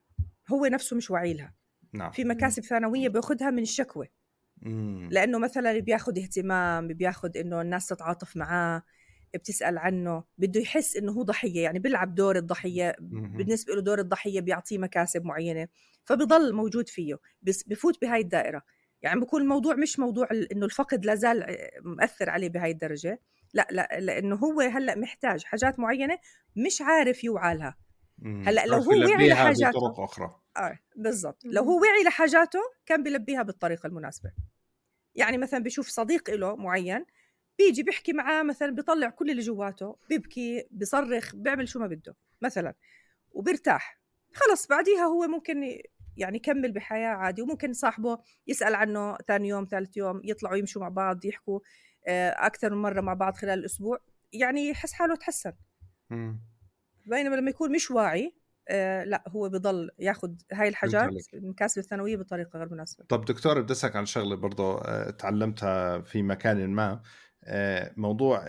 هو 0.52 0.66
نفسه 0.66 0.96
مش 0.96 1.11
واعي 1.11 1.34
لها. 1.34 1.54
نعم. 1.92 2.11
في 2.11 2.24
مكاسب 2.24 2.62
ثانوية 2.62 3.09
بياخذها 3.09 3.50
من 3.50 3.62
الشكوى. 3.62 4.09
مم. 4.62 5.09
لأنه 5.12 5.38
مثلا 5.38 5.78
بياخذ 5.78 6.18
اهتمام 6.18 6.88
بياخذ 6.88 7.36
إنه 7.36 7.61
الناس 7.61 7.86
تتعاطف 7.86 8.36
معاه 8.36 8.82
بتسأل 9.35 9.79
عنه 9.79 10.24
بده 10.39 10.61
يحس 10.61 10.97
إنه 10.97 11.12
هو 11.12 11.22
ضحية 11.22 11.62
يعني 11.62 11.79
بيلعب 11.79 12.14
دور 12.14 12.37
الضحية 12.37 12.97
بالنسبة 13.01 13.74
له 13.74 13.81
دور 13.81 13.99
الضحية 13.99 14.41
بيعطيه 14.41 14.79
مكاسب 14.79 15.24
معينة 15.24 15.68
فبضل 16.05 16.53
موجود 16.55 16.89
فيه 16.89 17.18
بس 17.43 17.62
بفوت 17.62 18.01
بهاي 18.03 18.20
الدائرة. 18.20 18.62
يعني 19.03 19.20
بكون 19.20 19.43
الموضوع 19.43 19.74
مش 19.74 19.99
موضوع 19.99 20.29
إنه 20.53 20.66
الفقد 20.66 21.05
لا 21.05 21.14
زال 21.14 21.57
مأثر 21.83 22.31
عليه 22.31 22.49
بهاي 22.49 22.70
الدرجة 22.70 23.20
لا 23.55 23.66
لا 23.70 23.89
لأنه 24.01 24.37
هو 24.37 24.61
هلأ 24.61 24.95
محتاج 24.99 25.45
حاجات 25.45 25.79
معينة 25.79 26.18
مش 26.57 26.83
عارف 26.83 27.24
يوعى 27.24 27.57
لها 27.57 27.77
هلأ 28.24 28.66
لو 28.66 28.79
هو 28.79 28.91
وعي 28.91 29.29
لحاجاته 29.29 29.79
بطرق 29.79 30.01
أخرى. 30.01 30.41
آه 30.57 30.79
بالضبط. 30.97 31.43
لو 31.45 31.62
هو 31.62 31.81
وعي 31.81 32.05
لحاجاته 32.07 32.59
كان 32.87 33.03
بيلبيها 33.03 33.43
بالطريقة 33.43 33.87
المناسبة. 33.87 34.33
يعني 35.14 35.39
مثلا 35.39 35.62
بيشوف 35.62 35.89
صديق 35.89 36.31
له 36.31 36.57
معين 36.57 37.05
بيجي 37.59 37.82
بيحكي 37.82 38.12
معاه 38.12 38.42
مثلا 38.42 38.70
بيطلع 38.70 39.11
كل 39.11 39.30
اللي 39.30 39.42
جواته 39.42 39.96
بيبكي 40.09 40.68
بيصرخ 40.70 41.36
بيعمل 41.36 41.68
شو 41.68 41.78
ما 41.78 41.86
بده 41.86 42.16
مثلا. 42.42 42.74
وبيرتاح. 43.32 44.00
خلص 44.34 44.66
بعديها 44.66 45.04
هو 45.04 45.26
ممكن 45.26 45.78
يعني 46.16 46.36
يكمل 46.36 46.72
بحياة 46.72 47.09
عادي 47.09 47.42
وممكن 47.42 47.72
صاحبه 47.72 48.18
يسأل 48.46 48.74
عنه 48.74 49.16
ثاني 49.16 49.48
يوم 49.48 49.66
ثالث 49.70 49.96
يوم 49.96 50.20
يطلعوا 50.24 50.57
يمشوا 50.57 50.82
مع 50.82 50.88
بعض 50.88 51.24
يحكوا 51.24 51.61
آه، 52.09 52.30
أكثر 52.30 52.74
من 52.74 52.82
مرة 52.82 53.00
مع 53.00 53.14
بعض 53.14 53.34
خلال 53.34 53.59
الأسبوع. 53.59 53.98
يعني 54.32 54.68
يحس 54.68 54.92
حاله 54.92 55.16
تحسن. 55.16 55.52
بينما 57.07 57.36
لما 57.36 57.50
يكون 57.50 57.72
مش 57.72 57.90
واعي 57.90 58.34
آه 58.68 59.04
لا 59.04 59.24
هو 59.28 59.48
بضل 59.48 59.90
ياخذ 59.98 60.32
هاي 60.52 60.68
الحاجات 60.68 61.11
المكاسب 61.34 61.78
الثانوية 61.78 62.16
بطريقة 62.16 62.59
غير 62.59 62.72
مناسبة. 62.72 63.04
طب 63.09 63.24
دكتور 63.24 63.61
بدي 63.61 63.72
أسألك 63.72 63.96
عن 63.96 64.07
شغلة 64.07 64.36
برضه 64.36 64.80
آه، 64.80 65.11
تعلمتها 65.11 66.00
في 66.00 66.22
مكان 66.22 66.70
ما. 66.70 67.02
موضوع 67.97 68.44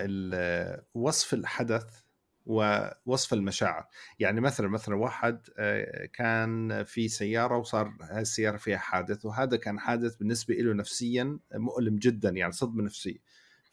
وصف 0.93 1.33
الحدث 1.33 2.01
ووصف 2.45 3.33
المشاعر. 3.33 3.85
يعني 4.19 4.41
مثلا 4.41 4.67
مثلا 4.67 4.95
واحد 4.95 5.47
آه، 5.57 6.05
كان 6.05 6.83
في 6.83 7.07
سيارة 7.07 7.57
وصار 7.57 7.93
هذه 8.11 8.19
السيارة 8.21 8.57
فيها 8.57 8.77
حادث 8.77 9.25
وهذا 9.25 9.57
كان 9.57 9.79
حادث 9.79 10.15
بالنسبة 10.15 10.55
له 10.55 10.73
نفسيا 10.73 11.39
مؤلم 11.53 11.95
جدا 11.95 12.29
يعني 12.29 12.51
صدمة 12.51 12.83
نفسية. 12.83 13.17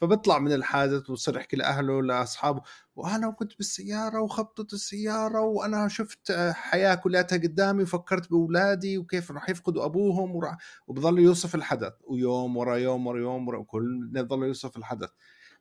فبيطلع 0.00 0.38
من 0.38 0.52
الحادث 0.52 1.10
وصير 1.10 1.36
يحكي 1.36 1.56
لأهله 1.56 2.02
لاصحابه 2.02 2.62
وأنا 2.96 3.30
كنت 3.30 3.56
بالسيارة 3.56 4.20
وخبطت 4.20 4.72
السيارة 4.72 5.40
وأنا 5.40 5.88
شفت 5.88 6.32
حياة 6.52 6.94
كلها 6.94 7.22
قدامي 7.22 7.82
وفكرت 7.82 8.30
بأولادي 8.30 8.98
وكيف 8.98 9.30
راح 9.30 9.50
يفقدوا 9.50 9.84
أبوهم 9.84 10.36
وراح 10.36 10.56
وبضل 10.86 11.18
يوصف 11.18 11.54
الحدث 11.54 11.92
ويوم 12.04 12.56
ورا 12.56 12.76
يوم 12.76 13.06
ورا 13.06 13.20
يوم 13.20 13.48
ورا 13.48 13.62
كل 13.62 14.08
بضل 14.12 14.46
يوصف 14.46 14.76
الحدث. 14.76 15.08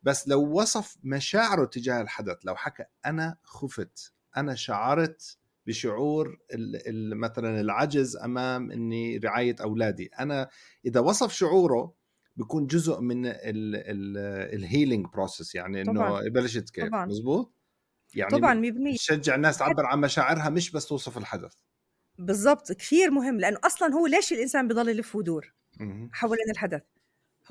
بس 0.03 0.27
لو 0.27 0.59
وصف 0.59 0.97
مشاعره 1.03 1.65
تجاه 1.65 2.01
الحدث 2.01 2.37
لو 2.43 2.55
حكى 2.55 2.83
أنا 3.05 3.37
خفت 3.43 4.13
أنا 4.37 4.55
شعرت 4.55 5.37
بشعور 5.67 6.37
مثلا 7.13 7.61
العجز 7.61 8.17
أمام 8.17 8.71
إني 8.71 9.17
رعاية 9.17 9.55
أولادي 9.61 10.09
أنا 10.19 10.49
إذا 10.85 10.99
وصف 10.99 11.31
شعوره 11.33 11.93
بيكون 12.35 12.67
جزء 12.67 13.01
من 13.01 13.21
ال 13.25 13.48
healing 13.48 15.07
process 15.07 15.55
يعني 15.55 15.81
إنه 15.81 16.25
يبلش 16.25 16.55
يتكيف 16.55 16.93
مزبوط؟ 16.93 17.53
يعني 18.15 18.31
طبعا 18.31 18.71
100% 18.93 18.97
تشجع 18.97 19.35
الناس 19.35 19.57
تعبر 19.57 19.85
عن 19.85 20.01
مشاعرها 20.01 20.49
مش 20.49 20.71
بس 20.71 20.85
توصف 20.85 21.17
الحدث. 21.17 21.53
بالضبط 22.17 22.71
كثير 22.71 23.11
مهم 23.11 23.39
لأنه 23.39 23.57
أصلا 23.63 23.93
هو 23.93 24.07
ليش 24.07 24.33
الإنسان 24.33 24.67
بضل 24.67 24.89
يلف 24.89 25.15
ويدور 25.15 25.53
حوالين 26.11 26.49
الحدث؟ 26.51 26.81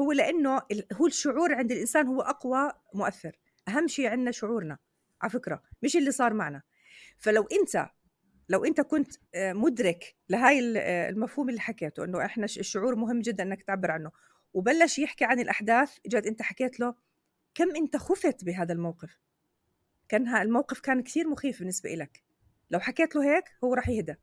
هو 0.00 0.12
لأنه 0.12 0.62
هو 0.92 1.06
الشعور 1.06 1.54
عند 1.54 1.72
الإنسان 1.72 2.06
هو 2.06 2.20
أقوى 2.20 2.72
مؤثر. 2.94 3.38
أهم 3.68 3.88
شيء 3.88 4.08
عندنا 4.08 4.30
شعورنا 4.30 4.78
على 5.22 5.30
فكرة 5.30 5.62
مش 5.82 5.96
اللي 5.96 6.10
صار 6.10 6.34
معنا. 6.34 6.62
فلو 7.18 7.42
أنت 7.42 7.88
لو 8.48 8.64
أنت 8.64 8.80
كنت 8.80 9.14
آه، 9.34 9.52
مدرك 9.52 10.16
لهاي 10.28 10.78
آه، 10.78 11.08
المفهوم 11.08 11.48
اللي 11.48 11.60
حكيته 11.60 12.04
إنه 12.04 12.24
إحنا 12.24 12.44
الشعور 12.44 12.96
مهم 12.96 13.20
جدا 13.20 13.42
إنك 13.42 13.62
تعبر 13.62 13.90
عنه. 13.90 14.10
وبلش 14.54 14.98
يحكي 14.98 15.24
عن 15.24 15.40
الأحداث 15.40 15.98
جد 16.06 16.26
أنت 16.26 16.42
حكيت 16.42 16.80
له 16.80 16.94
كم 17.54 17.76
أنت 17.76 17.96
خفت 17.96 18.44
بهذا 18.44 18.72
الموقف؟ 18.72 19.18
كان 20.08 20.36
الموقف 20.36 20.80
كان 20.80 21.02
كثير 21.02 21.28
مخيف 21.28 21.58
بالنسبة 21.58 21.94
لك 21.94 22.22
لو 22.70 22.80
حكيت 22.80 23.16
له 23.16 23.36
هيك 23.36 23.44
هو 23.64 23.74
راح 23.74 23.88
يهدى. 23.88 24.14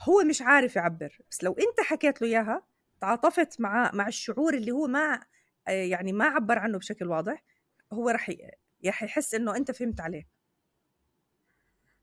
هو 0.00 0.24
مش 0.24 0.42
عارف 0.42 0.76
يعبر 0.76 1.18
بس 1.30 1.44
لو 1.44 1.52
أنت 1.52 1.86
حكيت 1.86 2.22
له 2.22 2.28
إياها 2.28 2.66
تعاطفت 3.00 3.60
مع 3.60 3.90
مع 3.94 4.08
الشعور 4.08 4.54
اللي 4.54 4.72
هو 4.72 4.86
ما 4.86 5.20
يعني 5.68 6.12
ما 6.12 6.24
عبر 6.24 6.58
عنه 6.58 6.78
بشكل 6.78 7.08
واضح 7.08 7.44
هو 7.92 8.08
راح 8.08 8.30
يحس 8.82 9.34
إنه 9.34 9.56
أنت 9.56 9.70
فهمت 9.70 10.00
عليه. 10.00 10.28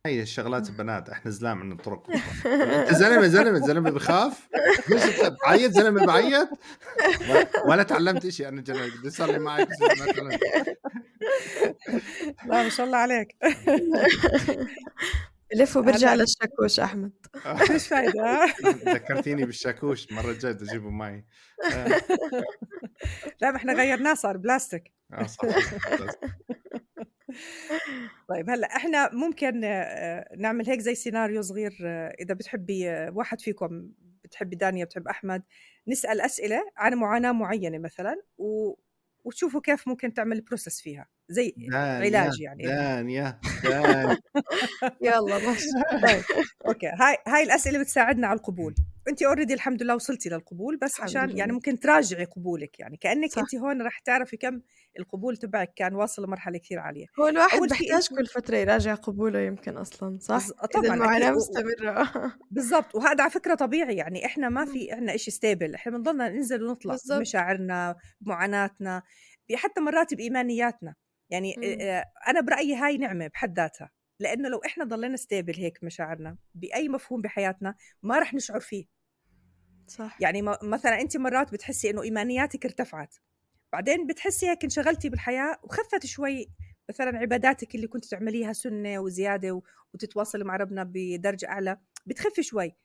هي 0.06 0.22
الشغلات 0.22 0.70
البنات 0.70 1.10
إحنا 1.10 1.32
زلام 1.32 1.60
من 1.66 1.72
الطرق 1.72 2.08
زلمة 3.02 3.28
زلمة 3.28 3.60
زلمة 3.68 3.90
بخاف؟ 3.90 4.48
بعيط 5.46 5.72
زلمة 5.72 6.06
بعيط؟ 6.06 6.50
ولا 7.66 7.84
تعلمت 7.84 8.28
شيء 8.28 8.48
أنا 8.48 8.62
جنى 8.62 8.90
بدي 8.90 9.10
صار 9.10 9.32
لي 9.32 9.40
معك 9.40 9.68
لا 12.46 12.64
ما 12.64 12.70
شاء 12.70 12.86
الله 12.86 12.98
عليك. 12.98 13.36
بلف 15.54 15.78
وبرجع 15.78 16.14
للشاكوش 16.14 16.80
أحمد. 16.80 17.12
مش 17.76 17.88
فايدة. 17.88 18.46
ذكرتيني 18.86 19.46
بالشاكوش 19.46 20.12
المره 20.12 20.32
الجايه 20.32 20.58
اجيبه 20.62 20.90
معي. 20.90 21.26
لا 23.42 23.52
ما 23.52 23.56
إحنا 23.56 23.74
غيرناه 23.74 24.14
صار 24.14 24.38
بلاستيك. 24.38 24.94
آه 25.14 25.26
صح 25.26 25.46
طيب 28.30 28.50
هلأ 28.50 28.76
إحنا 28.76 29.10
ممكن 29.14 29.62
آه، 29.64 30.30
نعمل 30.38 30.70
هيك 30.70 30.80
زي 30.80 30.96
سيناريو 30.96 31.42
صغير 31.42 31.78
آه، 31.86 32.16
إذا 32.22 32.34
بتحبي 32.34 32.90
آه، 32.90 33.12
واحد 33.12 33.42
فيكم 33.42 33.90
بتحبي 34.24 34.56
دانيا 34.56 34.86
بتحب 34.86 35.08
أحمد 35.08 35.44
نسأل 35.88 36.22
أسئلة 36.22 36.62
عن 36.78 36.94
معاناة 36.94 37.32
معينة 37.32 37.78
مثلا 37.78 38.22
و... 38.38 38.74
وتشوفوا 39.24 39.62
كيف 39.62 39.88
ممكن 39.88 40.14
تعمل 40.14 40.42
process 40.42 40.82
فيها 40.82 41.08
زي 41.30 41.56
علاج 41.74 42.40
يعني. 42.42 42.64
دانيا 42.64 43.40
دانيا. 43.64 44.18
يلا 45.02 45.38
بس 45.38 45.66
طيب 46.04 46.24
okay. 46.68 46.88
هاي 46.88 47.18
هاي 47.28 47.44
الأسئلة 47.44 47.80
بتساعدنا 47.80 48.28
على 48.28 48.38
القبول. 48.38 48.76
انت 49.10 49.24
already 49.24 49.54
الحمد 49.54 49.84
لله 49.84 49.96
وصلتي 49.96 50.30
للقبول 50.30 50.78
بس 50.78 51.02
عشان 51.02 51.38
يعني 51.38 51.52
ممكن 51.52 51.80
تراجعي 51.80 52.26
قبولك 52.26 52.80
يعني. 52.80 52.98
كأنك 52.98 53.32
صح. 53.32 53.40
انت 53.40 53.56
هون 53.56 53.82
رح 53.82 54.00
تعرفي 54.00 54.38
كم 54.38 54.62
القبول 55.00 55.38
تبعك 55.38 55.74
كان 55.76 55.96
واصل 55.96 56.24
لمرحلة 56.24 56.58
كثير 56.58 56.80
عالية. 56.80 57.06
هو 57.20 57.28
الواحد 57.28 57.60
بيحتاج 57.62 58.08
كل 58.08 58.26
فترة 58.26 58.58
يراجع 58.58 58.96
قبوله 58.96 59.40
يمكن 59.40 59.78
أصلا 59.78 60.18
صح؟ 60.22 60.50
طبعا 60.74 60.94
المعاناة 60.94 61.32
مستمرة. 61.32 62.12
بالضبط. 62.52 62.96
وهذا 62.96 63.22
على 63.24 63.32
فكرة 63.32 63.56
طبيعي 63.56 63.96
يعني. 63.96 64.26
إحنا 64.26 64.50
ما 64.50 64.66
في 64.66 64.92
عندنا 64.92 65.18
شيء 65.18 65.34
stable 65.34 65.76
إحنا 65.76 65.92
بنضلنا 65.92 66.30
ننزل 66.30 66.64
ونطلع 66.64 66.92
بالزبط. 66.92 67.18
بمشاعرنا 67.18 67.96
بمعاناتنا 68.22 69.04
حتى 69.56 69.82
مرات 69.82 70.14
بإيمانياتنا. 70.14 70.96
يعني 71.30 71.56
أنا 72.28 72.42
برأيي 72.42 72.76
هاي 72.76 72.98
نعمة 72.98 73.28
بحد 73.28 73.60
ذاتها. 73.60 73.92
لأنه 74.20 74.50
لو 74.50 74.62
إحنا 74.66 74.86
ضلينا 74.86 75.18
ستيبل 75.18 75.56
هيك 75.56 75.84
مشاعرنا 75.84 76.38
بأي 76.56 76.90
مفهوم 76.90 77.22
بحياتنا 77.22 77.76
ما 78.04 78.20
رح 78.20 78.34
نشعر 78.34 78.60
فيه. 78.60 78.86
صح. 79.90 80.18
يعني 80.22 80.42
مثلا 80.64 81.02
انت 81.02 81.18
مرات 81.18 81.52
بتحسي 81.52 81.90
إنه 81.90 82.02
إيمانياتك 82.02 82.66
ارتفعت 82.66 83.16
بعدين 83.74 84.08
بتحسي 84.08 84.50
هيك 84.50 84.64
انشغلتي 84.64 85.10
بالحياة 85.10 85.60
وخفت 85.64 86.06
شوي 86.06 86.50
مثلا 86.90 87.18
عباداتك 87.18 87.76
اللي 87.76 87.88
كنت 87.88 88.06
تعمليها 88.06 88.54
سنة 88.54 89.00
وزيادة 89.00 89.62
وتتواصلي 89.94 90.44
مع 90.44 90.56
ربنا 90.56 90.84
بدرجة 90.94 91.50
أعلى 91.50 91.78
بتخف 92.06 92.40
شوي. 92.40 92.76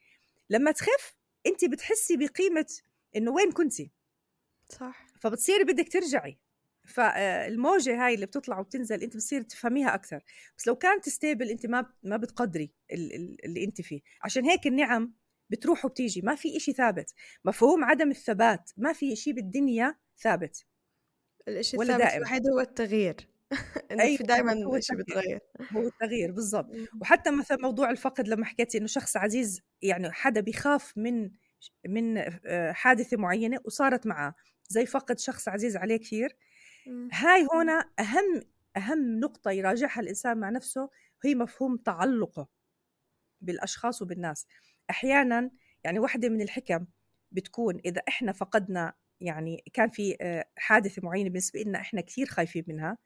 لما 0.50 0.70
تخف 0.70 1.16
انت 1.46 1.64
بتحسي 1.64 2.16
بقيمة 2.16 2.66
إنه 3.16 3.30
وين 3.30 3.52
كنتي 3.52 3.90
صح. 4.68 5.06
فبتصيري 5.20 5.64
بدك 5.64 5.92
ترجعي. 5.92 6.38
فالموجه 6.84 8.06
هاي 8.06 8.14
اللي 8.14 8.26
بتطلع 8.26 8.58
وبتنزل 8.58 9.02
انت 9.02 9.16
بتصير 9.16 9.42
تفهميها 9.42 9.94
أكثر. 9.94 10.22
بس 10.58 10.66
لو 10.66 10.76
كانت 10.76 11.08
ستيبل 11.08 11.48
انت 11.50 11.66
ما 11.66 11.86
ما 12.02 12.16
بتقدري 12.16 12.72
اللي 13.44 13.64
انت 13.64 13.80
فيه. 13.80 14.00
عشان 14.22 14.44
هيك 14.44 14.66
النعم 14.66 15.14
بتروح 15.54 15.84
وبتيجي 15.84 16.20
ما 16.22 16.34
في 16.34 16.56
إشي 16.56 16.72
ثابت. 16.72 17.14
مفهوم 17.44 17.84
عدم 17.84 18.10
الثبات 18.10 18.70
ما 18.76 18.92
في 18.92 19.16
شيء 19.16 19.32
بالدنيا 19.32 19.94
ثابت. 20.18 20.66
الشيء 21.48 21.82
الثابت 21.82 22.02
دائم. 22.02 22.16
الوحيد 22.16 22.42
هو 22.48 22.60
التغيير. 22.60 23.16
أي 24.00 24.16
في 24.16 24.22
دائما 24.24 24.80
شيء 24.80 24.96
بيتغير. 24.96 25.40
هو 25.72 25.86
التغيير 25.86 26.32
بالضبط. 26.32 26.70
وحتى 27.00 27.30
مثلا 27.30 27.58
موضوع 27.62 27.90
الفقد 27.90 28.28
لما 28.28 28.44
حكيتي 28.44 28.78
إنه 28.78 28.86
شخص 28.86 29.16
عزيز 29.16 29.60
يعني 29.82 30.12
حدا 30.12 30.40
بيخاف 30.40 30.98
من 30.98 31.30
من 31.88 32.18
آه، 32.46 32.72
حادثة 32.72 33.16
معينة 33.16 33.58
وصارت 33.64 34.06
معه 34.06 34.34
زي 34.68 34.86
فقد 34.86 35.18
شخص 35.18 35.48
عزيز 35.48 35.76
عليه 35.76 35.96
كثير. 35.96 36.36
هاي 37.12 37.46
هنا 37.54 37.90
أهم 37.98 38.42
أهم 38.76 39.20
نقطة 39.20 39.50
يراجعها 39.50 40.00
الإنسان 40.00 40.38
مع 40.38 40.50
نفسه 40.50 40.90
هي 41.24 41.34
مفهوم 41.34 41.76
تعلقه 41.76 42.48
بالأشخاص 43.40 44.02
وبالناس. 44.02 44.46
أحيانا 44.90 45.50
يعني 45.84 45.98
واحدة 45.98 46.28
من 46.28 46.42
الحكم 46.42 46.86
بتكون 47.32 47.80
إذا 47.84 48.02
إحنا 48.08 48.32
فقدنا 48.32 48.92
يعني 49.20 49.64
كان 49.72 49.90
في 49.90 50.16
آه، 50.20 50.44
حادثة 50.56 51.02
معينة 51.02 51.28
بالنسبة 51.30 51.60
لنا 51.60 51.80
إحنا 51.80 52.00
كثير 52.00 52.26
خايفين 52.26 52.64
منها 52.68 52.98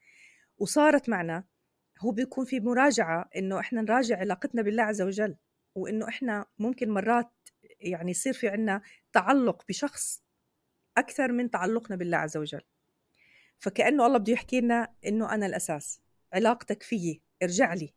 وصارت 0.58 1.08
معنا 1.08 1.44
هو 2.00 2.10
بيكون 2.10 2.44
في 2.44 2.60
مراجعة 2.60 3.30
إنه 3.36 3.60
إحنا 3.60 3.82
نراجع 3.82 4.18
علاقتنا 4.18 4.62
بالله 4.62 4.82
عز 4.82 5.02
وجل 5.02 5.36
وإنه 5.74 6.08
إحنا 6.08 6.46
ممكن 6.58 6.90
مرات 6.90 7.30
يعني 7.80 8.10
يصير 8.10 8.32
في 8.32 8.48
عنا 8.48 8.82
تعلق 9.12 9.64
بشخص 9.68 10.22
أكثر 10.98 11.32
من 11.32 11.50
تعلقنا 11.50 11.96
بالله 11.96 12.16
عز 12.16 12.36
وجل. 12.36 12.60
فكأنه 13.58 14.06
الله 14.06 14.18
بده 14.18 14.32
يحكي 14.32 14.60
لنا 14.60 14.94
إنه 15.06 15.34
أنا 15.34 15.46
الأساس 15.46 16.00
علاقتك 16.32 16.82
فيي 16.82 17.22
ارجع 17.42 17.74
لي. 17.74 17.94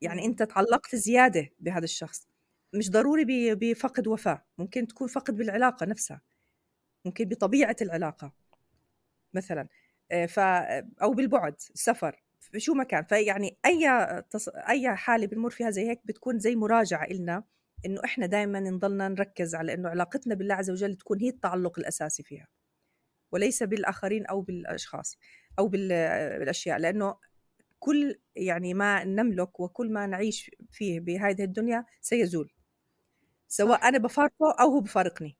يعني 0.00 0.24
أنت 0.24 0.42
تعلقت 0.42 0.96
زيادة 0.96 1.50
بهذا 1.60 1.84
الشخص. 1.84 2.28
مش 2.74 2.90
ضروري 2.90 3.54
بفقد 3.54 4.06
وفاة 4.06 4.44
ممكن 4.58 4.86
تكون 4.86 5.08
فقد 5.08 5.36
بالعلاقة 5.36 5.86
نفسها 5.86 6.20
ممكن 7.04 7.24
بطبيعة 7.24 7.76
العلاقة. 7.82 8.32
مثلا 9.34 9.68
آه، 10.12 10.26
ف 10.26 10.38
أو 11.02 11.12
بالبعد 11.12 11.54
سفر 11.58 12.22
شو 12.56 12.74
مكان 12.74 13.04
فيعني 13.04 13.58
أي 13.66 14.22
تص... 14.30 14.48
أي 14.48 14.96
حالة 14.96 15.26
بنمر 15.26 15.50
فيها 15.50 15.70
زي 15.70 15.88
هيك 15.88 16.00
بتكون 16.04 16.38
زي 16.38 16.56
مراجعة 16.56 17.04
إلنا 17.04 17.44
إنه 17.86 18.00
إحنا 18.04 18.26
دائما 18.26 18.60
نضلنا 18.60 19.08
نركز 19.08 19.54
على 19.54 19.74
إنه 19.74 19.88
علاقتنا 19.88 20.34
بالله 20.34 20.54
عز 20.54 20.70
وجل 20.70 20.94
تكون 20.96 21.20
هي 21.20 21.28
التعلق 21.28 21.78
الأساسي 21.78 22.22
فيها 22.22 22.48
وليس 23.32 23.62
بالآخرين 23.62 24.26
أو 24.26 24.40
بالأشخاص 24.40 25.18
أو 25.58 25.68
بالأشياء 25.68 26.78
لأنه 26.78 27.16
كل 27.78 28.20
يعني 28.36 28.74
ما 28.74 29.04
نملك 29.04 29.60
وكل 29.60 29.92
ما 29.92 30.06
نعيش 30.06 30.50
فيه 30.70 31.00
بهذه 31.00 31.44
الدنيا 31.44 31.84
سيزول. 32.00 32.53
سواء. 33.56 33.88
أنا 33.88 33.98
بفارقه 33.98 34.52
أو 34.60 34.70
هو 34.70 34.80
بفارقني. 34.80 35.36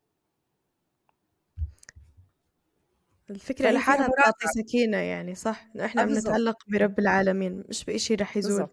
الفكرة 3.29 3.71
لحالها 3.71 4.07
بتعطي 4.07 4.47
سكينة 4.47 4.97
يعني 4.97 5.35
صح؟ 5.35 5.67
إنه 5.75 5.85
إحنا 5.85 6.05
بنتعلق 6.05 6.57
برب 6.67 6.99
العالمين 6.99 7.63
مش 7.69 7.85
بإشي 7.85 8.15
رح 8.15 8.37
يزول. 8.37 8.67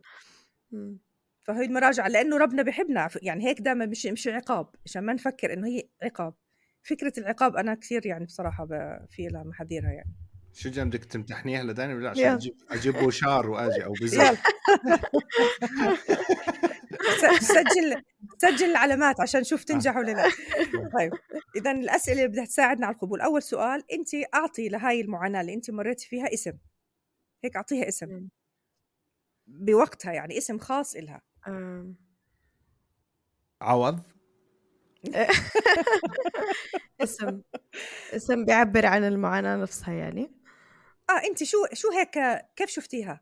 فهي 1.43 1.65
المراجعة 1.65 2.09
لأنه 2.09 2.37
ربنا 2.37 2.63
بحبنا 2.63 3.09
يعني 3.23 3.45
هيك 3.47 3.61
دائما 3.61 3.87
مش 3.87 4.07
مش 4.07 4.29
عقاب. 4.29 4.69
عشان 4.87 5.05
ما 5.05 5.13
نفكر 5.13 5.53
إنه 5.53 5.69
هي 5.69 5.89
عقاب. 6.03 6.35
فكرة 6.83 7.13
العقاب 7.19 7.57
أنا 7.57 7.75
كثير 7.75 8.07
يعني 8.07 8.25
بصراحة 8.25 8.67
في 9.09 9.29
لها 9.29 9.43
محاذيرها 9.43 9.91
يعني. 9.91 10.15
شو 10.53 10.71
جاي 10.71 10.85
بدك 10.85 11.05
تمتحنيها 11.05 11.63
لداني؟ 11.65 11.95
ولا 11.95 12.11
عشان 12.11 12.25
أجيب 12.25 12.55
أجيب 12.71 12.95
بوشار 12.95 13.51
وآجي 13.51 13.85
أو 13.85 13.93
بزر 14.03 14.37
سجل 17.41 18.03
سجل 18.39 18.71
العلامات 18.71 19.21
عشان 19.21 19.41
نشوف 19.41 19.65
تنجح 19.65 19.97
ولا 19.97 20.13
لا. 20.13 20.29
طيب 20.99 21.13
اذا 21.57 21.71
الأسئلة 21.71 22.17
اللي 22.17 22.29
بدها 22.29 22.45
تساعدنا 22.45 22.87
على 22.87 22.95
القبول. 22.95 23.21
أول 23.21 23.43
سؤال 23.43 23.93
أنت 23.93 24.09
أعطي 24.35 24.69
لهاي 24.69 25.01
المعاناة 25.01 25.41
اللي 25.41 25.55
أنت 25.55 25.71
مريتي 25.71 26.09
فيها 26.09 26.35
اسم. 26.35 26.53
هيك 27.45 27.57
أعطيها 27.57 27.89
اسم. 27.89 28.29
بوقتها 29.47 30.13
يعني 30.13 30.39
اسم 30.39 30.59
خاص 30.59 30.97
إلها. 30.97 31.23
عوض. 33.61 34.01
اسم 37.03 37.43
اسم 38.13 38.45
بيعبر 38.45 38.87
عن 38.87 39.05
المعاناة 39.05 39.57
نفسها 39.57 39.95
يعني. 39.95 40.31
آه 41.11 41.27
أنت 41.29 41.45
شو 41.45 41.59
شو 41.73 41.91
هيك 41.91 42.43
كيف 42.57 42.71
شفتيها؟ 42.71 43.21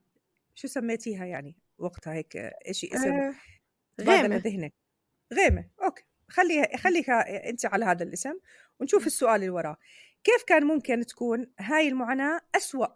شو 0.55 0.68
سميتيها 0.68 1.24
يعني 1.24 1.57
وقتها 1.78 2.12
هيك 2.12 2.37
إيش 2.37 2.85
اسم؟ 2.85 3.33
آه 4.01 4.23
غيمة. 4.23 4.37
ذهنك 4.37 4.75
غيمة. 5.33 5.71
أوكي. 5.83 6.05
خليها 6.29 6.77
خليها 6.77 7.49
أنت 7.51 7.67
على 7.67 7.85
هذا 7.85 8.03
الاسم 8.05 8.35
ونشوف 8.81 9.07
السؤال 9.07 9.35
اللي 9.35 9.51
وراه. 9.51 9.77
كيف 10.25 10.43
كان 10.47 10.65
ممكن 10.65 11.07
تكون 11.07 11.53
هاي 11.61 11.89
المعاناة 11.89 12.41
أسوأ؟ 12.55 12.87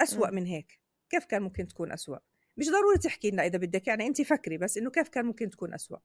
أسوأ 0.00 0.30
من 0.30 0.46
هيك. 0.46 0.80
كيف 1.10 1.24
كان 1.24 1.42
ممكن 1.42 1.68
تكون 1.68 1.92
أسوأ؟ 1.92 2.18
مش 2.56 2.66
ضروري 2.66 2.98
تحكي 2.98 3.30
لنا 3.30 3.46
إذا 3.46 3.58
بدك 3.58 3.86
يعني 3.88 4.06
أنت 4.06 4.22
فكري 4.22 4.58
بس 4.58 4.78
إنه 4.78 4.90
كيف 4.90 5.08
كان 5.08 5.24
ممكن 5.24 5.50
تكون 5.50 5.74
أسوأ؟ 5.74 5.98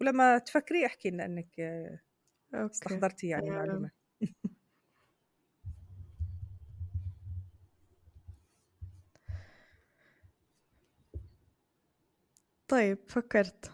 ولما 0.00 0.38
تفكري 0.38 0.86
أحكي 0.86 1.10
لنا 1.10 1.24
إنك 1.24 1.60
استحضرتي 2.54 3.28
يعني 3.28 3.50
معلومة. 3.50 3.90
طيب 12.72 12.98
فكرت. 13.06 13.70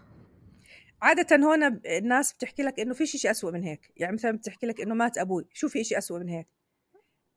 عادة 1.03 1.37
هون 1.37 1.63
الناس 1.87 2.33
بتحكي 2.33 2.63
لك 2.63 2.81
إنه 2.81 2.95
في 2.95 3.07
شيء 3.07 3.31
اسوء 3.31 3.53
من 3.53 3.63
هيك، 3.63 3.93
يعني 3.97 4.13
مثلا 4.13 4.37
بتحكي 4.37 4.67
لك 4.67 4.81
إنه 4.81 4.95
مات 4.95 5.19
أبوي، 5.19 5.49
شو 5.53 5.69
في 5.69 5.85
شيء 5.85 5.99
اسوء 5.99 6.21
من 6.21 6.29
هيك؟ 6.29 6.49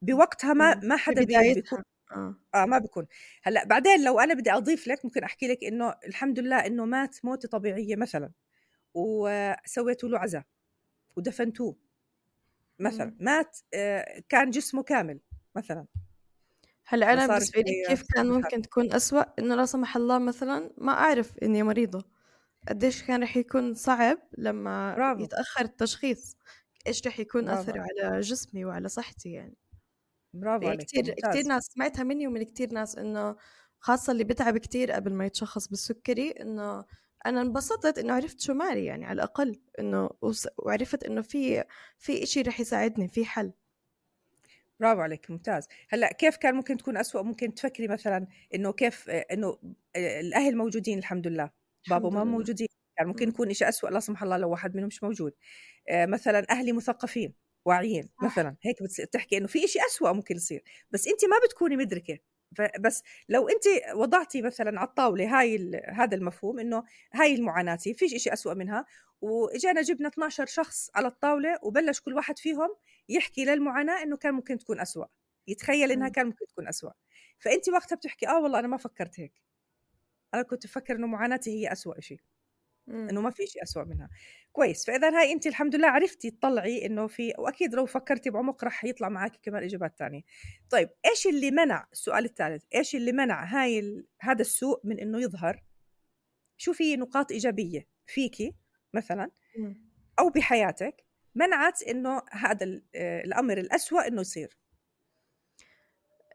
بوقتها 0.01 0.53
ما 0.53 0.75
ما 0.75 0.97
حدا 0.97 1.23
بيكون 1.23 1.83
آه. 2.11 2.35
آه 2.55 2.65
ما 2.65 2.77
بيكون. 2.77 3.07
هلأ 3.43 3.65
بعدين 3.65 4.03
لو 4.03 4.19
أنا 4.19 4.33
بدي 4.33 4.51
أضيف 4.51 4.87
لك 4.87 5.05
ممكن 5.05 5.23
أحكي 5.23 5.47
لك 5.47 5.63
إنه 5.63 5.95
الحمد 6.07 6.39
لله 6.39 6.65
إنه 6.65 6.85
مات 6.85 7.25
موتة 7.25 7.49
طبيعية 7.49 7.95
مثلا 7.95 8.31
وسويتوا 8.93 10.09
له 10.09 10.19
عزاء 10.19 10.43
ودفنتوه 11.17 11.75
مثلا. 12.79 13.15
مات 13.19 13.57
آه، 13.73 14.23
كان 14.29 14.49
جسمه 14.49 14.83
كامل 14.83 15.19
مثلا. 15.55 15.85
هلأ 16.91 17.13
أنا 17.13 17.27
بالنسبة 17.27 17.61
لي 17.61 17.83
كيف 17.87 18.03
كان 18.15 18.29
ممكن 18.29 18.61
تكون 18.61 18.93
أسوأ؟ 18.93 19.23
إنه 19.39 19.55
لا 19.55 19.65
سمح 19.65 19.97
الله 19.97 20.19
مثلا 20.19 20.71
ما 20.77 20.91
أعرف 20.91 21.37
إني 21.43 21.63
مريضة. 21.63 22.05
قديش 22.67 23.03
كان 23.03 23.23
رح 23.23 23.37
يكون 23.37 23.73
صعب 23.73 24.17
لما 24.37 24.95
برافو. 24.95 25.23
يتأخر 25.23 25.65
التشخيص؟ 25.65 26.37
إيش 26.87 27.07
رح 27.07 27.19
يكون 27.19 27.45
برافو. 27.45 27.61
أثره 27.61 27.81
على 27.81 28.19
جسمي 28.19 28.65
وعلى 28.65 28.89
صحتي 28.89 29.31
يعني؟ 29.31 29.57
برافو 30.33 30.67
عليك 30.67 30.81
كثير 30.81 31.13
كثير 31.13 31.43
ناس 31.47 31.63
سمعتها 31.63 32.03
مني 32.03 32.27
ومن 32.27 32.43
كثير 32.43 32.73
ناس 32.73 32.97
إنه 32.97 33.35
خاصة 33.79 34.11
اللي 34.11 34.23
بتعب 34.23 34.57
كتير 34.57 34.91
قبل 34.91 35.13
ما 35.13 35.25
يتشخص 35.25 35.67
بالسكري 35.67 36.31
إنه 36.31 36.85
أنا 37.25 37.41
انبسطت 37.41 37.97
إنه 37.97 38.13
عرفت 38.13 38.39
شو 38.39 38.53
مالي 38.53 38.85
يعني 38.85 39.05
على 39.05 39.15
الأقل 39.15 39.61
إنه 39.79 40.09
وعرفت 40.57 41.03
إنه 41.03 41.21
في 41.21 41.63
في 41.97 42.23
إشي 42.23 42.41
رح 42.41 42.59
يساعدني 42.59 43.07
في 43.07 43.25
حل. 43.25 43.51
برافو 44.81 45.01
عليك 45.01 45.31
ممتاز. 45.31 45.67
هلأ 45.89 46.13
كيف 46.13 46.37
كان 46.37 46.55
ممكن 46.55 46.77
تكون 46.77 46.97
أسوأ؟ 46.97 47.21
ممكن 47.21 47.53
تفكري 47.53 47.87
مثلا 47.87 48.27
إنه 48.55 48.73
كيف 48.73 49.09
إنه 49.09 49.57
الأهل 49.95 50.57
موجودين 50.57 50.97
الحمد 50.97 51.27
لله 51.27 51.49
بابا 51.89 52.07
وماما 52.07 52.31
موجودين 52.31 52.67
كان 52.97 53.07
ممكن 53.07 53.29
يكون 53.29 53.53
شيء 53.53 53.69
أسوأ 53.69 53.89
لا 53.89 53.99
سمح 53.99 54.23
الله 54.23 54.37
لو 54.37 54.49
واحد 54.49 54.75
منهم 54.75 54.87
مش 54.87 55.03
موجود. 55.03 55.33
آه، 55.89 56.05
مثلا 56.05 56.45
أهلي 56.49 56.71
مثقفين 56.71 57.33
واعيين 57.65 58.09
مثلا 58.23 58.55
هيك 58.61 58.75
بتحكي 58.83 59.37
إنه 59.37 59.47
في 59.47 59.67
شيء 59.67 59.85
أسوأ 59.85 60.11
ممكن 60.11 60.35
يصير. 60.35 60.63
بس 60.91 61.07
انت 61.07 61.25
ما 61.25 61.35
بتكوني 61.45 61.77
مدركة. 61.77 62.19
بس 62.79 63.03
لو 63.29 63.49
انت 63.49 63.63
وضعتي 63.95 64.41
مثلا 64.41 64.79
على 64.79 64.87
الطاولة 64.87 65.39
هاي 65.39 65.81
هذا 65.85 66.15
المفهوم 66.15 66.59
إنه 66.59 66.83
هاي 67.13 67.35
المعاناه 67.35 67.75
فيش 67.75 68.15
شيء 68.15 68.33
أسوأ 68.33 68.53
منها. 68.53 68.85
وإجانا 69.21 69.81
جبنا 69.81 70.07
12 70.07 70.45
شخص 70.45 70.89
على 70.95 71.07
الطاولة 71.07 71.59
وبلش 71.63 71.99
كل 71.99 72.13
واحد 72.13 72.39
فيهم 72.39 72.69
يحكي 73.09 73.45
للمعاناة 73.45 74.03
إنه 74.03 74.17
كان 74.17 74.33
ممكن 74.33 74.57
تكون 74.57 74.79
أسوأ 74.79 75.05
يتخيل 75.47 75.91
إنها 75.91 76.09
كان 76.09 76.25
ممكن 76.25 76.45
تكون 76.47 76.67
أسوأ. 76.67 76.91
فانت 77.39 77.69
وقتها 77.69 77.95
بتحكي 77.95 78.27
آه 78.27 78.41
والله 78.41 78.59
أنا 78.59 78.67
ما 78.67 78.77
فكرت 78.77 79.19
هيك. 79.19 79.41
أنا 80.33 80.41
كنت 80.43 80.65
بفكر 80.65 80.95
إنه 80.95 81.07
معاناتي 81.07 81.51
هي 81.51 81.71
أسوأ 81.71 81.99
شيء 81.99 82.19
إنه 83.09 83.21
ما 83.21 83.29
في 83.29 83.47
شيء 83.47 83.63
أسوأ 83.63 83.83
منها. 83.83 84.09
كويس 84.51 84.85
فإذا 84.85 85.19
هاي 85.19 85.31
انت 85.31 85.47
الحمد 85.47 85.75
لله 85.75 85.87
عرفتي 85.87 86.31
تطلعي 86.31 86.85
إنه 86.85 87.07
في 87.07 87.33
وأكيد 87.37 87.75
لو 87.75 87.85
فكرتي 87.85 88.29
بعمق 88.29 88.63
رح 88.63 88.83
يطلع 88.85 89.09
معك 89.09 89.39
كمان 89.43 89.63
إجابات 89.63 89.95
ثانية 89.99 90.21
طيب 90.69 90.89
إيش 91.05 91.27
اللي 91.27 91.51
منع 91.51 91.87
السؤال 91.91 92.25
الثالث 92.25 92.63
إيش 92.75 92.95
اللي 92.95 93.11
منع 93.11 93.43
هاي 93.43 93.79
ال... 93.79 94.07
هذا 94.19 94.41
السوء 94.41 94.81
من 94.83 94.99
إنه 94.99 95.21
يظهر؟ 95.21 95.63
شو 96.57 96.73
في 96.73 96.95
نقاط 96.95 97.31
إيجابية 97.31 97.87
فيكي 98.05 98.55
مثلا؟ 98.93 99.31
أو 100.19 100.29
بحياتك؟ 100.29 101.05
منعت 101.35 101.83
إنه 101.83 102.21
هذا 102.31 102.81
آه، 102.95 103.21
الأمر 103.23 103.57
الأسوأ 103.57 104.07
إنه 104.07 104.21
يصير. 104.21 104.57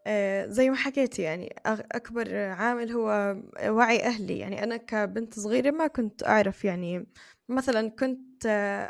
آه، 0.06 0.46
زي 0.46 0.70
ما 0.70 0.76
حكيتي 0.76 1.22
يعني 1.22 1.54
أكبر 1.66 2.36
عامل 2.36 2.92
هو 2.92 3.36
وعي 3.68 4.02
أهلي. 4.02 4.38
يعني 4.38 4.62
أنا 4.64 4.76
كبنت 4.76 5.34
صغيرة 5.40 5.70
ما 5.70 5.86
كنت 5.86 6.24
أعرف 6.24 6.64
يعني 6.64 7.06
مثلا 7.48 7.90
كنت 7.90 8.46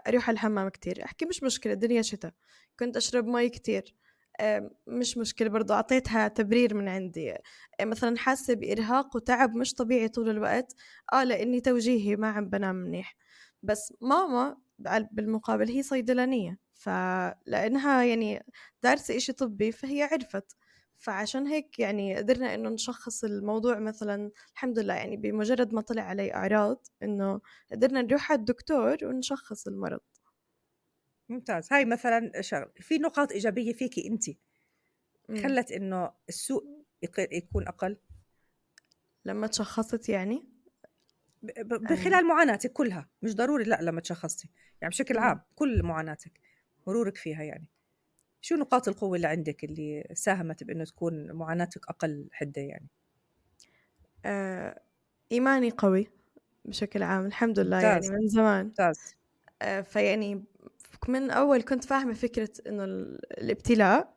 أروح 0.08 0.30
الحمام 0.30 0.68
كتير. 0.68 1.04
أحكي 1.04 1.24
مش 1.26 1.42
مشكلة 1.42 1.72
الدنيا 1.72 2.02
شتاء 2.02 2.32
كنت 2.80 2.96
أشرب 2.96 3.26
مي 3.26 3.48
كتير. 3.48 3.94
آه، 4.40 4.70
مش 4.86 5.18
مشكلة 5.18 5.48
برضو 5.48 5.72
أعطيتها 5.74 6.28
تبرير 6.28 6.74
من 6.74 6.88
عندي. 6.88 7.34
مثلا 7.82 8.18
حاسة 8.18 8.54
بإرهاق 8.54 9.16
وتعب 9.16 9.54
مش 9.56 9.74
طبيعي 9.74 10.08
طول 10.08 10.28
الوقت. 10.30 10.74
آه 11.12 11.24
لأني 11.24 11.60
توجيهي 11.60 12.16
ما 12.16 12.28
عم 12.30 12.48
بنام 12.48 12.74
منيح. 12.76 13.16
بس 13.62 13.92
ماما 14.00 14.56
بالمقابل 15.12 15.68
هي 15.68 15.82
صيدلانية. 15.82 16.58
فلأنها 16.72 18.04
يعني 18.04 18.44
دارسة 18.82 19.16
إشي 19.16 19.32
طبي 19.32 19.72
فهي 19.72 20.02
عرفت. 20.02 20.56
فعشان 20.98 21.46
هيك 21.46 21.78
يعني 21.78 22.16
قدرنا 22.16 22.54
إنه 22.54 22.68
نشخص 22.68 23.24
الموضوع 23.24 23.78
مثلا 23.78 24.30
الحمد 24.54 24.78
لله 24.78 24.94
يعني 24.94 25.16
بمجرد 25.16 25.74
ما 25.74 25.80
طلع 25.80 26.02
علي 26.02 26.34
أعراض 26.34 26.86
إنه 27.02 27.40
قدرنا 27.72 28.02
نروح 28.02 28.32
على 28.32 28.38
الدكتور 28.38 28.96
ونشخص 29.02 29.66
المرض. 29.66 30.00
ممتاز. 31.28 31.72
هاي 31.72 31.84
مثلا 31.84 32.40
شغل. 32.40 32.70
في 32.80 32.98
نقاط 32.98 33.32
إيجابية 33.32 33.72
فيكي 33.72 34.08
انت؟ 34.08 34.24
خلت 35.42 35.72
إنه 35.72 36.10
السوء 36.28 36.64
يكون 37.32 37.68
أقل؟ 37.68 37.96
لما 39.24 39.46
تشخصت 39.46 40.08
يعني؟ 40.08 40.55
بخلال 41.64 42.26
معاناتك 42.26 42.72
كلها 42.72 43.08
مش 43.22 43.34
ضروري 43.34 43.64
لا 43.64 43.78
لما 43.82 44.00
تشخصتي 44.00 44.48
يعني 44.80 44.90
بشكل 44.90 45.18
عام 45.18 45.40
كل 45.54 45.82
معاناتك 45.82 46.40
مرورك 46.86 47.16
فيها 47.16 47.42
يعني. 47.42 47.68
شو 48.40 48.54
نقاط 48.54 48.88
القوة 48.88 49.16
اللي 49.16 49.26
عندك 49.26 49.64
اللي 49.64 50.08
ساهمت 50.14 50.64
بأنه 50.64 50.84
تكون 50.84 51.32
معاناتك 51.32 51.88
أقل 51.88 52.28
حدة 52.32 52.62
يعني؟ 52.62 52.88
آه، 54.24 54.80
إيماني 55.32 55.70
قوي 55.70 56.08
بشكل 56.64 57.02
عام 57.02 57.26
الحمد 57.26 57.58
لله 57.58 57.76
يعني 57.80 57.94
ممتاز. 57.94 58.10
يعني 58.10 58.22
من 58.22 58.28
زمان. 58.28 58.64
ممتاز. 58.64 59.14
آه، 59.62 59.80
فيعني 59.80 60.44
من 61.08 61.30
أول 61.30 61.62
كنت 61.62 61.84
فاهمة 61.84 62.14
فكرة 62.14 62.50
إنه 62.66 62.84
الابتلاء 63.38 64.15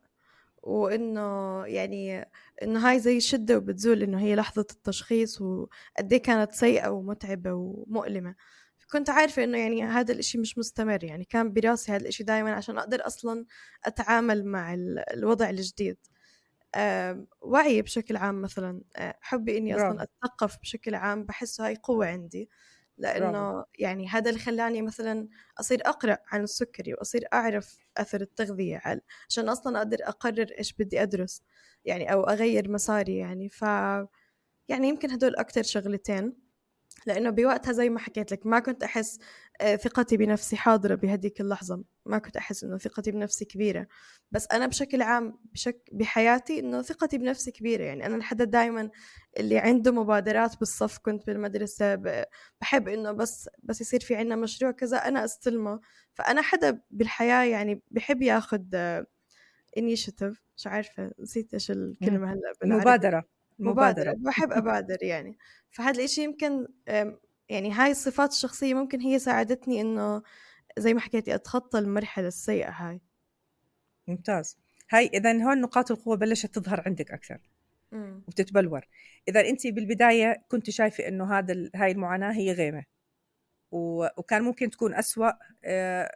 وإنه 0.62 1.20
يعني 1.66 2.24
إنه 2.62 2.90
هاي 2.90 3.00
زي 3.00 3.20
شدة 3.20 3.56
وبتزول 3.58 4.02
إنه 4.02 4.20
هي 4.20 4.34
لحظة 4.36 4.66
التشخيص 4.72 5.40
وقد 5.42 6.14
كانت 6.24 6.52
سيئة 6.52 6.88
ومتعبة 6.88 7.52
ومؤلمة. 7.54 8.34
كنت 8.92 9.10
عارفة 9.10 9.44
إنه 9.44 9.58
يعني 9.58 9.84
هذا 9.84 10.12
الإشي 10.14 10.38
مش 10.38 10.58
مستمر 10.58 11.04
يعني 11.04 11.24
كان 11.24 11.52
براسي 11.52 11.92
هذا 11.92 12.02
الإشي 12.02 12.24
دائما 12.24 12.52
عشان 12.54 12.78
أقدر 12.78 13.06
أصلا 13.06 13.46
أتعامل 13.84 14.44
مع 14.46 14.74
الوضع 15.14 15.50
الجديد. 15.50 15.98
أه 16.74 17.26
وعي 17.42 17.82
بشكل 17.82 18.16
عام 18.16 18.42
مثلا 18.42 18.82
أه 18.96 19.18
حبي 19.20 19.58
إني. 19.58 19.76
أصلا 19.76 20.02
أتثقف 20.02 20.58
بشكل 20.62 20.94
عام 20.94 21.24
بحسه 21.24 21.66
هاي 21.66 21.76
قوة 21.82 22.06
عندي. 22.06 22.50
لأنه. 23.00 23.64
يعني 23.78 24.08
هذا 24.08 24.30
اللي 24.30 24.40
خلاني 24.40 24.82
مثلا 24.82 25.28
أصير 25.60 25.80
أقرأ 25.86 26.18
عن 26.32 26.42
السكري 26.42 26.94
وأصير 26.94 27.24
أعرف 27.32 27.78
أثر 27.96 28.20
التغذية 28.20 28.80
على 28.84 29.00
عشان 29.28 29.48
أصلا 29.48 29.78
أقدر 29.78 29.98
أقرر 30.02 30.46
إيش 30.58 30.72
بدي 30.72 31.02
أدرس 31.02 31.42
يعني 31.84 32.12
أو 32.12 32.24
أغير 32.24 32.70
مساري 32.70 33.16
يعني 33.16 33.48
ف 33.48 33.62
يعني 34.68 34.88
يمكن 34.88 35.10
هدول 35.10 35.36
أكتر 35.36 35.62
شغلتين 35.62 36.36
لأنه 37.06 37.30
بوقتها 37.30 37.72
زي 37.72 37.88
ما 37.90 37.98
حكيت 37.98 38.32
لك 38.32 38.46
ما 38.46 38.58
كنت 38.58 38.82
أحس 38.82 39.18
ثقتي 39.60 40.16
بنفسي 40.16 40.56
حاضرة 40.56 40.94
بهديك 40.94 41.40
اللحظة. 41.40 41.84
ما 42.06 42.18
كنت 42.18 42.36
أحس 42.36 42.64
إنه 42.64 42.78
ثقتي 42.78 43.10
بنفسي 43.10 43.44
كبيرة. 43.44 43.86
بس 44.32 44.46
أنا 44.52 44.66
بشكل 44.66 45.02
عام 45.02 45.38
بشك 45.52 45.88
بحياتي 45.92 46.60
إنه 46.60 46.82
ثقتي 46.82 47.18
بنفسي 47.18 47.50
كبيرة. 47.50 47.82
يعني 47.84 48.06
أنا 48.06 48.16
الحدا 48.16 48.44
دايما 48.44 48.90
اللي 49.38 49.58
عنده 49.58 49.92
مبادرات 49.92 50.58
بالصف 50.58 50.98
كنت 50.98 51.26
بالمدرسة 51.26 51.94
بحب 52.60 52.88
إنه 52.88 53.12
بس 53.12 53.48
بس 53.62 53.80
يصير 53.80 54.00
في 54.00 54.16
عنا 54.16 54.36
مشروع 54.36 54.70
كذا 54.70 54.96
أنا 54.96 55.24
أستلمه. 55.24 55.80
فأنا 56.14 56.42
حدا 56.42 56.82
بالحياة 56.90 57.44
يعني 57.44 57.82
بحب 57.90 58.22
ياخد 58.22 58.74
انيشيتيف 59.78 60.42
مش 60.56 60.66
عارفة 60.66 61.12
نسيت 61.18 61.54
إيش 61.54 61.70
الكلمة 61.70 62.32
هلا 62.32 62.52
مبادرة. 62.64 63.24
مبادرة. 63.58 64.14
بحب 64.18 64.52
أبادر 64.52 64.98
يعني. 65.02 65.38
فهذا 65.70 65.98
الإشي 65.98 66.24
يمكن 66.24 66.66
يعني 67.50 67.72
هاي 67.72 67.90
الصفات 67.90 68.32
الشخصية 68.32 68.74
ممكن 68.74 69.00
هي 69.00 69.18
ساعدتني 69.18 69.80
إنه 69.80 70.22
زي 70.78 70.94
ما 70.94 71.00
حكيتي 71.00 71.34
أتخطى 71.34 71.78
المرحلة 71.78 72.28
السيئة 72.28 72.70
هاي. 72.70 73.00
ممتاز. 74.08 74.58
هاي 74.90 75.06
إذا 75.06 75.32
هون 75.32 75.60
نقاط 75.60 75.90
القوة 75.90 76.16
بلشت 76.16 76.54
تظهر 76.54 76.82
عندك 76.86 77.10
أكثر 77.10 77.40
وبتتبلور. 77.92 78.88
إذا 79.28 79.40
أنت 79.40 79.66
بالبداية 79.66 80.44
كنت 80.48 80.70
شايفة 80.70 81.08
إنه 81.08 81.38
هذا 81.38 81.70
هاي 81.74 81.90
المعاناة 81.90 82.32
هي 82.32 82.52
غيمة 82.52 82.84
وكان 83.72 84.42
ممكن 84.42 84.70
تكون 84.70 84.94
أسوأ 84.94 85.30
آه، 85.64 86.14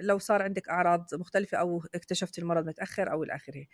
لو 0.00 0.18
صار 0.18 0.42
عندك 0.42 0.68
أعراض 0.68 1.06
مختلفة 1.14 1.58
أو 1.58 1.82
اكتشفت 1.94 2.38
المرض 2.38 2.66
متأخر 2.66 3.12
أو 3.12 3.22
إلى 3.22 3.34
آخره. 3.34 3.66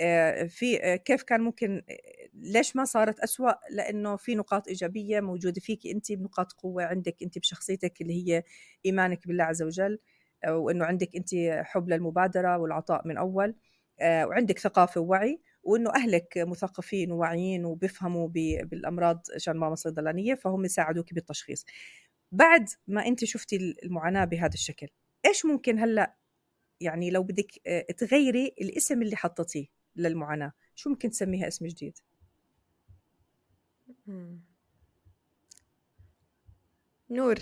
آه، 0.00 0.44
في 0.44 0.84
آه، 0.84 0.96
كيف 0.96 1.22
كان 1.22 1.40
ممكن 1.40 1.82
ليش 2.34 2.76
ما 2.76 2.84
صارت 2.84 3.20
أسوأ؟ 3.20 3.52
لأنه 3.70 4.16
في 4.16 4.34
نقاط 4.34 4.68
إيجابية 4.68 5.20
موجودة 5.20 5.60
فيك 5.60 5.86
أنت 5.86 6.12
بنقاط 6.12 6.52
قوة 6.52 6.84
عندك 6.84 7.16
أنت 7.22 7.38
بشخصيتك 7.38 8.00
اللي 8.00 8.28
هي 8.28 8.42
إيمانك 8.86 9.26
بالله 9.28 9.44
عز 9.44 9.62
وجل 9.62 9.98
وأنه 10.48 10.84
عندك 10.84 11.16
أنت 11.16 11.30
حب 11.64 11.88
للمبادرة 11.88 12.58
والعطاء 12.58 13.08
من 13.08 13.16
أول 13.16 13.54
وعندك 14.02 14.58
ثقافة 14.58 15.00
ووعي 15.00 15.40
وإنه 15.62 15.90
أهلك 15.94 16.34
مثقفين 16.36 17.12
وواعيين 17.12 17.64
وبيفهموا 17.64 18.28
بالأمراض 18.62 19.22
عشان 19.34 19.56
ماما 19.56 19.74
صيدلانيه 19.74 20.34
فهم 20.34 20.64
يساعدوك 20.64 21.14
بالتشخيص. 21.14 21.64
بعد 22.32 22.68
ما 22.86 23.06
أنت 23.06 23.24
شفتي 23.24 23.76
المعاناة 23.84 24.24
بهذا 24.24 24.54
الشكل 24.54 24.88
إيش 25.26 25.46
ممكن 25.46 25.78
هلأ 25.78 26.14
يعني 26.80 27.10
لو 27.10 27.22
بدك 27.22 27.50
تغيري 27.98 28.46
الاسم 28.46 29.02
اللي 29.02 29.16
حطيتيه 29.16 29.66
للمعاناة 29.96 30.52
شو 30.74 30.90
ممكن 30.90 31.10
تسميها 31.10 31.48
اسم 31.48 31.66
جديد؟ 31.66 31.98
نور. 37.10 37.38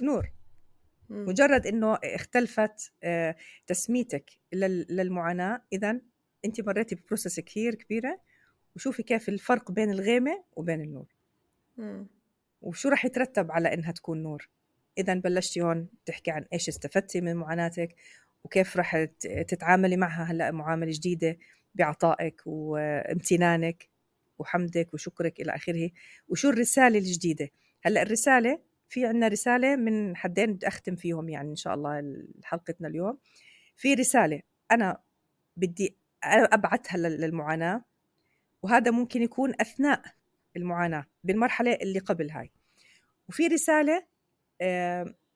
نور. 0.00 0.32
مجرد 1.10 1.66
إنه 1.66 1.94
اختلفت 1.94 2.92
تسميتك 3.66 4.30
للمعاناة 4.52 5.62
اذا 5.72 6.00
انت 6.44 6.60
مريتي 6.60 6.94
ببروسس 6.94 7.40
كثير 7.40 7.74
كبيرة 7.74 8.20
وشوفي 8.76 9.02
كيف 9.02 9.28
الفرق 9.28 9.70
بين 9.72 9.90
الغيمة 9.90 10.44
وبين 10.56 10.80
النور. 10.80 11.14
وشو 12.62 12.88
راح 12.88 13.04
يترتب 13.04 13.52
على 13.52 13.74
إنها 13.74 13.92
تكون 13.92 14.22
نور؟ 14.22 14.48
اذا 14.98 15.14
بلشتي 15.14 15.62
هون 15.62 15.88
تحكي 16.06 16.30
عن 16.30 16.44
إيش 16.52 16.68
استفدتي 16.68 17.20
من 17.20 17.36
معاناتك 17.36 17.94
وكيف 18.44 18.76
راح 18.76 19.04
تتعاملي 19.48 19.96
معها 19.96 20.24
هلأ 20.24 20.50
معاملة 20.50 20.92
جديدة 20.94 21.38
بعطائك 21.74 22.42
وامتنانك 22.46 23.88
وحمدك 24.38 24.94
وشكرك 24.94 25.40
إلى 25.40 25.54
آخره. 25.54 25.90
وشو 26.28 26.50
الرسالة 26.50 26.98
الجديدة؟ 26.98 27.50
هلأ 27.82 28.02
الرسالة 28.02 28.60
في 28.88 29.06
عندنا 29.06 29.28
رسالة 29.28 29.76
من 29.76 30.16
حدين 30.16 30.54
بدي 30.54 30.68
أختم 30.68 30.96
فيهم 30.96 31.28
يعني 31.28 31.50
إن 31.50 31.56
شاء 31.56 31.74
الله 31.74 32.16
حلقتنا 32.44 32.88
اليوم. 32.88 33.18
في 33.76 33.94
رسالة 33.94 34.42
أنا 34.70 35.00
بدي 35.56 35.96
ابعثها 36.24 36.98
للمعاناة 36.98 37.84
وهذا 38.62 38.90
ممكن 38.90 39.22
يكون 39.22 39.54
أثناء 39.60 40.02
المعاناة 40.56 41.06
بالمرحلة 41.24 41.72
اللي 41.72 41.98
قبل 41.98 42.30
هاي. 42.30 42.50
وفي 43.28 43.46
رسالة 43.46 44.06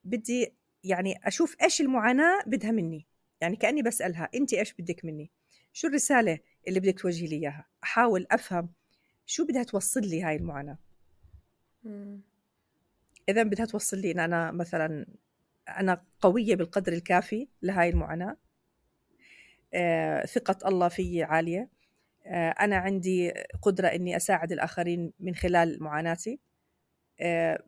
بدي 0.05 0.55
يعني 0.85 1.21
أشوف 1.25 1.57
إيش 1.63 1.81
المعاناة 1.81 2.43
بدها 2.47 2.71
مني. 2.71 3.07
يعني 3.41 3.57
كأني 3.57 3.83
بسألها 3.83 4.29
انت 4.35 4.55
إيش 4.55 4.73
بدك 4.73 5.05
مني؟ 5.05 5.31
شو 5.73 5.89
الرسالة 5.89 6.39
اللي 6.69 6.81
بدك 6.81 7.01
توجهي 7.01 7.27
لي 7.27 7.37
إياها؟ 7.37 7.67
أحاول 7.85 8.27
أفهم 8.31 8.73
شو 9.27 9.47
بدها 9.47 9.63
توصل 9.63 10.01
لي 10.01 10.23
هاي 10.23 10.37
المعاناة. 10.37 10.79
إذا 13.29 13.43
بدها 13.43 13.67
توصل 13.67 13.99
لي 13.99 14.11
إن 14.11 14.19
أنا 14.19 14.51
مثلا 14.51 15.07
أنا 15.69 16.05
قوية 16.21 16.57
بالقدر 16.57 16.93
الكافي 16.93 17.49
لهاي 17.63 17.89
المعاناة. 17.89 18.37
آه، 19.75 20.27
ثقة 20.27 20.69
الله 20.69 20.89
في 20.89 21.23
عالية. 21.23 21.69
آه، 22.27 22.51
أنا 22.51 22.77
عندي 22.77 23.33
قدرة 23.63 23.89
إني 23.89 24.17
أساعد 24.17 24.53
الآخرين 24.53 25.13
من 25.21 25.35
خلال 25.35 25.83
معاناتي. 25.83 26.41
آه، 27.21 27.65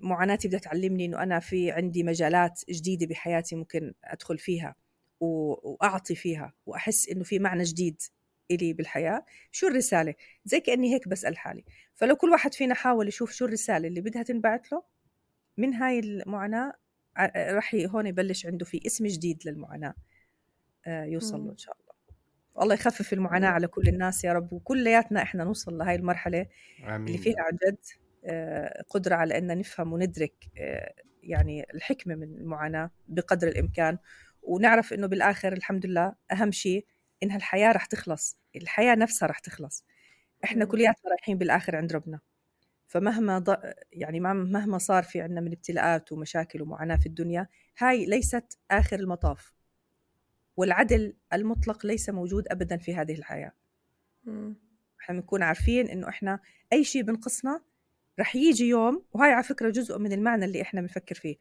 معاناتي 0.00 0.48
بدها 0.48 0.60
تعلمني 0.60 1.04
إنه 1.04 1.22
أنا 1.22 1.40
في 1.40 1.70
عندي 1.70 2.02
مجالات 2.02 2.60
جديدة 2.70 3.06
بحياتي 3.06 3.56
ممكن 3.56 3.94
أدخل 4.04 4.38
فيها 4.38 4.74
وأعطي 5.20 6.14
فيها 6.14 6.52
وأحس 6.66 7.08
إنه 7.08 7.24
في 7.24 7.38
معنى 7.38 7.62
جديد 7.62 8.02
إلي 8.50 8.72
بالحياة. 8.72 9.24
شو 9.50 9.66
الرسالة؟ 9.66 10.14
زي 10.44 10.60
كأني 10.60 10.94
هيك 10.94 11.08
بسأل 11.08 11.38
حالي. 11.38 11.64
فلو 11.94 12.16
كل 12.16 12.30
واحد 12.30 12.54
فينا 12.54 12.74
حاول 12.74 13.08
يشوف 13.08 13.32
شو 13.32 13.44
الرسالة 13.44 13.88
اللي 13.88 14.00
بدها 14.00 14.22
تنبعث 14.22 14.72
له 14.72 14.82
من 15.56 15.74
هاي 15.74 15.98
المعاناة 15.98 16.72
رح 17.36 17.74
هون 17.74 18.06
يبلش 18.06 18.46
عنده 18.46 18.64
في 18.64 18.80
اسم 18.86 19.06
جديد 19.06 19.42
للمعاناة 19.46 19.94
آه، 20.86 21.04
يوصل 21.04 21.40
له 21.44 21.52
إن 21.52 21.56
شاء 21.56 21.76
الله. 21.80 21.90
الله 22.62 22.74
يخفف 22.74 23.12
المعاناة 23.12 23.48
على 23.48 23.66
كل 23.66 23.88
الناس 23.88 24.24
يا 24.24 24.32
رب 24.32 24.52
وكلياتنا 24.52 25.22
إحنا 25.22 25.44
نوصل 25.44 25.78
لهاي 25.78 25.94
المرحلة 25.94 26.46
آمين. 26.84 27.06
اللي 27.06 27.18
فيها 27.18 27.40
عن 27.40 27.58
جد. 27.66 27.78
قدرة 28.88 29.14
على 29.14 29.38
أن 29.38 29.58
نفهم 29.58 29.92
وندرك 29.92 30.34
آه، 30.58 30.94
يعني 31.22 31.66
الحكمة 31.74 32.14
من 32.14 32.36
المعاناة 32.36 32.90
بقدر 33.08 33.48
الإمكان. 33.48 33.98
ونعرف 34.42 34.92
إنه 34.92 35.06
بالآخر 35.06 35.52
الحمد 35.52 35.86
لله 35.86 36.14
أهم 36.32 36.50
شيء 36.50 36.86
إنها 37.22 37.36
الحياة 37.36 37.72
رح 37.72 37.86
تخلص 37.86 38.38
الحياة 38.56 38.94
نفسها 38.94 39.26
رح 39.26 39.38
تخلص. 39.38 39.84
إحنا 40.44 40.64
كلياتنا 40.64 41.10
رايحين 41.10 41.38
بالآخر 41.38 41.76
عند 41.76 41.92
ربنا. 41.92 42.20
فمهما 42.86 43.38
ض... 43.38 43.56
يعني 43.92 44.20
مهما 44.20 44.78
صار 44.78 45.02
في 45.02 45.20
عندنا 45.20 45.40
من 45.40 45.52
ابتلاءات 45.52 46.12
ومشاكل 46.12 46.62
ومعاناة 46.62 46.96
في 46.96 47.06
الدنيا 47.06 47.48
هاي 47.78 48.06
ليست 48.06 48.58
آخر 48.70 48.98
المطاف. 48.98 49.54
والعدل 50.56 51.16
المطلق 51.32 51.86
ليس 51.86 52.10
موجود 52.10 52.48
أبدا 52.48 52.76
في 52.76 52.94
هذه 52.94 53.14
الحياة. 53.14 53.52
إحنا 55.00 55.20
بنكون 55.20 55.42
عارفين 55.42 55.88
إنه 55.88 56.08
إحنا 56.08 56.40
أي 56.72 56.84
شيء 56.84 57.02
بنقصنا 57.02 57.60
رح 58.20 58.36
يجي 58.36 58.68
يوم 58.68 59.04
وهاي 59.12 59.32
على 59.32 59.42
فكرة 59.44 59.70
جزء 59.70 59.98
من 59.98 60.12
المعنى 60.12 60.44
اللي 60.44 60.62
إحنا 60.62 60.80
بنفكر 60.80 61.14
فيه. 61.14 61.36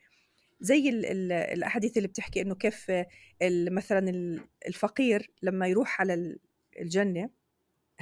زي 0.62 0.90
ال 0.90 1.06
ال 1.06 1.32
الأحاديث 1.32 1.98
اللي 1.98 2.08
بتحكي 2.08 2.42
إنه 2.42 2.56
كيف 2.56 2.92
مثلا 3.72 4.40
الفقير 4.68 5.32
لما 5.42 5.68
يروح 5.68 6.02
على 6.02 6.38
الجنة 6.80 7.30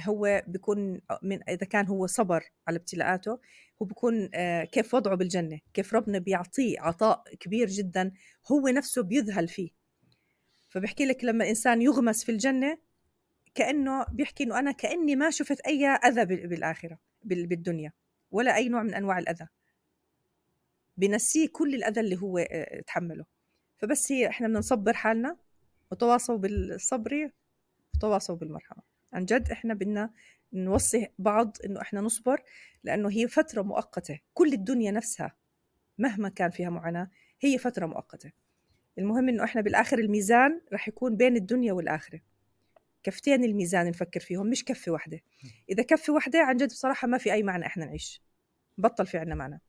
هو 0.00 0.42
بيكون 0.46 1.00
من 1.22 1.48
إذا 1.48 1.66
كان 1.66 1.86
هو 1.86 2.06
صبر 2.06 2.44
على 2.68 2.76
ابتلاءاته 2.76 3.38
هو 3.82 3.86
بيكون 3.86 4.30
آه، 4.34 4.64
كيف 4.64 4.94
وضعه 4.94 5.14
بالجنة 5.14 5.60
كيف 5.74 5.94
ربنا 5.94 6.18
بيعطيه 6.18 6.80
عطاء 6.80 7.22
كبير 7.40 7.68
جدا 7.68 8.12
هو 8.52 8.68
نفسه 8.68 9.02
بيذهل 9.02 9.48
فيه. 9.48 9.70
فبحكي 10.68 11.06
لك 11.06 11.24
لما 11.24 11.44
الانسان 11.44 11.82
يغمس 11.82 12.24
في 12.24 12.32
الجنة 12.32 12.78
كأنه 13.54 14.06
بيحكي 14.12 14.44
إنه 14.44 14.58
أنا 14.58 14.72
كأني 14.72 15.16
ما 15.16 15.30
شفت 15.30 15.60
أي 15.60 15.86
أذى 15.86 16.24
بالآخرة 16.24 16.98
بالدنيا. 17.24 17.92
ولا 18.30 18.56
أي 18.56 18.68
نوع 18.68 18.82
من 18.82 18.94
أنواع 18.94 19.18
الأذى. 19.18 19.46
بنسيه 20.96 21.48
كل 21.48 21.74
الأذى 21.74 22.00
اللي 22.00 22.16
هو 22.16 22.38
آه، 22.38 22.80
تحمله 22.80 23.24
فبس 23.78 24.12
هي 24.12 24.28
إحنا 24.28 24.46
بدنا 24.46 24.58
نصبر 24.58 24.92
حالنا 24.92 25.36
وتواصوا 25.90 26.36
بالصبر 26.36 27.30
وتواصوا 27.94 28.36
بالمرحمة. 28.36 28.82
عن 29.12 29.24
جد 29.24 29.50
إحنا 29.50 29.74
بدنا 29.74 30.10
نوصي 30.52 31.08
بعض 31.18 31.56
إنه 31.64 31.80
إحنا 31.80 32.00
نصبر 32.00 32.42
لأنه 32.84 33.10
هي 33.10 33.28
فترة 33.28 33.62
مؤقتة. 33.62 34.20
كل 34.34 34.52
الدنيا 34.52 34.90
نفسها 34.90 35.36
مهما 35.98 36.28
كان 36.28 36.50
فيها 36.50 36.70
معاناة 36.70 37.10
هي 37.40 37.58
فترة 37.58 37.86
مؤقتة. 37.86 38.32
المهم 38.98 39.28
إنه 39.28 39.44
إحنا 39.44 39.60
بالآخر 39.60 39.98
الميزان 39.98 40.60
رح 40.72 40.88
يكون 40.88 41.16
بين 41.16 41.36
الدنيا 41.36 41.72
والآخرة. 41.72 42.20
كفتين 43.08 43.44
الميزان 43.44 43.88
نفكر 43.88 44.20
فيهم 44.20 44.50
مش 44.50 44.64
كفة 44.64 44.92
واحدة 44.92 45.20
إذا 45.70 45.82
كفة 45.82 46.12
واحدة 46.12 46.38
عن 46.38 46.56
جد 46.56 46.68
بصراحة 46.68 47.08
ما 47.08 47.18
في 47.18 47.32
أي 47.32 47.42
معنى 47.42 47.66
إحنا 47.66 47.84
نعيش. 47.84 48.22
بطل 48.78 49.06
في 49.06 49.18
عنا 49.18 49.34
معنى. 49.34 49.60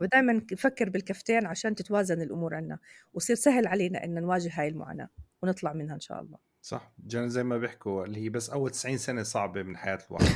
ودائما 0.00 0.32
نفكر 0.52 0.90
بالكفتين 0.90 1.46
عشان 1.46 1.74
تتوازن 1.74 2.22
الأمور 2.22 2.54
عنا 2.54 2.78
ويصير 3.14 3.36
سهل 3.36 3.66
علينا 3.66 4.04
إن 4.04 4.20
نواجه 4.20 4.50
هاي 4.54 4.68
المعاناة 4.68 5.08
ونطلع 5.42 5.72
منها 5.72 5.94
إن 5.94 6.00
شاء 6.00 6.20
الله. 6.20 6.38
صح. 6.62 6.92
جان 7.06 7.28
زي 7.28 7.44
ما 7.44 7.58
بيحكوا 7.58 8.04
اللي 8.04 8.24
هي 8.24 8.28
بس 8.28 8.50
أول 8.50 8.70
90 8.70 8.98
سنة 8.98 9.22
صعبة 9.22 9.62
من 9.62 9.76
حياة 9.76 9.98
الواحد. 10.10 10.26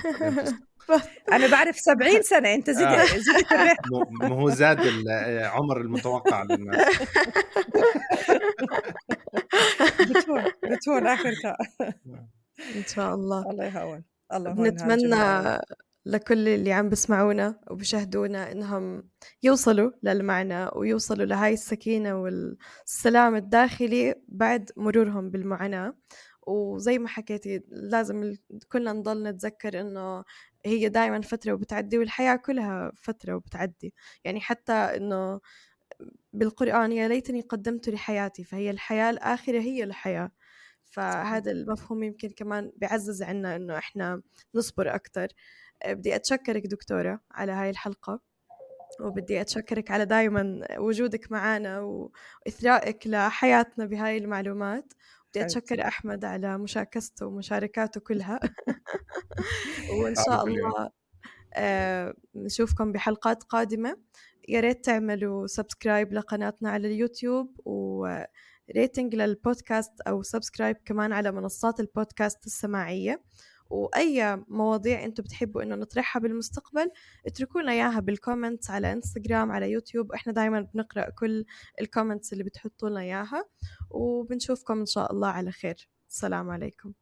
أنا 1.33 1.51
بعرف 1.51 1.79
70 1.79 2.23
سنة 2.23 2.55
أنت 2.55 2.71
زدت 2.71 2.83
آه. 2.83 3.05
زدت 3.05 3.53
ما 4.21 4.29
هو 4.29 4.51
زاد 4.51 4.81
العمر 4.81 5.81
المتوقع 5.81 6.43
للناس. 6.43 6.87
بتهون 10.11 10.45
بتهون 10.65 11.07
اخرتها 11.07 11.57
إن 12.77 12.85
شاء 12.87 13.15
الله. 13.15 13.51
الله 13.51 13.65
يهون. 13.65 14.05
الله 14.33 14.53
نتمنى 14.53 15.59
لكل 16.07 16.49
اللي 16.49 16.73
عم 16.73 16.89
بسمعونا 16.89 17.61
وبشاهدونا 17.71 18.53
إنهم 18.53 19.09
يوصلوا 19.43 19.91
للمعنى 20.03 20.67
ويوصلوا 20.77 21.27
لهاي 21.27 21.53
السكينة 21.53 22.23
والسلام 22.23 23.35
الداخلي 23.37 24.15
بعد 24.29 24.71
مرورهم 24.77 25.31
بالمعاناه 25.31 25.95
وزي 26.47 26.99
ما 26.99 27.09
حكيتي 27.09 27.63
لازم 27.69 28.35
كلنا 28.69 28.93
نضل 28.93 29.23
نتذكر 29.23 29.81
إنه 29.81 30.25
هي 30.67 30.89
دائما 30.89 31.21
فترة 31.21 31.53
وبتعدي 31.53 31.99
والحياة 31.99 32.37
كلها 32.37 32.93
فترة 32.97 33.35
وبتعدي. 33.35 33.95
يعني 34.25 34.41
حتى 34.41 34.73
إنه 34.73 35.41
بالقرآن 36.33 36.93
يا 36.93 37.09
ليتني 37.09 37.41
قدمت 37.41 37.89
لحياتي 37.89 38.45
فهي 38.45 38.71
الحياة 38.71 39.11
الآخرة 39.11 39.61
هي 39.61 39.85
الحياة. 39.85 40.31
فهذا 40.85 41.51
المفهوم 41.51 42.03
يمكن 42.03 42.29
كمان 42.29 42.73
بيعزز 42.77 43.23
عنا 43.23 43.57
إنه 43.57 43.79
إحنا 43.79 44.23
نصبر 44.55 44.95
أكتر. 44.95 45.29
بدي 45.87 46.15
أتشكرك 46.17 46.67
دكتورة 46.67 47.21
على 47.31 47.53
هاي 47.53 47.71
الحلقة 47.71 48.21
وبدي 49.01 49.41
أتشكرك 49.41 49.91
على 49.91 50.05
دايما 50.05 50.67
وجودك 50.79 51.33
معنا 51.33 51.81
وإثرائك 51.81 53.07
لحياتنا 53.07 53.87
بهاي 53.87 54.19
المعلومات. 54.19 54.93
بدي 55.31 55.45
أتشكر 55.45 55.83
أحمد 55.87 56.25
على 56.25 56.59
مشاكسته 56.59 57.27
ومشاركاته 57.27 58.01
كلها. 58.01 58.41
وإن 60.01 60.15
شاء 60.27 60.47
الله 60.47 60.91
آه 61.55 62.15
نشوفكم 62.35 62.93
بحلقات 62.93 63.43
قادمة. 63.43 63.97
يا 64.49 64.61
ريت 64.61 64.85
تعملوا 64.85 65.47
subscribe 65.47 66.13
لقناتنا 66.13 66.71
على 66.71 66.89
اليوتيوب 66.89 67.61
و 67.65 67.86
rating 67.86 69.15
للبودكاست 69.15 70.01
أو 70.01 70.23
subscribe 70.23 70.77
كمان 70.85 71.13
على 71.13 71.33
منصات 71.33 71.81
البودكاست 71.81 72.47
السماعية. 72.47 73.23
وأي 73.71 74.45
مواضيع 74.49 75.05
أنتم 75.05 75.23
بتحبوا 75.23 75.63
إنه 75.63 75.75
نطرحها 75.75 76.21
بالمستقبل 76.21 76.91
اتركوا 77.27 77.61
لنا 77.63 77.73
إياها 77.73 78.01
بال 78.01 78.15
comments 78.15 78.71
على 78.71 78.93
انستغرام 78.93 79.53
على 79.53 79.71
يوتيوب. 79.71 80.13
إحنا 80.13 80.33
دائما 80.33 80.61
بنقرأ 80.61 81.11
كل 81.11 81.45
ال 81.81 81.87
comments 81.87 82.33
اللي 82.33 82.45
بتحطوا 82.45 82.89
لنا 82.89 83.01
إياها. 83.01 83.45
وبنشوفكم 83.91 84.79
إن 84.81 84.87
شاء 84.87 85.13
الله 85.13 85.29
على 85.29 85.53
خير. 85.53 85.89
السلام 86.09 86.51
عليكم. 86.51 86.93